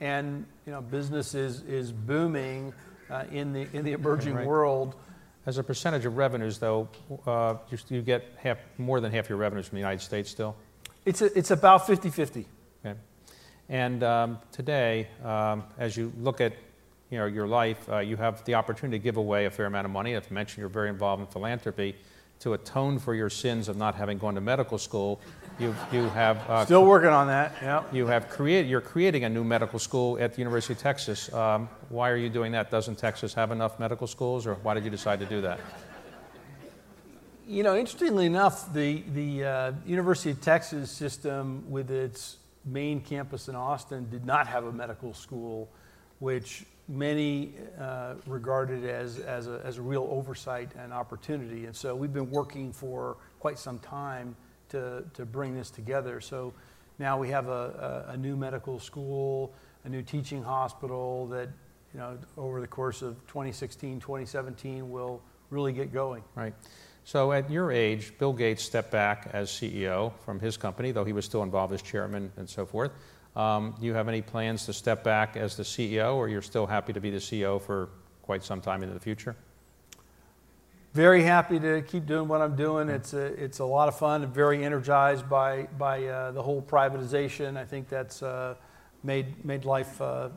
And 0.00 0.44
you 0.66 0.72
know, 0.72 0.82
business 0.82 1.34
is, 1.34 1.62
is 1.62 1.92
booming 1.92 2.74
uh, 3.08 3.24
in, 3.32 3.54
the, 3.54 3.66
in 3.72 3.86
the 3.86 3.92
emerging 4.00 4.34
Right. 4.34 4.46
world. 4.46 4.96
As 5.44 5.58
a 5.58 5.62
percentage 5.64 6.04
of 6.04 6.16
revenues, 6.16 6.58
though, 6.58 6.88
uh, 7.26 7.56
you, 7.70 7.78
you 7.88 8.02
get 8.02 8.24
half, 8.36 8.58
more 8.78 9.00
than 9.00 9.10
half 9.10 9.28
your 9.28 9.38
revenues 9.38 9.66
from 9.66 9.76
the 9.76 9.80
United 9.80 10.00
States 10.00 10.30
still? 10.30 10.54
It's, 11.04 11.20
a, 11.20 11.36
it's 11.36 11.50
about 11.50 11.86
50 11.86 12.10
50. 12.10 12.46
Okay. 12.86 12.98
And 13.68 14.04
um, 14.04 14.38
today, 14.52 15.08
um, 15.24 15.64
as 15.78 15.96
you 15.96 16.12
look 16.20 16.40
at 16.40 16.52
you 17.10 17.18
know, 17.18 17.26
your 17.26 17.48
life, 17.48 17.88
uh, 17.90 17.98
you 17.98 18.16
have 18.16 18.44
the 18.44 18.54
opportunity 18.54 18.98
to 18.98 19.02
give 19.02 19.16
away 19.16 19.46
a 19.46 19.50
fair 19.50 19.66
amount 19.66 19.84
of 19.84 19.90
money. 19.90 20.14
I've 20.16 20.30
mentioned 20.30 20.58
you're 20.58 20.68
very 20.68 20.88
involved 20.88 21.20
in 21.20 21.26
philanthropy. 21.26 21.96
To 22.40 22.54
atone 22.54 22.98
for 22.98 23.14
your 23.14 23.30
sins 23.30 23.68
of 23.68 23.76
not 23.76 23.94
having 23.94 24.18
gone 24.18 24.34
to 24.34 24.40
medical 24.40 24.76
school, 24.76 25.20
you, 25.62 25.74
you 25.92 26.08
have 26.08 26.38
uh, 26.50 26.64
Still 26.64 26.84
working 26.84 27.10
on 27.10 27.28
that, 27.28 27.54
yeah. 27.62 27.84
you 27.92 28.06
have 28.06 28.28
created 28.28 28.68
you're 28.68 28.80
creating 28.80 29.24
a 29.24 29.28
new 29.28 29.44
medical 29.44 29.78
school 29.78 30.18
at 30.18 30.32
the 30.32 30.38
University 30.38 30.74
of 30.74 30.80
Texas. 30.80 31.32
Um, 31.32 31.68
why 31.88 32.10
are 32.10 32.16
you 32.16 32.28
doing 32.28 32.52
that? 32.52 32.70
Doesn't 32.70 32.96
Texas 32.96 33.32
have 33.34 33.52
enough 33.52 33.78
medical 33.78 34.06
schools, 34.06 34.46
or 34.46 34.54
why 34.56 34.74
did 34.74 34.84
you 34.84 34.90
decide 34.90 35.20
to 35.20 35.26
do 35.26 35.40
that? 35.42 35.60
You 37.46 37.62
know, 37.62 37.76
interestingly 37.76 38.26
enough, 38.26 38.72
the, 38.72 39.02
the 39.14 39.44
uh, 39.44 39.72
University 39.86 40.30
of 40.30 40.40
Texas 40.40 40.90
system, 40.90 41.64
with 41.70 41.90
its 41.90 42.38
main 42.64 43.00
campus 43.00 43.48
in 43.48 43.54
Austin, 43.54 44.08
did 44.10 44.24
not 44.24 44.46
have 44.46 44.64
a 44.64 44.72
medical 44.72 45.14
school, 45.14 45.68
which 46.18 46.64
many 46.88 47.52
uh, 47.80 48.14
regarded 48.26 48.84
as, 48.84 49.18
as, 49.18 49.46
a, 49.46 49.60
as 49.64 49.78
a 49.78 49.82
real 49.82 50.08
oversight 50.10 50.70
and 50.78 50.92
opportunity. 50.92 51.66
And 51.66 51.74
so 51.74 51.94
we've 51.94 52.12
been 52.12 52.30
working 52.30 52.72
for 52.72 53.16
quite 53.40 53.58
some 53.58 53.78
time 53.80 54.36
to, 54.72 55.04
to 55.14 55.24
bring 55.24 55.54
this 55.54 55.70
together. 55.70 56.20
So 56.20 56.52
now 56.98 57.18
we 57.18 57.28
have 57.30 57.48
a, 57.48 58.04
a, 58.08 58.12
a 58.12 58.16
new 58.16 58.36
medical 58.36 58.78
school, 58.78 59.52
a 59.84 59.88
new 59.88 60.02
teaching 60.02 60.42
hospital 60.42 61.26
that, 61.28 61.48
you 61.94 62.00
know, 62.00 62.18
over 62.36 62.60
the 62.60 62.66
course 62.66 63.02
of 63.02 63.14
2016, 63.26 64.00
2017 64.00 64.90
will 64.90 65.22
really 65.50 65.72
get 65.72 65.92
going. 65.92 66.22
Right. 66.34 66.54
So 67.04 67.32
at 67.32 67.50
your 67.50 67.72
age, 67.72 68.16
Bill 68.18 68.32
Gates 68.32 68.62
stepped 68.62 68.90
back 68.90 69.28
as 69.32 69.50
CEO 69.50 70.12
from 70.24 70.38
his 70.38 70.56
company, 70.56 70.92
though 70.92 71.04
he 71.04 71.12
was 71.12 71.24
still 71.24 71.42
involved 71.42 71.72
as 71.72 71.82
chairman 71.82 72.32
and 72.36 72.48
so 72.48 72.64
forth. 72.64 72.92
Um, 73.34 73.74
do 73.80 73.86
you 73.86 73.94
have 73.94 74.08
any 74.08 74.22
plans 74.22 74.66
to 74.66 74.72
step 74.72 75.02
back 75.02 75.36
as 75.36 75.56
the 75.56 75.62
CEO, 75.62 76.14
or 76.16 76.28
you're 76.28 76.42
still 76.42 76.66
happy 76.66 76.92
to 76.92 77.00
be 77.00 77.10
the 77.10 77.18
CEO 77.18 77.60
for 77.60 77.88
quite 78.22 78.44
some 78.44 78.60
time 78.60 78.82
into 78.82 78.94
the 78.94 79.00
future? 79.00 79.34
Very 80.94 81.22
happy 81.22 81.58
to 81.58 81.80
keep 81.82 82.04
doing 82.04 82.28
what 82.28 82.42
I'm 82.42 82.54
doing. 82.54 82.90
It's 82.90 83.14
a, 83.14 83.24
it's 83.42 83.60
a 83.60 83.64
lot 83.64 83.88
of 83.88 83.98
fun. 83.98 84.22
I'm 84.24 84.32
very 84.32 84.62
energized 84.62 85.26
by, 85.26 85.62
by 85.78 86.04
uh, 86.04 86.32
the 86.32 86.42
whole 86.42 86.60
privatization. 86.60 87.56
I 87.56 87.64
think 87.64 87.88
that's 87.88 88.22
uh, 88.22 88.56
made, 89.02 89.42
made 89.42 89.64
life 89.64 90.00
uh, 90.02 90.28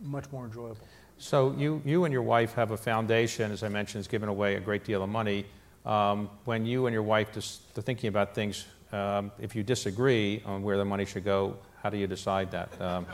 much 0.00 0.30
more 0.30 0.44
enjoyable. 0.44 0.78
So 1.18 1.52
you, 1.58 1.82
you 1.84 2.04
and 2.04 2.12
your 2.12 2.22
wife 2.22 2.54
have 2.54 2.70
a 2.70 2.76
foundation, 2.76 3.50
as 3.50 3.64
I 3.64 3.68
mentioned, 3.68 3.98
has 3.98 4.06
given 4.06 4.28
away 4.28 4.54
a 4.54 4.60
great 4.60 4.84
deal 4.84 5.02
of 5.02 5.08
money. 5.08 5.46
Um, 5.84 6.30
when 6.44 6.64
you 6.64 6.86
and 6.86 6.94
your 6.94 7.02
wife 7.02 7.32
just 7.32 7.76
are 7.76 7.82
thinking 7.82 8.06
about 8.06 8.36
things, 8.36 8.66
um, 8.92 9.32
if 9.40 9.56
you 9.56 9.64
disagree 9.64 10.42
on 10.46 10.62
where 10.62 10.76
the 10.76 10.84
money 10.84 11.06
should 11.06 11.24
go, 11.24 11.56
how 11.82 11.90
do 11.90 11.96
you 11.96 12.06
decide 12.06 12.52
that? 12.52 12.80
Um, 12.80 13.04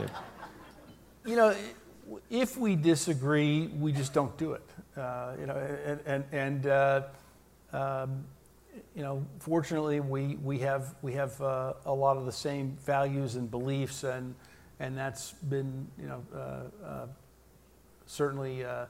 if- 0.00 0.10
You 1.26 1.36
know, 1.36 1.54
if 2.28 2.56
we 2.56 2.74
disagree, 2.74 3.68
we 3.68 3.92
just 3.92 4.12
don't 4.12 4.36
do 4.36 4.54
it. 4.54 4.62
Uh, 4.98 5.36
you 5.38 5.46
know, 5.46 5.54
and, 5.86 6.00
and, 6.06 6.24
and 6.32 6.66
uh, 6.66 7.02
um, 7.72 8.24
you 8.94 9.02
know, 9.02 9.24
fortunately, 9.38 10.00
we, 10.00 10.36
we 10.36 10.58
have, 10.58 10.94
we 11.02 11.12
have 11.12 11.40
uh, 11.40 11.74
a 11.86 11.92
lot 11.92 12.16
of 12.16 12.26
the 12.26 12.32
same 12.32 12.76
values 12.84 13.36
and 13.36 13.50
beliefs, 13.50 14.04
and, 14.04 14.34
and 14.80 14.96
that's 14.96 15.32
been, 15.32 15.86
you 16.00 16.08
know, 16.08 16.22
uh, 16.34 16.86
uh, 16.86 17.06
certainly 18.06 18.64
uh, 18.64 18.86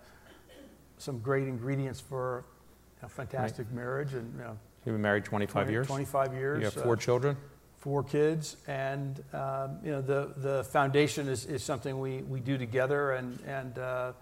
some 0.99 1.19
great 1.19 1.49
ingredients 1.49 2.01
for 2.01 2.45
a 3.03 3.09
fantastic 3.09 3.71
marriage. 3.71 4.15
And, 4.15 4.33
you 4.35 4.45
know, 4.45 4.59
You've 4.85 4.95
been 4.95 5.03
married 5.03 5.25
25 5.25 5.53
20 5.53 5.71
years? 5.73 5.87
25 5.87 6.35
years. 6.35 6.59
You 6.61 6.65
have 6.65 6.75
four 6.75 6.97
children? 6.97 7.37
four 7.79 8.03
kids, 8.03 8.57
and 8.67 9.23
um, 9.33 9.79
you 9.85 9.93
know 9.93 10.01
the 10.03 10.33
the 10.37 10.65
foundation 10.65 11.29
is, 11.29 11.47
is 11.47 11.63
something 11.63 12.01
we, 12.01 12.23
we 12.23 12.41
do 12.41 12.59
together, 12.59 13.13
and 13.13 13.39
and 13.47 13.79
uh, 13.79 14.13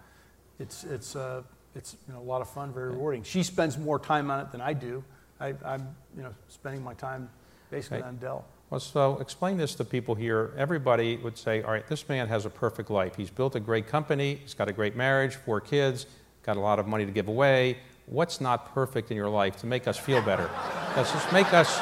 it's 0.59 0.83
it's 0.83 1.15
uh, 1.15 1.41
it's 1.77 1.95
you 2.07 2.13
know, 2.13 2.19
a 2.19 2.21
lot 2.21 2.41
of 2.41 2.49
fun, 2.49 2.73
very 2.73 2.89
rewarding. 2.89 3.23
She 3.23 3.43
spends 3.43 3.77
more 3.77 3.99
time 3.99 4.31
on 4.31 4.39
it 4.41 4.51
than 4.51 4.59
I 4.59 4.73
do. 4.73 5.03
I, 5.39 5.53
I'm 5.63 5.87
you 6.15 6.23
know 6.23 6.33
spending 6.49 6.83
my 6.83 6.95
time 6.95 7.29
basically 7.69 8.01
on 8.01 8.17
Dell. 8.17 8.43
Well, 8.69 8.79
so 8.81 9.17
explain 9.19 9.55
this 9.57 9.75
to 9.75 9.85
people 9.85 10.15
here. 10.15 10.51
Everybody 10.57 11.15
would 11.17 11.37
say, 11.37 11.61
all 11.61 11.71
right, 11.71 11.87
this 11.87 12.09
man 12.09 12.27
has 12.27 12.45
a 12.45 12.49
perfect 12.49 12.89
life. 12.89 13.15
He's 13.15 13.29
built 13.29 13.55
a 13.55 13.61
great 13.61 13.87
company, 13.87 14.39
he's 14.41 14.55
got 14.55 14.67
a 14.67 14.73
great 14.73 14.95
marriage, 14.95 15.35
four 15.35 15.61
kids, 15.61 16.05
got 16.43 16.57
a 16.57 16.59
lot 16.59 16.79
of 16.79 16.87
money 16.87 17.05
to 17.05 17.11
give 17.11 17.27
away. 17.27 17.77
What's 18.07 18.41
not 18.41 18.73
perfect 18.73 19.11
in 19.11 19.17
your 19.17 19.29
life 19.29 19.57
to 19.57 19.67
make 19.67 19.87
us 19.87 19.97
feel 19.97 20.21
better? 20.21 20.49
Let's 20.97 21.11
just 21.11 21.31
make 21.31 21.53
us, 21.53 21.79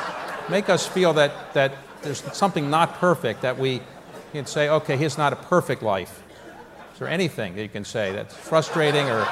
make 0.49 0.69
us 0.69 0.85
feel 0.85 1.13
that, 1.13 1.53
that 1.53 1.73
there's 2.01 2.21
something 2.35 2.69
not 2.69 2.95
perfect 2.95 3.41
that 3.41 3.57
we 3.57 3.81
can 4.31 4.45
say, 4.45 4.69
okay, 4.69 4.97
he's 4.97 5.17
not 5.17 5.33
a 5.33 5.37
perfect 5.37 5.81
life. 5.81 6.21
Is 6.93 6.99
there 6.99 7.07
anything 7.07 7.55
that 7.55 7.61
you 7.61 7.69
can 7.69 7.85
say 7.85 8.11
that's 8.11 8.35
frustrating 8.35 9.09
or 9.09 9.27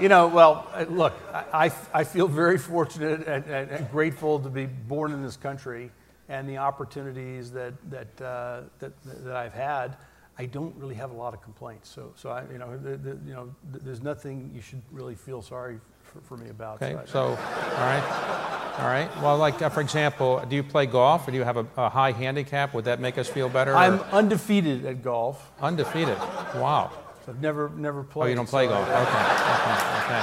You 0.00 0.08
know, 0.08 0.26
well, 0.28 0.66
look, 0.90 1.12
I, 1.32 1.72
I 1.92 2.04
feel 2.04 2.26
very 2.28 2.58
fortunate 2.58 3.26
and, 3.26 3.44
and, 3.46 3.70
and 3.70 3.90
grateful 3.90 4.38
to 4.40 4.48
be 4.48 4.66
born 4.66 5.12
in 5.12 5.22
this 5.22 5.36
country 5.36 5.90
and 6.28 6.48
the 6.48 6.58
opportunities 6.58 7.52
that, 7.52 7.74
that, 7.90 8.20
uh, 8.20 8.62
that, 8.80 8.92
that 9.24 9.36
I've 9.36 9.52
had. 9.54 9.96
I 10.36 10.46
don't 10.46 10.74
really 10.76 10.96
have 10.96 11.12
a 11.12 11.14
lot 11.14 11.32
of 11.32 11.42
complaints. 11.42 11.88
So, 11.88 12.12
so 12.16 12.30
I, 12.30 12.42
you 12.50 12.58
know, 12.58 12.76
the, 12.76 12.96
the, 12.96 13.10
you 13.24 13.34
know, 13.34 13.54
th- 13.72 13.84
there's 13.84 14.02
nothing 14.02 14.50
you 14.52 14.60
should 14.60 14.82
really 14.90 15.14
feel 15.14 15.42
sorry 15.42 15.78
for, 16.02 16.20
for 16.22 16.36
me 16.36 16.50
about. 16.50 16.82
Okay, 16.82 16.96
I- 16.96 17.04
so, 17.06 17.26
all 17.26 17.36
right, 17.36 18.74
all 18.80 18.86
right. 18.88 19.08
Well, 19.22 19.36
like, 19.38 19.62
uh, 19.62 19.68
for 19.68 19.80
example, 19.80 20.42
do 20.48 20.56
you 20.56 20.64
play 20.64 20.86
golf 20.86 21.28
or 21.28 21.30
do 21.30 21.36
you 21.36 21.44
have 21.44 21.56
a, 21.58 21.66
a 21.76 21.88
high 21.88 22.10
handicap? 22.10 22.74
Would 22.74 22.86
that 22.86 22.98
make 22.98 23.16
us 23.16 23.28
feel 23.28 23.48
better? 23.48 23.76
I'm 23.76 24.00
undefeated 24.10 24.84
at 24.86 25.04
golf. 25.04 25.52
Undefeated. 25.60 26.18
Wow. 26.56 26.90
So 27.24 27.32
I've 27.32 27.40
never, 27.40 27.70
never 27.70 28.02
played. 28.02 28.26
Oh, 28.26 28.28
you 28.28 28.34
don't 28.34 28.48
play 28.48 28.66
so 28.66 28.72
golf. 28.72 28.88
Okay, 28.88 28.98
okay, 28.98 30.04
okay. 30.04 30.22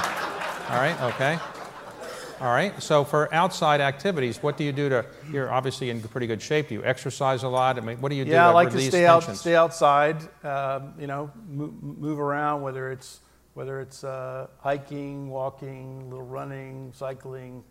All 0.70 0.78
right, 0.78 1.02
okay. 1.14 1.40
All 2.42 2.48
right. 2.52 2.82
So 2.82 3.04
for 3.04 3.32
outside 3.32 3.82
activities, 3.82 4.42
what 4.42 4.58
do 4.58 4.64
you 4.64 4.72
do 4.72 4.90
to? 4.90 5.06
You're 5.32 5.52
obviously 5.52 5.92
in 5.92 6.02
pretty 6.02 6.26
good 6.26 6.42
shape. 6.42 6.70
Do 6.70 6.74
you 6.74 6.84
exercise 6.84 7.44
a 7.44 7.48
lot? 7.48 7.78
I 7.78 7.82
mean, 7.82 8.02
what 8.02 8.10
do 8.10 8.16
you 8.16 8.26
do 8.26 8.32
Yeah, 8.32 8.50
I 8.50 8.52
like 8.52 8.72
to 8.72 8.82
stay 8.82 9.06
out, 9.06 9.22
tensions? 9.22 9.42
stay 9.42 9.56
outside. 9.56 10.18
Um, 10.44 10.96
you 11.00 11.06
know, 11.06 11.30
move, 11.48 11.82
move 11.84 12.20
around, 12.20 12.64
whether 12.64 12.92
it's 12.92 13.20
whether 13.54 13.80
it's 13.80 14.04
uh, 14.04 14.48
hiking, 14.60 15.30
walking, 15.30 16.02
a 16.02 16.10
little 16.10 16.26
running, 16.26 16.92
cycling. 16.96 17.64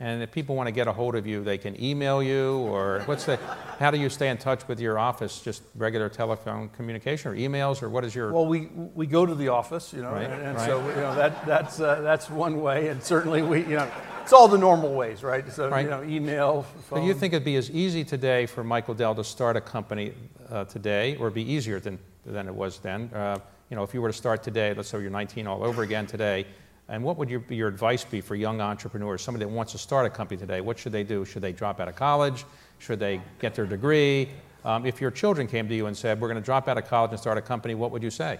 And 0.00 0.22
if 0.22 0.30
people 0.30 0.54
want 0.54 0.68
to 0.68 0.72
get 0.72 0.86
a 0.86 0.92
hold 0.92 1.16
of 1.16 1.26
you, 1.26 1.42
they 1.42 1.58
can 1.58 1.82
email 1.82 2.22
you, 2.22 2.58
or 2.58 3.02
what's 3.06 3.24
the? 3.24 3.36
How 3.80 3.90
do 3.90 3.98
you 3.98 4.08
stay 4.08 4.28
in 4.28 4.38
touch 4.38 4.68
with 4.68 4.78
your 4.78 4.96
office? 4.96 5.40
Just 5.40 5.62
regular 5.74 6.08
telephone 6.08 6.68
communication, 6.68 7.32
or 7.32 7.34
emails, 7.34 7.82
or 7.82 7.88
what 7.88 8.04
is 8.04 8.14
your? 8.14 8.32
Well, 8.32 8.46
we 8.46 8.66
we 8.94 9.06
go 9.06 9.26
to 9.26 9.34
the 9.34 9.48
office, 9.48 9.92
you 9.92 10.02
know, 10.02 10.12
Right, 10.12 10.30
and, 10.30 10.40
and 10.42 10.56
right. 10.56 10.66
so 10.66 10.88
you 10.88 10.94
know 10.94 11.14
that 11.16 11.44
that's 11.44 11.80
uh, 11.80 12.00
that's 12.00 12.30
one 12.30 12.60
way, 12.62 12.88
and 12.88 13.02
certainly 13.02 13.42
we 13.42 13.62
you 13.62 13.76
know 13.76 13.90
it's 14.22 14.32
all 14.32 14.46
the 14.46 14.58
normal 14.58 14.94
ways, 14.94 15.24
right? 15.24 15.50
So 15.50 15.68
Right. 15.68 15.84
you 15.84 15.90
know, 15.90 16.04
email. 16.04 16.62
Phone. 16.88 17.02
you 17.02 17.14
think 17.14 17.32
it'd 17.32 17.44
be 17.44 17.56
as 17.56 17.68
easy 17.70 18.04
today 18.04 18.46
for 18.46 18.62
Michael 18.62 18.94
Dell 18.94 19.14
to 19.16 19.24
start 19.24 19.56
a 19.56 19.60
company 19.60 20.12
uh, 20.50 20.64
today, 20.66 21.16
or 21.16 21.30
be 21.30 21.42
easier 21.42 21.80
than, 21.80 21.98
than 22.24 22.46
it 22.46 22.54
was 22.54 22.78
then? 22.78 23.10
Uh, 23.12 23.38
you 23.70 23.76
know, 23.76 23.82
if 23.82 23.94
you 23.94 24.00
were 24.02 24.08
to 24.10 24.16
start 24.16 24.42
today, 24.42 24.74
let's 24.74 24.90
say 24.90 25.00
you're 25.00 25.10
19 25.10 25.46
all 25.46 25.64
over 25.64 25.82
again 25.82 26.06
today, 26.06 26.46
and 26.88 27.02
what 27.02 27.18
would 27.18 27.28
your, 27.28 27.44
your 27.50 27.68
advice 27.68 28.04
be 28.04 28.20
for 28.20 28.34
young 28.34 28.60
entrepreneurs, 28.60 29.20
somebody 29.20 29.44
that 29.44 29.50
wants 29.50 29.72
to 29.72 29.78
start 29.78 30.06
a 30.06 30.10
company 30.10 30.38
today? 30.38 30.62
What 30.62 30.78
should 30.78 30.92
they 30.92 31.04
do? 31.04 31.24
Should 31.24 31.42
they 31.42 31.52
drop 31.52 31.80
out 31.80 31.88
of 31.88 31.96
college? 31.96 32.46
Should 32.78 32.98
they 32.98 33.20
get 33.40 33.54
their 33.54 33.66
degree? 33.66 34.30
Um, 34.64 34.86
if 34.86 35.00
your 35.00 35.10
children 35.10 35.46
came 35.46 35.68
to 35.68 35.74
you 35.74 35.86
and 35.86 35.96
said, 35.96 36.20
we're 36.20 36.28
going 36.28 36.40
to 36.40 36.44
drop 36.44 36.66
out 36.66 36.78
of 36.78 36.86
college 36.86 37.10
and 37.10 37.20
start 37.20 37.36
a 37.36 37.42
company, 37.42 37.74
what 37.74 37.90
would 37.90 38.02
you 38.02 38.10
say? 38.10 38.38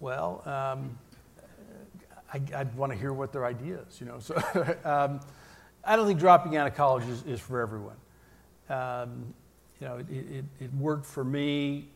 Well, 0.00 0.42
um, 0.46 0.98
I, 2.32 2.40
I'd 2.56 2.74
want 2.74 2.92
to 2.92 2.98
hear 2.98 3.12
what 3.12 3.32
their 3.32 3.46
idea 3.46 3.78
is, 3.88 4.00
you 4.00 4.06
know. 4.06 4.18
So 4.18 4.34
um, 4.84 5.20
I 5.84 5.94
don't 5.94 6.06
think 6.06 6.18
dropping 6.18 6.56
out 6.56 6.66
of 6.66 6.74
college 6.74 7.08
is, 7.08 7.22
is 7.22 7.40
for 7.40 7.60
everyone. 7.60 7.96
Um, 8.68 9.32
you 9.80 9.86
know, 9.86 9.98
it, 9.98 10.10
it, 10.10 10.44
it 10.60 10.74
worked 10.74 11.06
for 11.06 11.24
me, 11.24 11.88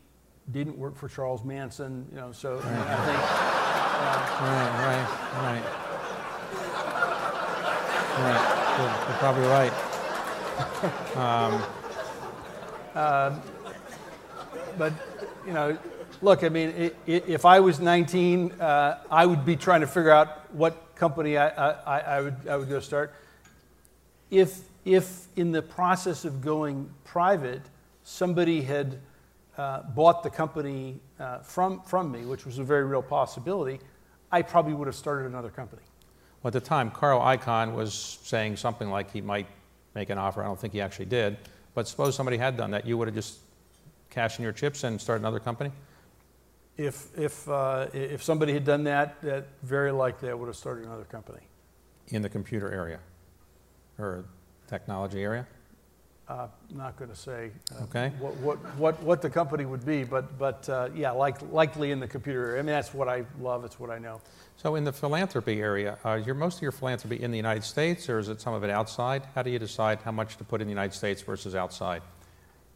didn't 0.51 0.77
work 0.77 0.95
for 0.95 1.09
Charles 1.09 1.43
Manson, 1.43 2.07
you 2.11 2.17
know. 2.17 2.31
So 2.31 2.59
I 2.63 3.05
think 3.05 3.62
Right, 4.03 4.71
right, 4.85 5.07
right. 5.41 5.63
Right, 8.19 8.43
you're, 8.77 8.93
you're 9.09 9.17
probably 9.17 9.47
right. 9.47 9.73
but 14.77 14.93
you 15.47 15.53
know, 15.53 15.77
look, 16.21 16.43
I 16.43 16.49
mean, 16.49 16.73
i 16.77 16.85
i 16.85 16.91
if 17.07 17.45
I 17.45 17.59
was 17.59 17.79
19, 17.79 18.51
uh, 18.51 18.99
I 19.09 19.25
would 19.25 19.45
be 19.45 19.55
trying 19.55 19.81
to 19.81 19.87
figure 19.87 20.11
out 20.11 20.53
what 20.53 20.95
company 20.95 21.37
I, 21.37 21.47
I, 21.49 21.99
I 21.99 22.21
would 22.21 22.47
I 22.47 22.57
would 22.57 22.69
go 22.69 22.79
start. 22.79 23.13
If 24.29 24.59
if 24.85 25.27
in 25.35 25.51
the 25.51 25.61
process 25.61 26.25
of 26.25 26.41
going 26.41 26.89
private, 27.03 27.61
somebody 28.03 28.61
had 28.61 28.99
uh, 29.57 29.83
bought 29.95 30.23
the 30.23 30.29
company 30.29 30.99
uh, 31.19 31.39
from 31.39 31.81
from 31.81 32.11
me, 32.11 32.25
which 32.25 32.45
was 32.45 32.59
a 32.59 32.63
very 32.63 32.85
real 32.85 33.03
possibility, 33.03 33.79
I 34.33 34.41
probably 34.41 34.73
would 34.73 34.87
have 34.87 34.95
started 34.95 35.27
another 35.27 35.49
company. 35.49 35.83
Well, 36.41 36.49
at 36.49 36.53
the 36.53 36.59
time, 36.59 36.89
Carl 36.89 37.21
Icahn 37.21 37.75
was 37.75 38.17
saying 38.23 38.57
something 38.57 38.89
like 38.89 39.11
he 39.11 39.21
might 39.21 39.45
make 39.93 40.09
an 40.09 40.17
offer. 40.17 40.41
I 40.41 40.45
don't 40.47 40.59
think 40.59 40.73
he 40.73 40.81
actually 40.81 41.05
did. 41.05 41.37
But 41.75 41.87
suppose 41.87 42.15
somebody 42.15 42.37
had 42.37 42.57
done 42.57 42.71
that, 42.71 42.85
you 42.87 42.97
would 42.97 43.07
have 43.07 43.13
just 43.15 43.37
cashed 44.09 44.39
in 44.39 44.43
your 44.43 44.51
chips 44.51 44.83
and 44.83 44.99
started 44.99 45.21
another 45.21 45.39
company? 45.39 45.71
If 46.77 47.15
if 47.15 47.47
uh, 47.47 47.87
if 47.93 48.23
somebody 48.23 48.53
had 48.53 48.65
done 48.65 48.83
that, 48.85 49.21
that 49.21 49.45
very 49.61 49.91
likely 49.91 50.29
I 50.31 50.33
would 50.33 50.47
have 50.47 50.55
started 50.55 50.85
another 50.85 51.05
company. 51.05 51.41
in 52.09 52.23
the 52.23 52.29
computer 52.29 52.71
area 52.71 52.99
or 53.99 54.25
technology 54.67 55.23
area? 55.23 55.45
Uh, 56.25 56.47
not 56.73 56.95
going 56.95 57.09
to 57.09 57.17
say 57.17 57.51
uh, 57.77 57.83
Okay. 57.83 58.13
what, 58.17 58.33
what, 58.37 58.57
what, 58.77 59.03
what 59.03 59.21
the 59.21 59.29
company 59.29 59.65
would 59.65 59.85
be, 59.85 60.05
but, 60.05 60.37
but 60.39 60.67
uh, 60.69 60.87
yeah, 60.95 61.11
like, 61.11 61.41
likely 61.51 61.91
in 61.91 61.99
the 61.99 62.07
computer 62.07 62.45
area. 62.51 62.59
I 62.59 62.61
mean, 62.61 62.67
that's 62.67 62.93
what 62.93 63.09
I 63.09 63.25
love, 63.41 63.65
it's 63.65 63.77
what 63.77 63.89
I 63.89 63.99
know. 63.99 64.21
So, 64.55 64.75
in 64.75 64.85
the 64.85 64.93
philanthropy 64.93 65.59
area, 65.59 65.97
uh, 66.05 66.21
your 66.25 66.35
most 66.35 66.57
of 66.57 66.61
your 66.61 66.71
philanthropy 66.71 67.21
in 67.21 67.31
the 67.31 67.37
United 67.37 67.65
States, 67.65 68.07
or 68.07 68.19
is 68.19 68.29
it 68.29 68.39
some 68.39 68.53
of 68.53 68.63
it 68.63 68.69
outside? 68.69 69.23
How 69.35 69.43
do 69.43 69.49
you 69.49 69.59
decide 69.59 69.99
how 70.01 70.11
much 70.13 70.37
to 70.37 70.45
put 70.45 70.61
in 70.61 70.67
the 70.67 70.71
United 70.71 70.95
States 70.95 71.21
versus 71.21 71.55
outside? 71.55 72.01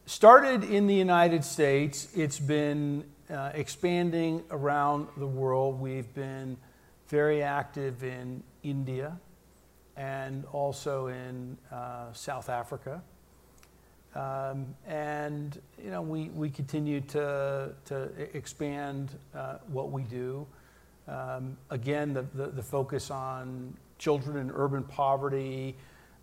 Started 0.04 0.64
in 0.64 0.86
the 0.86 0.94
United 0.94 1.42
States, 1.42 2.08
it's 2.14 2.38
been 2.38 3.04
uh, 3.30 3.52
expanding 3.54 4.42
around 4.50 5.08
the 5.16 5.26
world. 5.26 5.80
We've 5.80 6.12
been 6.14 6.58
very 7.08 7.42
active 7.42 8.04
in 8.04 8.42
India 8.62 9.18
and 9.96 10.44
also 10.52 11.06
in 11.06 11.56
uh, 11.72 12.12
South 12.12 12.50
Africa. 12.50 13.02
Um, 14.18 14.74
and 14.88 15.60
you 15.82 15.90
know, 15.90 16.02
we, 16.02 16.28
we 16.30 16.50
continue 16.50 17.00
to, 17.02 17.70
to 17.84 18.10
expand 18.34 19.16
uh, 19.32 19.58
what 19.68 19.92
we 19.92 20.02
do. 20.02 20.44
Um, 21.06 21.56
again, 21.70 22.14
the, 22.14 22.26
the, 22.34 22.48
the 22.48 22.62
focus 22.62 23.12
on 23.12 23.76
children 23.98 24.36
in 24.38 24.50
urban 24.52 24.82
poverty. 24.82 25.76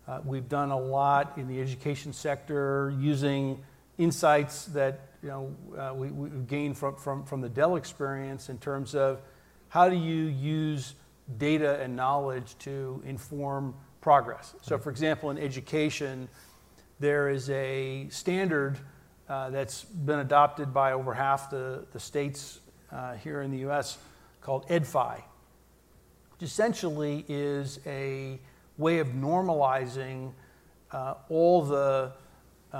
Uh, 0.06 0.20
we've 0.26 0.48
done 0.48 0.70
a 0.70 0.78
lot 0.78 1.38
in 1.38 1.48
the 1.48 1.58
education 1.58 2.12
sector 2.12 2.92
using 3.00 3.58
insights 3.96 4.66
that 4.66 5.00
you 5.22 5.28
know, 5.30 5.54
uh, 5.78 5.94
we, 5.94 6.08
we've 6.08 6.46
gained 6.46 6.76
from, 6.76 6.96
from, 6.96 7.24
from 7.24 7.40
the 7.40 7.48
Dell 7.48 7.76
experience 7.76 8.50
in 8.50 8.58
terms 8.58 8.94
of 8.94 9.22
how 9.68 9.88
do 9.88 9.96
you 9.96 10.26
use 10.26 10.94
data 11.38 11.80
and 11.80 11.96
knowledge 11.96 12.56
to 12.58 13.02
inform 13.06 13.74
progress. 14.02 14.54
So, 14.60 14.76
for 14.76 14.90
example, 14.90 15.30
in 15.30 15.38
education, 15.38 16.28
there 16.98 17.28
is 17.28 17.50
a 17.50 18.08
standard 18.10 18.78
uh, 19.28 19.50
that's 19.50 19.84
been 19.84 20.20
adopted 20.20 20.72
by 20.72 20.92
over 20.92 21.12
half 21.12 21.50
the, 21.50 21.84
the 21.92 22.00
states 22.00 22.60
uh, 22.92 23.14
here 23.14 23.42
in 23.42 23.50
the 23.50 23.68
US 23.68 23.98
called 24.40 24.66
EdFi, 24.68 25.16
which 26.32 26.42
essentially 26.42 27.24
is 27.28 27.80
a 27.86 28.38
way 28.78 28.98
of 28.98 29.08
normalizing 29.08 30.32
uh, 30.92 31.14
all, 31.28 31.62
the, 31.62 32.12
uh, 32.72 32.76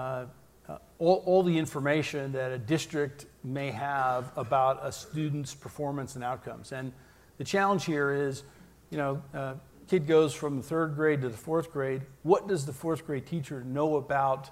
uh, 0.69 0.79
all, 0.99 1.23
all 1.27 1.43
the 1.43 1.59
information 1.59 2.33
that 2.33 2.53
a 2.53 2.59
district 2.59 3.27
may 3.43 3.71
have 3.71 4.31
about 4.37 4.79
a 4.83 4.93
student's 4.93 5.55
performance 5.55 6.15
and 6.15 6.25
outcomes. 6.25 6.73
And 6.73 6.93
the 7.39 7.45
challenge 7.45 7.85
here 7.85 8.13
is, 8.13 8.45
you 8.91 8.99
know, 8.99 9.23
uh, 9.35 9.55
kid 9.89 10.07
goes 10.07 10.35
from 10.35 10.57
the 10.57 10.63
third 10.63 10.95
grade 10.95 11.23
to 11.23 11.29
the 11.29 11.37
fourth 11.37 11.73
grade. 11.73 12.03
What 12.23 12.49
does 12.49 12.67
the 12.67 12.73
fourth 12.73 13.07
grade 13.07 13.27
teacher 13.27 13.63
know 13.63 13.97
about 13.97 14.51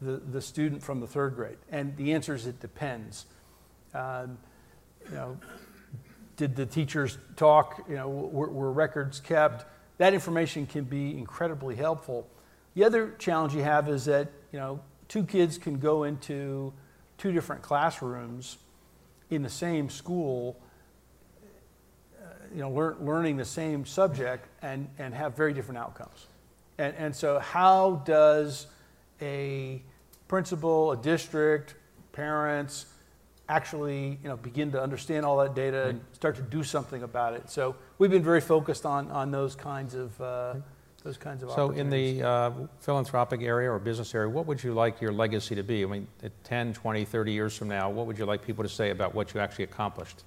the, 0.00 0.16
the 0.16 0.40
student 0.40 0.82
from 0.82 1.00
the 1.00 1.06
third 1.06 1.34
grade? 1.34 1.58
And 1.70 1.96
the 1.96 2.12
answer 2.12 2.34
is 2.34 2.46
it 2.46 2.60
depends. 2.60 3.26
Um, 3.94 4.38
you 5.08 5.14
know, 5.14 5.38
did 6.36 6.56
the 6.56 6.66
teachers 6.66 7.18
talk? 7.36 7.84
You 7.88 7.96
know, 7.96 8.08
were, 8.08 8.48
were 8.48 8.72
records 8.72 9.20
kept? 9.20 9.66
That 9.98 10.12
information 10.12 10.66
can 10.66 10.84
be 10.84 11.16
incredibly 11.16 11.76
helpful. 11.76 12.28
The 12.74 12.84
other 12.84 13.14
challenge 13.18 13.54
you 13.54 13.62
have 13.62 13.88
is 13.88 14.04
that 14.04 14.30
you 14.52 14.58
know 14.58 14.80
two 15.08 15.24
kids 15.24 15.58
can 15.58 15.78
go 15.78 16.04
into 16.04 16.72
two 17.18 17.32
different 17.32 17.62
classrooms 17.62 18.58
in 19.30 19.42
the 19.42 19.48
same 19.48 19.88
school, 19.88 20.60
you 22.56 22.62
know, 22.62 22.70
lear- 22.70 22.96
learning 23.00 23.36
the 23.36 23.44
same 23.44 23.84
subject 23.84 24.48
and, 24.62 24.88
and 24.98 25.12
have 25.14 25.36
very 25.36 25.52
different 25.52 25.76
outcomes. 25.76 26.26
And, 26.78 26.94
and 26.96 27.14
so, 27.14 27.38
how 27.38 28.02
does 28.06 28.66
a 29.20 29.82
principal, 30.26 30.92
a 30.92 30.96
district, 30.96 31.74
parents 32.12 32.86
actually 33.48 34.18
you 34.22 34.28
know, 34.28 34.36
begin 34.38 34.72
to 34.72 34.82
understand 34.82 35.24
all 35.24 35.36
that 35.36 35.54
data 35.54 35.88
and 35.88 36.00
start 36.12 36.34
to 36.36 36.42
do 36.42 36.62
something 36.62 37.02
about 37.02 37.34
it? 37.34 37.50
So, 37.50 37.76
we've 37.98 38.10
been 38.10 38.24
very 38.24 38.40
focused 38.40 38.86
on, 38.86 39.10
on 39.10 39.30
those 39.30 39.54
kinds 39.54 39.94
of, 39.94 40.18
uh, 40.18 40.54
those 41.04 41.18
kinds 41.18 41.42
of 41.42 41.50
So, 41.50 41.72
in 41.72 41.90
the 41.90 42.22
uh, 42.22 42.50
philanthropic 42.80 43.42
area 43.42 43.70
or 43.70 43.78
business 43.78 44.14
area, 44.14 44.30
what 44.30 44.46
would 44.46 44.64
you 44.64 44.72
like 44.72 45.02
your 45.02 45.12
legacy 45.12 45.54
to 45.54 45.62
be? 45.62 45.84
I 45.84 45.86
mean, 45.86 46.08
at 46.22 46.32
10, 46.44 46.72
20, 46.72 47.04
30 47.04 47.32
years 47.32 47.54
from 47.54 47.68
now, 47.68 47.90
what 47.90 48.06
would 48.06 48.18
you 48.18 48.24
like 48.24 48.46
people 48.46 48.64
to 48.64 48.70
say 48.70 48.90
about 48.90 49.14
what 49.14 49.34
you 49.34 49.40
actually 49.40 49.64
accomplished? 49.64 50.24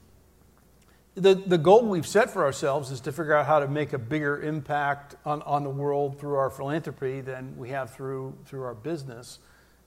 The, 1.16 1.36
the 1.36 1.58
goal 1.58 1.86
we've 1.86 2.08
set 2.08 2.30
for 2.30 2.44
ourselves 2.44 2.92
is 2.92 3.02
to 3.02 3.12
figure 3.12 3.34
out 3.34 3.46
how 3.46 3.60
to 3.60 3.68
make 3.68 3.94
a 3.94 3.98
bigger 3.98 4.42
impact 4.42 5.16
on, 5.26 5.42
on 5.42 5.64
the 5.64 5.70
world 5.70 6.20
through 6.20 6.36
our 6.36 6.50
philanthropy 6.50 7.22
than 7.22 7.58
we 7.58 7.70
have 7.70 7.94
through, 7.94 8.38
through 8.46 8.64
our 8.64 8.76
business. 8.76 9.40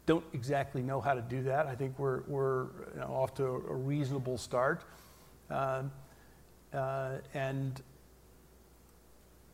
Don't 0.05 0.25
exactly 0.33 0.83
know 0.83 1.01
how 1.01 1.14
to 1.14 1.23
do 1.23 1.45
that. 1.45 1.66
I 1.66 1.75
think 1.75 1.99
we're, 1.99 2.23
we're 2.27 2.64
you 2.95 3.01
know, 3.01 3.07
off 3.07 3.35
to 3.35 3.45
a, 3.45 3.75
reasonable 3.75 4.37
start. 4.37 4.83
Uh, 5.49 5.85
uh, 6.75 7.18
and 7.35 7.81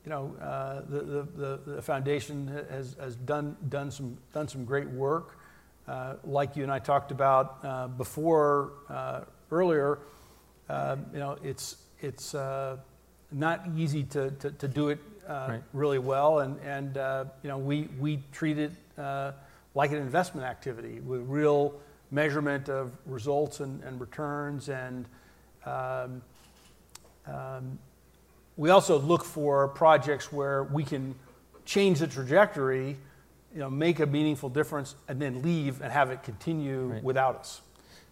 you 0.04 0.10
know, 0.10 0.34
uh, 0.40 0.80
the, 0.88 1.00
the, 1.00 1.28
the, 1.36 1.60
the 1.66 1.82
foundation 1.82 2.64
has, 2.70 2.96
has 2.98 3.14
done, 3.16 3.56
done, 3.68 3.90
some, 3.90 4.16
done 4.32 4.48
some 4.48 4.64
great 4.64 4.88
work. 4.88 5.38
Uh, 5.86 6.14
like 6.24 6.56
you 6.56 6.62
and 6.62 6.72
I 6.72 6.78
talked 6.78 7.12
about 7.12 7.58
uh, 7.62 7.88
before, 7.88 8.72
uh, 8.88 9.20
earlier, 9.50 9.98
uh, 10.68 10.96
you 11.12 11.18
know, 11.18 11.36
it's, 11.42 11.76
it's 12.00 12.34
uh, 12.34 12.76
not 13.32 13.66
easy 13.76 14.02
to, 14.04 14.30
to, 14.32 14.50
to 14.52 14.68
do 14.68 14.88
it 14.88 14.98
uh, 15.26 15.46
Right. 15.50 15.62
really 15.72 15.98
well. 15.98 16.38
And, 16.40 16.58
and 16.60 16.96
uh, 16.96 17.24
you 17.42 17.48
know, 17.48 17.58
we, 17.58 17.88
we 17.98 18.22
treat 18.32 18.58
it 18.58 18.72
uh, 18.96 19.32
like 19.74 19.90
an 19.92 19.98
investment 19.98 20.46
activity 20.46 21.00
with 21.00 21.22
real 21.22 21.74
measurement 22.10 22.68
of 22.70 22.92
results 23.06 23.60
and, 23.60 23.82
and 23.84 24.00
returns. 24.00 24.68
And 24.70 25.06
um, 25.66 26.22
um, 27.26 27.78
we 28.56 28.70
also 28.70 28.98
look 28.98 29.24
for 29.24 29.68
projects 29.68 30.32
where 30.32 30.64
we 30.64 30.82
can 30.82 31.14
change 31.66 31.98
the 31.98 32.06
trajectory, 32.06 32.96
you 33.52 33.60
know, 33.60 33.68
make 33.68 34.00
a 34.00 34.06
meaningful 34.06 34.48
difference, 34.48 34.94
and 35.08 35.20
then 35.20 35.42
leave 35.42 35.82
and 35.82 35.92
have 35.92 36.10
it 36.10 36.22
continue 36.22 36.86
Right. 36.86 37.04
without 37.04 37.36
us. 37.36 37.60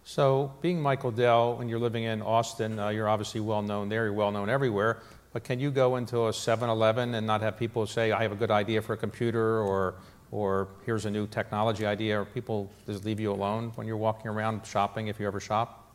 So, 0.09 0.53
being 0.61 0.81
Michael 0.81 1.11
Dell, 1.11 1.57
when 1.57 1.67
you're 1.67 1.79
living 1.79 2.05
in 2.05 2.21
Austin, 2.21 2.79
uh, 2.79 2.87
you're 2.87 3.09
obviously 3.09 3.41
well 3.41 3.61
known 3.61 3.89
there, 3.89 4.05
you're 4.05 4.13
well 4.13 4.31
known 4.31 4.49
everywhere. 4.49 4.99
But 5.33 5.43
can 5.43 5.59
you 5.59 5.69
go 5.69 5.97
into 5.97 6.27
a 6.27 6.33
7 6.33 6.69
Eleven 6.69 7.13
and 7.13 7.27
not 7.27 7.41
have 7.41 7.57
people 7.57 7.85
say, 7.85 8.13
I 8.13 8.21
have 8.23 8.31
a 8.31 8.35
good 8.35 8.49
idea 8.49 8.81
for 8.81 8.93
a 8.93 8.97
computer, 8.97 9.59
or, 9.59 9.95
or 10.31 10.69
here's 10.85 11.03
a 11.05 11.11
new 11.11 11.27
technology 11.27 11.85
idea, 11.85 12.21
or 12.21 12.23
people 12.23 12.71
just 12.85 13.03
leave 13.03 13.19
you 13.19 13.33
alone 13.33 13.73
when 13.75 13.85
you're 13.85 13.97
walking 13.97 14.31
around 14.31 14.65
shopping 14.65 15.07
if 15.07 15.19
you 15.19 15.27
ever 15.27 15.41
shop? 15.41 15.93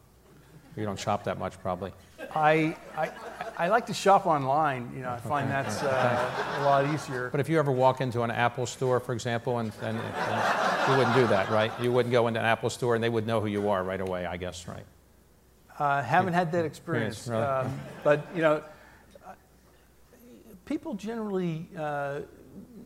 You 0.77 0.85
don't 0.85 1.01
shop 1.01 1.25
that 1.25 1.39
much, 1.39 1.59
probably. 1.63 1.93
I, 2.35 2.77
I, 2.95 3.11
I 3.57 3.69
like 3.69 3.87
to 3.87 3.95
shop 3.95 4.27
online. 4.27 4.93
You 4.95 5.03
know, 5.03 5.11
I 5.11 5.19
find 5.19 5.51
that's 5.51 5.83
uh, 5.83 6.59
a 6.61 6.65
lot 6.65 6.93
easier. 6.93 7.29
But 7.31 7.41
if 7.41 7.49
you 7.49 7.59
ever 7.59 7.73
walk 7.73 8.01
into 8.01 8.23
an 8.23 8.31
Apple 8.31 8.67
store, 8.67 9.01
for 9.01 9.13
example, 9.13 9.59
and, 9.59 9.73
and, 9.83 9.99
and 9.99 10.91
you 10.91 10.97
wouldn't 10.97 11.15
do 11.15 11.27
that, 11.29 11.51
right? 11.51 11.73
You 11.81 11.93
wouldn't 11.93 12.13
go 12.13 12.27
into 12.29 12.41
an 12.41 12.47
Apple 12.47 12.71
store 12.71 12.95
and 12.95 13.03
they 13.03 13.09
would 13.09 13.27
know 13.27 13.41
who 13.41 13.47
you 13.47 13.69
are 13.71 13.83
right 13.85 14.01
away, 14.01 14.27
I 14.27 14.37
guess, 14.37 14.67
right? 14.69 14.85
Uh, 15.79 16.03
haven't 16.03 16.35
had 16.35 16.53
that 16.53 16.65
experience. 16.65 17.27
really. 17.27 17.43
Um, 17.43 17.81
but, 18.05 18.27
you 18.35 18.43
know, 18.43 18.63
people 20.65 20.95
generally, 20.95 21.69
uh, 21.77 22.21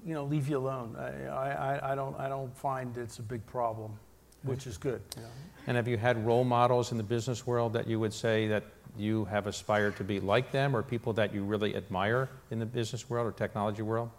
you 0.05 0.15
know, 0.15 0.25
leave 0.25 0.49
you 0.49 0.59
alone. 0.59 0.97
I, 0.99 1.29
I, 1.29 1.93
I, 1.93 1.95
don't, 1.95 2.19
I 2.19 2.29
don't 2.29 2.57
find 2.57 2.97
it's 2.97 3.19
a 3.19 3.23
big 3.23 3.45
problem, 3.47 3.99
which 4.43 4.67
is 4.67 4.79
good. 4.79 5.03
You 5.17 5.23
know. 5.23 5.29
And 5.67 5.77
have 5.77 5.89
you 5.89 5.97
had 5.97 6.25
role 6.25 6.45
models 6.45 6.93
in 6.93 6.97
the 6.97 7.03
business 7.03 7.47
world 7.47 7.73
that 7.73 7.89
you 7.89 7.99
would 7.99 8.13
say 8.13 8.47
that 8.49 8.65
you 8.99 9.25
have 9.27 9.47
aspired 9.47 9.97
to 9.97 10.05
be 10.05 10.21
like 10.21 10.53
them, 10.53 10.75
or 10.77 10.83
people 10.83 11.13
that 11.15 11.35
you 11.35 11.43
really 11.45 11.75
admire 11.77 12.29
in 12.51 12.59
the 12.59 12.67
business 12.67 13.09
world 13.11 13.27
or 13.27 13.33
technology 13.33 13.83
world? 13.83 14.11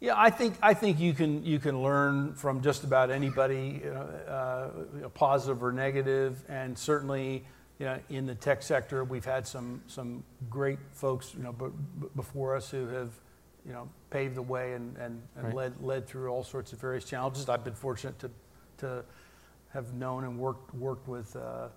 Yeah, 0.00 0.14
I 0.16 0.30
think 0.30 0.54
I 0.62 0.74
think 0.74 1.00
you 1.00 1.12
can 1.12 1.44
you 1.44 1.58
can 1.58 1.82
learn 1.82 2.34
from 2.34 2.60
just 2.62 2.84
about 2.84 3.10
anybody, 3.10 3.80
you 3.84 3.90
know, 3.90 4.00
uh, 4.28 4.70
you 4.94 5.00
know, 5.02 5.08
positive 5.08 5.62
or 5.62 5.72
negative, 5.72 6.40
and 6.48 6.78
certainly, 6.78 7.44
you 7.80 7.86
know, 7.86 7.98
in 8.08 8.24
the 8.26 8.34
tech 8.36 8.62
sector, 8.62 9.02
we've 9.02 9.24
had 9.24 9.44
some 9.46 9.82
some 9.88 10.22
great 10.48 10.78
folks, 10.92 11.34
you 11.36 11.42
know, 11.42 11.52
b- 11.52 11.66
b- 12.00 12.06
before 12.14 12.54
us 12.54 12.70
who 12.70 12.86
have, 12.86 13.10
you 13.66 13.72
know, 13.72 13.88
paved 14.10 14.36
the 14.36 14.42
way 14.42 14.74
and 14.74 14.96
and, 14.98 15.20
and 15.34 15.46
Right. 15.46 15.54
led 15.54 15.80
led 15.82 16.06
through 16.06 16.28
all 16.28 16.44
sorts 16.44 16.72
of 16.72 16.78
various 16.80 17.04
challenges. 17.04 17.48
I've 17.48 17.64
been 17.64 17.74
fortunate 17.74 18.20
to 18.20 18.30
to 18.78 19.04
have 19.70 19.94
known 19.94 20.22
and 20.22 20.38
worked 20.38 20.72
worked 20.76 21.08
with 21.08 21.34
uh, 21.34 21.68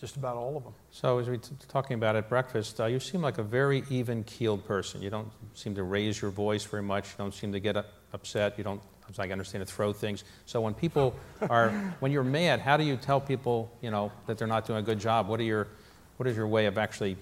just 0.00 0.16
about 0.16 0.36
all 0.36 0.56
of 0.56 0.64
them. 0.64 0.72
So, 0.90 1.18
as 1.18 1.28
we 1.28 1.36
t- 1.36 1.54
talking 1.68 1.94
about 1.94 2.16
at 2.16 2.28
breakfast, 2.28 2.80
uh, 2.80 2.86
you 2.86 2.98
seem 2.98 3.20
like 3.20 3.36
a 3.36 3.42
very 3.42 3.84
even-keeled 3.90 4.64
person. 4.64 5.02
You 5.02 5.10
don't 5.10 5.28
seem 5.54 5.74
to 5.74 5.82
raise 5.82 6.20
your 6.22 6.30
voice 6.30 6.64
very 6.64 6.82
much. 6.82 7.10
You 7.10 7.18
don't 7.18 7.34
seem 7.34 7.52
to 7.52 7.60
get 7.60 7.76
upset. 8.12 8.56
You 8.56 8.64
don't, 8.64 8.80
as 9.10 9.18
I 9.18 9.28
understand 9.28 9.62
it, 9.62 9.68
throw 9.68 9.92
things. 9.92 10.24
So, 10.46 10.62
when 10.62 10.72
people 10.72 11.14
are, 11.50 11.70
when 12.00 12.12
you're 12.12 12.24
mad, 12.24 12.60
how 12.60 12.78
do 12.78 12.84
you 12.84 12.96
tell 12.96 13.20
people, 13.20 13.70
you 13.82 13.90
know, 13.90 14.10
that 14.26 14.38
they're 14.38 14.48
not 14.48 14.66
doing 14.66 14.78
a 14.78 14.82
good 14.82 14.98
job? 14.98 15.28
What 15.28 15.38
are 15.38 15.44
your, 15.44 15.68
what 16.16 16.26
is 16.26 16.36
your 16.36 16.48
way 16.48 16.64
of 16.64 16.78
actually 16.78 17.18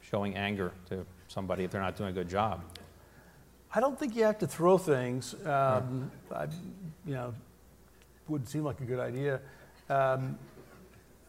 showing 0.00 0.34
anger 0.34 0.72
to 0.88 1.06
somebody 1.28 1.62
if 1.62 1.70
they're 1.70 1.80
not 1.80 1.96
doing 1.96 2.10
a 2.10 2.14
good 2.14 2.28
job? 2.28 2.62
I 3.72 3.80
don't 3.80 3.98
think 3.98 4.16
you 4.16 4.24
have 4.24 4.38
to 4.38 4.46
throw 4.46 4.76
things. 4.76 5.34
Um, 5.46 6.10
I, 6.34 6.46
you 7.06 7.14
know, 7.14 7.34
wouldn't 8.26 8.48
seem 8.50 8.64
like 8.64 8.80
a 8.80 8.84
good 8.84 8.98
idea. 8.98 9.40
Um, 9.88 10.38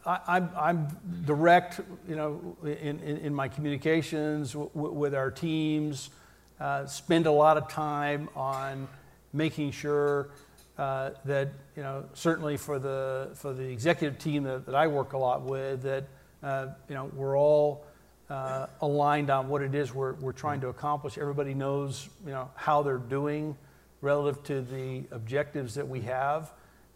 I, 0.06 0.20
I'm, 0.26 0.50
I'm 0.56 0.88
direct, 1.24 1.80
you 2.08 2.16
know, 2.16 2.56
in, 2.62 3.00
in, 3.00 3.18
in 3.18 3.34
my 3.34 3.48
communications 3.48 4.52
w- 4.52 4.70
w- 4.74 4.94
with 4.94 5.14
our 5.14 5.30
teams. 5.30 6.10
Uh, 6.58 6.86
spend 6.86 7.26
a 7.26 7.32
lot 7.32 7.56
of 7.56 7.68
time 7.68 8.28
on 8.36 8.86
making 9.32 9.70
sure 9.70 10.30
uh, 10.78 11.10
that, 11.24 11.48
you 11.76 11.82
know, 11.82 12.04
certainly 12.14 12.56
for 12.56 12.78
the 12.78 13.30
for 13.34 13.52
the 13.52 13.64
executive 13.64 14.18
team 14.18 14.42
that, 14.44 14.66
that 14.66 14.74
I 14.74 14.86
work 14.86 15.12
a 15.12 15.18
lot 15.18 15.42
with, 15.42 15.82
that 15.82 16.04
uh, 16.42 16.68
you 16.88 16.94
know 16.94 17.10
we're 17.14 17.38
all 17.38 17.84
uh, 18.30 18.66
aligned 18.80 19.28
on 19.28 19.48
what 19.48 19.60
it 19.60 19.74
is 19.74 19.92
we're, 19.92 20.14
we're 20.14 20.32
trying 20.32 20.60
to 20.60 20.68
accomplish. 20.68 21.18
Everybody 21.18 21.52
knows, 21.52 22.08
you 22.24 22.30
know, 22.30 22.50
how 22.54 22.82
they're 22.82 22.98
doing 22.98 23.56
relative 24.00 24.42
to 24.44 24.62
the 24.62 25.04
objectives 25.10 25.74
that 25.74 25.86
we 25.86 26.00
have, 26.02 26.50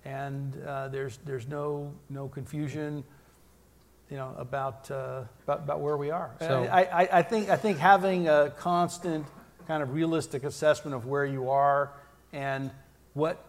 and 0.05 0.61
uh, 0.67 0.89
there's 0.89 1.19
there's 1.25 1.47
no 1.49 1.93
no 2.11 2.29
confusion, 2.29 3.05
you 4.11 4.17
know, 4.17 4.35
about 4.39 4.91
uh, 4.91 5.23
about, 5.45 5.59
about 5.61 5.81
where 5.81 5.97
we 5.97 6.11
are. 6.11 6.31
So- 6.41 6.65
I, 6.73 6.83
I, 7.05 7.09
I 7.19 7.23
think 7.23 7.49
I 7.49 7.57
think 7.57 7.79
having 7.79 8.29
a 8.29 8.51
constant 8.59 9.27
kind 9.67 9.83
of 9.83 9.95
realistic 9.95 10.45
assessment 10.45 10.95
of 10.95 11.07
where 11.07 11.25
you 11.25 11.49
are 11.51 11.91
and 12.33 12.71
what 13.15 13.45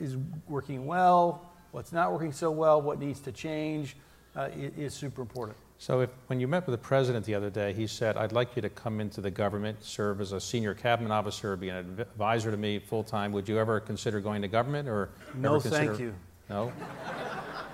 is 0.00 0.16
working 0.48 0.86
well, 0.86 1.48
what's 1.70 1.92
not 1.92 2.12
working 2.12 2.32
so 2.32 2.50
well, 2.50 2.82
what 2.82 2.98
needs 2.98 3.20
to 3.20 3.30
change, 3.32 3.96
uh, 4.34 4.48
i- 4.52 4.72
is 4.76 4.92
super 4.94 5.22
important. 5.22 5.56
So, 5.82 6.02
if, 6.02 6.10
when 6.28 6.38
you 6.38 6.46
met 6.46 6.64
with 6.64 6.74
the 6.74 6.86
president 6.86 7.26
the 7.26 7.34
other 7.34 7.50
day, 7.50 7.72
he 7.72 7.88
said, 7.88 8.16
I'd 8.16 8.30
like 8.30 8.54
you 8.54 8.62
to 8.62 8.68
come 8.68 9.00
into 9.00 9.20
the 9.20 9.32
government, 9.32 9.82
serve 9.82 10.20
as 10.20 10.30
a 10.30 10.40
senior 10.40 10.74
cabinet 10.74 11.10
officer, 11.10 11.56
be 11.56 11.70
an 11.70 11.98
advisor 11.98 12.52
to 12.52 12.56
me 12.56 12.78
full 12.78 13.02
time. 13.02 13.32
Would 13.32 13.48
you 13.48 13.58
ever 13.58 13.80
consider 13.80 14.20
going 14.20 14.42
to 14.42 14.48
government 14.48 14.88
or 14.88 15.10
No, 15.34 15.56
ever 15.56 15.60
consider, 15.60 15.86
thank 15.86 15.98
you. 15.98 16.14
No? 16.48 16.72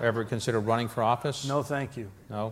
ever 0.01 0.25
consider 0.25 0.59
running 0.59 0.87
for 0.87 1.03
office? 1.03 1.47
No, 1.47 1.61
thank 1.61 1.97
you. 1.97 2.09
No? 2.31 2.51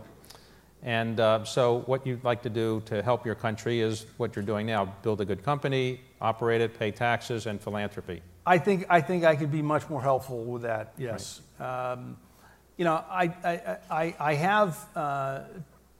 And 0.84 1.18
uh, 1.18 1.42
so, 1.42 1.80
what 1.86 2.06
you'd 2.06 2.22
like 2.22 2.42
to 2.42 2.50
do 2.50 2.80
to 2.86 3.02
help 3.02 3.26
your 3.26 3.34
country 3.34 3.80
is 3.80 4.06
what 4.16 4.36
you're 4.36 4.44
doing 4.44 4.64
now 4.64 4.94
build 5.02 5.20
a 5.20 5.24
good 5.24 5.42
company, 5.42 6.02
operate 6.20 6.60
it, 6.60 6.78
pay 6.78 6.92
taxes, 6.92 7.46
and 7.46 7.60
philanthropy. 7.60 8.22
I 8.46 8.58
think 8.58 8.86
I 8.88 9.00
think 9.00 9.24
I 9.24 9.34
could 9.34 9.50
be 9.50 9.62
much 9.62 9.90
more 9.90 10.02
helpful 10.02 10.44
with 10.44 10.62
that. 10.62 10.92
Yes. 10.96 11.40
Um, 11.58 12.16
you 12.78 12.84
know, 12.84 13.04
I 13.10 13.24
I, 13.44 13.76
I, 13.90 14.14
I 14.18 14.34
have 14.34 14.86
uh, 14.96 15.40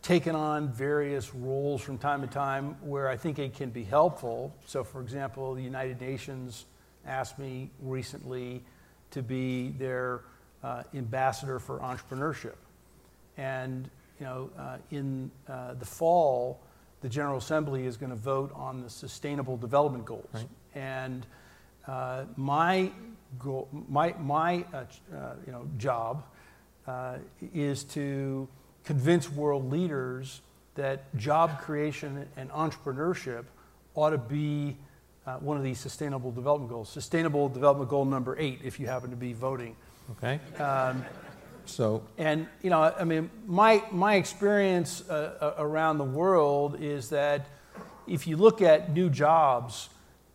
taken 0.00 0.34
on 0.34 0.68
various 0.72 1.34
roles 1.34 1.82
from 1.82 1.98
time 1.98 2.22
to 2.22 2.26
time 2.28 2.76
where 2.80 3.08
I 3.08 3.16
think 3.16 3.38
it 3.38 3.54
can 3.54 3.70
be 3.70 3.84
helpful. 3.84 4.54
So, 4.64 4.84
for 4.84 5.02
example, 5.02 5.54
the 5.54 5.62
United 5.62 6.00
Nations 6.00 6.64
asked 7.06 7.38
me 7.38 7.70
recently 7.82 8.62
to 9.10 9.22
be 9.22 9.70
their 9.78 10.20
uh, 10.62 10.84
ambassador 10.94 11.58
for 11.58 11.80
entrepreneurship, 11.80 12.54
and 13.36 13.90
you 14.20 14.26
know, 14.26 14.50
uh, 14.58 14.78
in 14.90 15.30
uh, 15.48 15.74
the 15.74 15.84
fall, 15.86 16.60
the 17.00 17.08
General 17.08 17.38
Assembly 17.38 17.86
is 17.86 17.96
going 17.96 18.10
to 18.10 18.16
vote 18.16 18.50
on 18.54 18.82
the 18.82 18.90
Sustainable 18.90 19.56
Development 19.56 20.04
Goals, 20.04 20.28
Right. 20.32 20.48
and 20.74 21.26
uh, 21.86 22.24
my 22.36 22.90
goal, 23.38 23.68
my 23.88 24.14
my 24.20 24.64
uh, 24.72 24.76
uh, 25.14 25.34
you 25.46 25.52
know 25.52 25.66
job 25.76 26.22
uh, 26.88 27.18
is 27.54 27.84
to 27.84 28.48
convince 28.84 29.30
world 29.30 29.70
leaders 29.70 30.40
that 30.74 31.14
job 31.16 31.60
creation 31.60 32.26
and 32.36 32.50
entrepreneurship 32.50 33.44
ought 33.94 34.10
to 34.10 34.18
be 34.18 34.76
uh, 35.26 35.36
one 35.36 35.56
of 35.56 35.62
these 35.62 35.78
sustainable 35.78 36.30
development 36.30 36.70
goals. 36.70 36.88
Sustainable 36.88 37.48
development 37.48 37.90
goal 37.90 38.04
number 38.04 38.38
eight, 38.38 38.60
if 38.64 38.80
you 38.80 38.86
happen 38.86 39.10
to 39.10 39.16
be 39.16 39.32
voting. 39.34 39.76
Okay? 40.12 40.40
Um, 40.58 41.04
So, 41.68 42.02
and 42.16 42.46
you 42.62 42.70
know, 42.70 42.80
I 42.82 43.04
mean, 43.04 43.30
my 43.46 43.82
my 43.90 44.14
experience 44.14 45.04
uh, 45.08 45.54
uh, 45.58 45.62
around 45.62 45.98
the 45.98 46.04
world 46.04 46.80
is 46.80 47.10
that 47.10 47.46
if 48.06 48.26
you 48.26 48.38
look 48.38 48.62
at 48.62 48.94
new 48.94 49.10
jobs, 49.10 49.90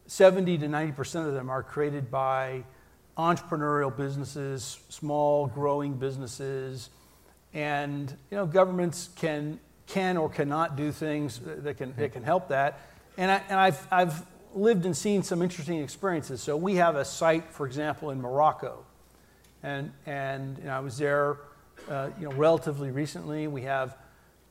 70 0.06 0.60
to 0.60 0.68
90 0.68 0.92
percent 0.92 1.28
of 1.28 1.34
them 1.34 1.50
are 1.50 1.64
created 1.64 2.12
by 2.12 2.64
entrepreneurial 3.18 3.96
businesses, 3.96 4.80
small 4.90 5.48
growing 5.48 5.94
businesses, 5.94 6.90
and 7.54 8.16
you 8.32 8.38
know, 8.38 8.46
governments 8.46 9.10
can 9.16 9.60
can 9.86 10.18
or 10.18 10.30
cannot 10.30 10.76
do 10.76 10.92
things 10.92 11.40
that 11.44 11.78
can 11.78 11.94
that 11.98 12.14
can 12.14 12.24
help 12.24 12.50
that. 12.50 12.80
And 13.18 13.32
I, 13.32 13.42
and 13.50 13.60
I've 13.60 13.88
I've 13.92 14.26
lived 14.54 14.86
and 14.86 14.96
seen 14.96 15.24
some 15.24 15.42
interesting 15.42 15.80
experiences. 15.80 16.42
So 16.42 16.56
we 16.56 16.76
have 16.76 16.96
a 16.96 17.06
site, 17.06 17.52
for 17.52 17.66
example, 17.66 18.12
in 18.12 18.22
Morocco 18.22 18.86
and 19.64 19.92
and 20.06 20.58
you 20.58 20.66
know, 20.66 20.72
I 20.72 20.80
was 20.82 20.98
there, 20.98 21.38
uh, 21.90 22.10
you 22.20 22.30
know, 22.30 22.36
relatively 22.36 22.92
recently. 22.92 23.48
We 23.48 23.64
have 23.64 23.98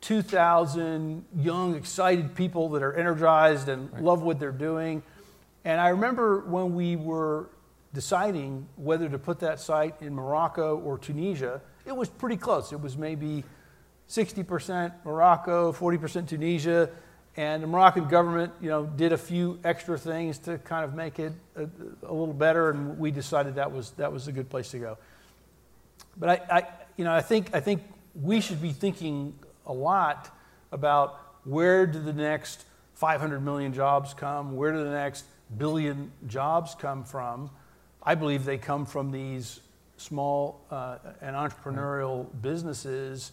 2,000 0.00 1.24
young, 1.36 1.76
excited 1.76 2.34
people 2.34 2.70
that 2.70 2.82
are 2.82 2.94
energized 2.94 3.68
and 3.68 3.92
love 4.00 4.22
what 4.22 4.40
they're 4.40 4.50
doing. 4.50 5.02
And 5.64 5.80
I 5.80 5.90
remember 5.90 6.40
when 6.40 6.74
we 6.74 6.96
were 6.96 7.48
deciding 7.94 8.66
whether 8.76 9.08
to 9.08 9.18
put 9.18 9.40
that 9.40 9.60
site 9.60 10.00
in 10.00 10.14
Morocco 10.14 10.78
or 10.78 10.98
Tunisia, 10.98 11.60
it 11.84 11.94
was 11.94 12.08
pretty 12.08 12.36
close. 12.36 12.72
It 12.72 12.80
was 12.80 12.96
maybe 12.96 13.44
60% 14.08 14.92
Morocco, 15.04 15.72
40% 15.72 16.28
Tunisia, 16.28 16.90
and 17.36 17.62
the 17.62 17.66
Moroccan 17.66 18.08
government, 18.08 18.52
you 18.60 18.68
know, 18.68 18.84
did 18.84 19.12
a 19.12 19.18
few 19.18 19.58
extra 19.64 19.98
things 19.98 20.38
to 20.38 20.58
kind 20.58 20.84
of 20.84 20.94
make 20.94 21.18
it 21.18 21.32
a, 21.56 21.62
a 21.62 22.12
little 22.12 22.34
better, 22.34 22.70
and 22.70 22.98
we 22.98 23.10
decided 23.10 23.54
that 23.54 23.72
was 23.72 23.92
that 23.92 24.12
was 24.12 24.28
a 24.28 24.32
good 24.32 24.50
place 24.50 24.70
to 24.72 24.78
go. 24.78 24.98
But 26.16 26.28
I, 26.28 26.56
I, 26.56 26.66
you 26.96 27.04
know, 27.04 27.12
I 27.12 27.22
think, 27.22 27.54
I 27.54 27.60
think 27.60 27.82
we 28.14 28.40
should 28.40 28.60
be 28.60 28.72
thinking 28.72 29.34
a 29.66 29.72
lot 29.72 30.28
about 30.70 31.18
where 31.44 31.86
do 31.86 32.00
the 32.00 32.12
next 32.12 32.64
500 32.94 33.40
million 33.40 33.72
jobs 33.72 34.14
come? 34.14 34.56
Where 34.56 34.72
do 34.72 34.84
the 34.84 34.90
next 34.90 35.24
billion 35.56 36.12
jobs 36.26 36.74
come 36.74 37.04
from? 37.04 37.50
I 38.04 38.14
believe 38.14 38.44
they 38.44 38.58
come 38.58 38.84
from 38.84 39.10
these 39.10 39.60
small 39.96 40.60
uh, 40.70 40.98
and 41.20 41.36
entrepreneurial 41.36 42.26
businesses. 42.40 43.32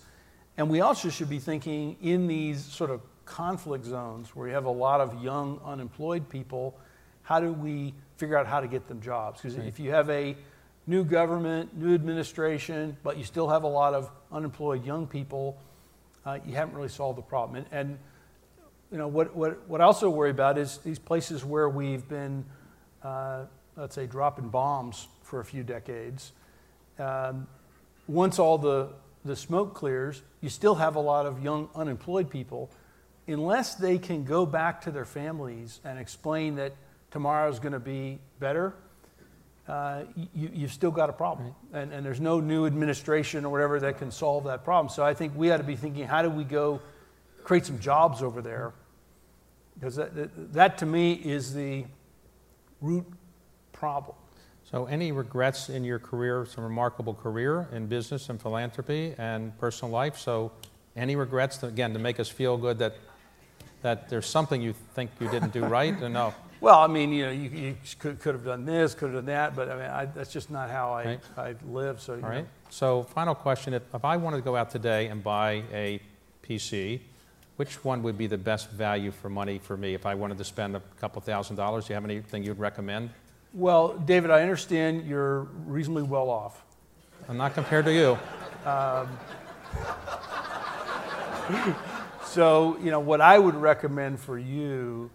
And 0.57 0.69
we 0.69 0.81
also 0.81 1.09
should 1.09 1.29
be 1.29 1.39
thinking 1.39 1.97
in 2.01 2.27
these 2.27 2.63
sort 2.63 2.91
of 2.91 3.01
conflict 3.25 3.85
zones 3.85 4.35
where 4.35 4.47
you 4.47 4.53
have 4.53 4.65
a 4.65 4.71
lot 4.71 5.01
of 5.01 5.23
young 5.23 5.59
unemployed 5.65 6.29
people, 6.29 6.77
how 7.23 7.39
do 7.39 7.53
we 7.53 7.93
figure 8.17 8.37
out 8.37 8.47
how 8.47 8.59
to 8.59 8.67
get 8.67 8.87
them 8.87 9.01
jobs? 9.01 9.41
Because 9.41 9.57
if 9.57 9.79
you 9.79 9.91
have 9.91 10.09
a 10.09 10.35
new 10.87 11.03
government, 11.03 11.75
new 11.77 11.93
administration, 11.93 12.97
but 13.03 13.17
you 13.17 13.23
still 13.23 13.47
have 13.47 13.63
a 13.63 13.67
lot 13.67 13.93
of 13.93 14.09
unemployed 14.31 14.85
young 14.85 15.05
people, 15.07 15.57
uh, 16.25 16.39
you 16.45 16.55
haven't 16.55 16.75
really 16.75 16.89
solved 16.89 17.17
the 17.17 17.23
problem. 17.23 17.55
And, 17.57 17.65
and 17.71 17.99
you 18.91 18.97
know, 18.97 19.07
what, 19.07 19.35
what, 19.35 19.67
what 19.67 19.81
I 19.81 19.83
also 19.83 20.09
worry 20.09 20.31
about 20.31 20.57
is 20.57 20.79
these 20.79 20.99
places 20.99 21.45
where 21.45 21.69
we've 21.69 22.07
been, 22.09 22.43
uh, 23.03 23.45
let's 23.79 23.95
say, 23.95 24.05
dropping 24.05 24.49
bombs 24.49 25.07
for 25.23 25.39
a 25.39 25.45
few 25.45 25.63
decades. 25.63 26.33
Um, 26.97 27.47
once 28.07 28.37
all 28.37 28.57
the, 28.57 28.89
the 29.23 29.35
smoke 29.35 29.73
clears, 29.73 30.21
you 30.41 30.49
still 30.49 30.75
have 30.75 30.95
a 30.95 30.99
lot 30.99 31.25
of 31.25 31.41
young 31.41 31.69
unemployed 31.75 32.29
people. 32.29 32.69
Unless 33.27 33.75
they 33.75 33.97
can 33.97 34.23
go 34.25 34.45
back 34.45 34.81
to 34.81 34.91
their 34.91 35.05
families 35.05 35.79
and 35.85 35.97
explain 35.97 36.55
that 36.55 36.73
tomorrow's 37.11 37.59
going 37.59 37.73
to 37.73 37.79
be 37.79 38.19
better, 38.39 38.73
uh, 39.67 40.01
you, 40.33 40.49
you've 40.51 40.73
still 40.73 40.91
got 40.91 41.09
a 41.09 41.13
problem. 41.13 41.53
Right. 41.71 41.83
And, 41.83 41.93
and 41.93 42.05
there's 42.05 42.19
no 42.19 42.39
new 42.39 42.65
administration 42.65 43.45
or 43.45 43.49
whatever 43.49 43.79
that 43.79 43.99
can 43.99 44.11
solve 44.11 44.45
that 44.45 44.65
problem. 44.65 44.89
So 44.89 45.05
I 45.05 45.13
think 45.13 45.33
we 45.35 45.51
ought 45.51 45.57
to 45.57 45.63
be 45.63 45.75
thinking 45.75 46.05
how 46.05 46.21
do 46.23 46.29
we 46.29 46.43
go 46.43 46.81
create 47.43 47.65
some 47.65 47.79
jobs 47.79 48.23
over 48.23 48.41
there? 48.41 48.73
Because 49.75 49.95
that, 49.95 50.15
that, 50.15 50.53
that 50.53 50.77
to 50.79 50.85
me 50.85 51.13
is 51.13 51.53
the 51.53 51.85
root 52.81 53.05
problem. 53.79 54.15
So, 54.69 54.85
any 54.85 55.11
regrets 55.11 55.69
in 55.69 55.83
your 55.83 55.97
career? 55.97 56.43
It's 56.43 56.57
a 56.57 56.61
remarkable 56.61 57.13
career 57.15 57.67
in 57.71 57.87
business 57.87 58.29
and 58.29 58.39
philanthropy 58.39 59.15
and 59.17 59.57
personal 59.57 59.91
life. 59.91 60.17
So, 60.17 60.51
any 60.95 61.15
regrets, 61.15 61.57
to, 61.57 61.67
again, 61.67 61.93
to 61.93 61.99
make 61.99 62.19
us 62.19 62.29
feel 62.29 62.57
good 62.57 62.77
that, 62.79 62.95
that 63.81 64.09
there's 64.09 64.27
something 64.27 64.61
you 64.61 64.73
think 64.93 65.09
you 65.19 65.29
didn't 65.29 65.53
do 65.53 65.65
right? 65.65 65.99
Or 66.01 66.09
no? 66.09 66.33
Well, 66.61 66.79
I 66.79 66.87
mean, 66.87 67.13
you 67.13 67.25
know, 67.25 67.31
you, 67.31 67.49
you 67.49 67.75
could, 67.99 68.19
could 68.19 68.35
have 68.35 68.43
done 68.43 68.65
this, 68.65 68.93
could 68.93 69.13
have 69.13 69.19
done 69.19 69.27
that, 69.27 69.55
but 69.55 69.69
I 69.71 69.75
mean, 69.75 69.85
I, 69.85 70.05
that's 70.07 70.33
just 70.33 70.51
not 70.51 70.69
how 70.69 70.91
I, 70.91 71.05
right. 71.05 71.19
I 71.37 71.55
live. 71.65 72.01
So, 72.01 72.15
all 72.15 72.29
right. 72.29 72.45
So, 72.69 73.03
final 73.03 73.33
question: 73.33 73.73
if, 73.73 73.83
if 73.95 74.03
I 74.03 74.17
wanted 74.17 74.37
to 74.37 74.43
go 74.43 74.57
out 74.57 74.69
today 74.69 75.07
and 75.07 75.23
buy 75.23 75.63
a 75.71 76.01
PC, 76.43 76.99
which 77.55 77.81
one 77.85 78.03
would 78.03 78.17
be 78.17 78.27
the 78.27 78.37
best 78.37 78.71
value 78.71 79.11
for 79.11 79.29
money 79.29 79.57
for 79.57 79.77
me 79.77 79.93
if 79.93 80.05
I 80.05 80.15
wanted 80.15 80.37
to 80.37 80.43
spend 80.43 80.75
a 80.75 80.81
couple 80.99 81.21
thousand 81.21 81.55
dollars? 81.55 81.85
Do 81.85 81.93
you 81.93 81.95
have 81.95 82.03
anything 82.03 82.43
you'd 82.43 82.59
recommend? 82.59 83.11
Well, 83.53 83.97
David, 83.97 84.31
I 84.31 84.41
understand 84.41 85.07
you're 85.07 85.41
reasonably 85.65 86.03
well 86.03 86.29
off. 86.29 86.63
I'm 87.27 87.37
not 87.37 87.53
compared 87.53 87.85
to 87.85 87.93
you. 87.93 88.17
Um, 88.69 89.09
so, 92.25 92.77
you 92.79 92.91
know, 92.91 92.99
what 92.99 93.21
I 93.21 93.39
would 93.39 93.55
recommend 93.55 94.19
for 94.19 94.37
you 94.37 95.09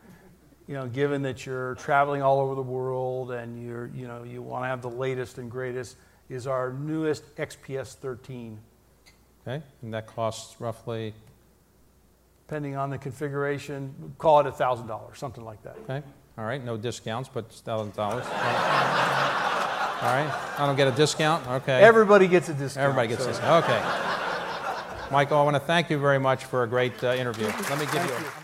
you 0.66 0.74
know, 0.74 0.86
given 0.86 1.22
that 1.22 1.44
you're 1.44 1.74
traveling 1.74 2.22
all 2.22 2.40
over 2.40 2.54
the 2.54 2.62
world 2.62 3.32
and 3.32 3.62
you're, 3.62 3.90
you 3.94 4.06
know, 4.06 4.22
you 4.22 4.40
want 4.40 4.64
to 4.64 4.68
have 4.68 4.80
the 4.80 4.90
latest 4.90 5.38
and 5.38 5.50
greatest, 5.50 5.96
is 6.28 6.46
our 6.46 6.72
newest 6.72 7.36
XPS 7.36 7.94
13. 7.94 8.58
Okay, 9.46 9.62
and 9.82 9.92
that 9.92 10.06
costs 10.06 10.58
roughly? 10.60 11.12
Depending 12.46 12.76
on 12.76 12.90
the 12.90 12.98
configuration, 12.98 14.14
call 14.16 14.40
it 14.40 14.46
$1,000, 14.46 15.16
something 15.16 15.44
like 15.44 15.62
that. 15.62 15.76
Okay, 15.84 16.02
all 16.36 16.44
right, 16.44 16.64
no 16.64 16.76
discounts, 16.76 17.28
but 17.32 17.48
$1,000. 17.50 17.98
all 17.98 18.14
right, 20.02 20.54
I 20.58 20.66
don't 20.66 20.76
get 20.76 20.88
a 20.88 20.92
discount? 20.92 21.46
Okay. 21.46 21.80
Everybody 21.80 22.26
gets 22.26 22.48
a 22.48 22.54
discount. 22.54 22.84
Everybody 22.84 23.08
gets 23.08 23.22
so. 23.22 23.28
a 23.28 23.32
discount, 23.32 23.64
okay. 23.64 25.10
Michael, 25.10 25.38
I 25.38 25.42
want 25.44 25.54
to 25.54 25.60
thank 25.60 25.90
you 25.90 25.98
very 25.98 26.18
much 26.18 26.44
for 26.44 26.62
a 26.64 26.66
great 26.66 27.02
uh, 27.04 27.14
interview. 27.14 27.46
Let 27.46 27.78
me 27.78 27.84
give 27.86 27.88
thank 27.88 28.10
you 28.10 28.16
a... 28.40 28.43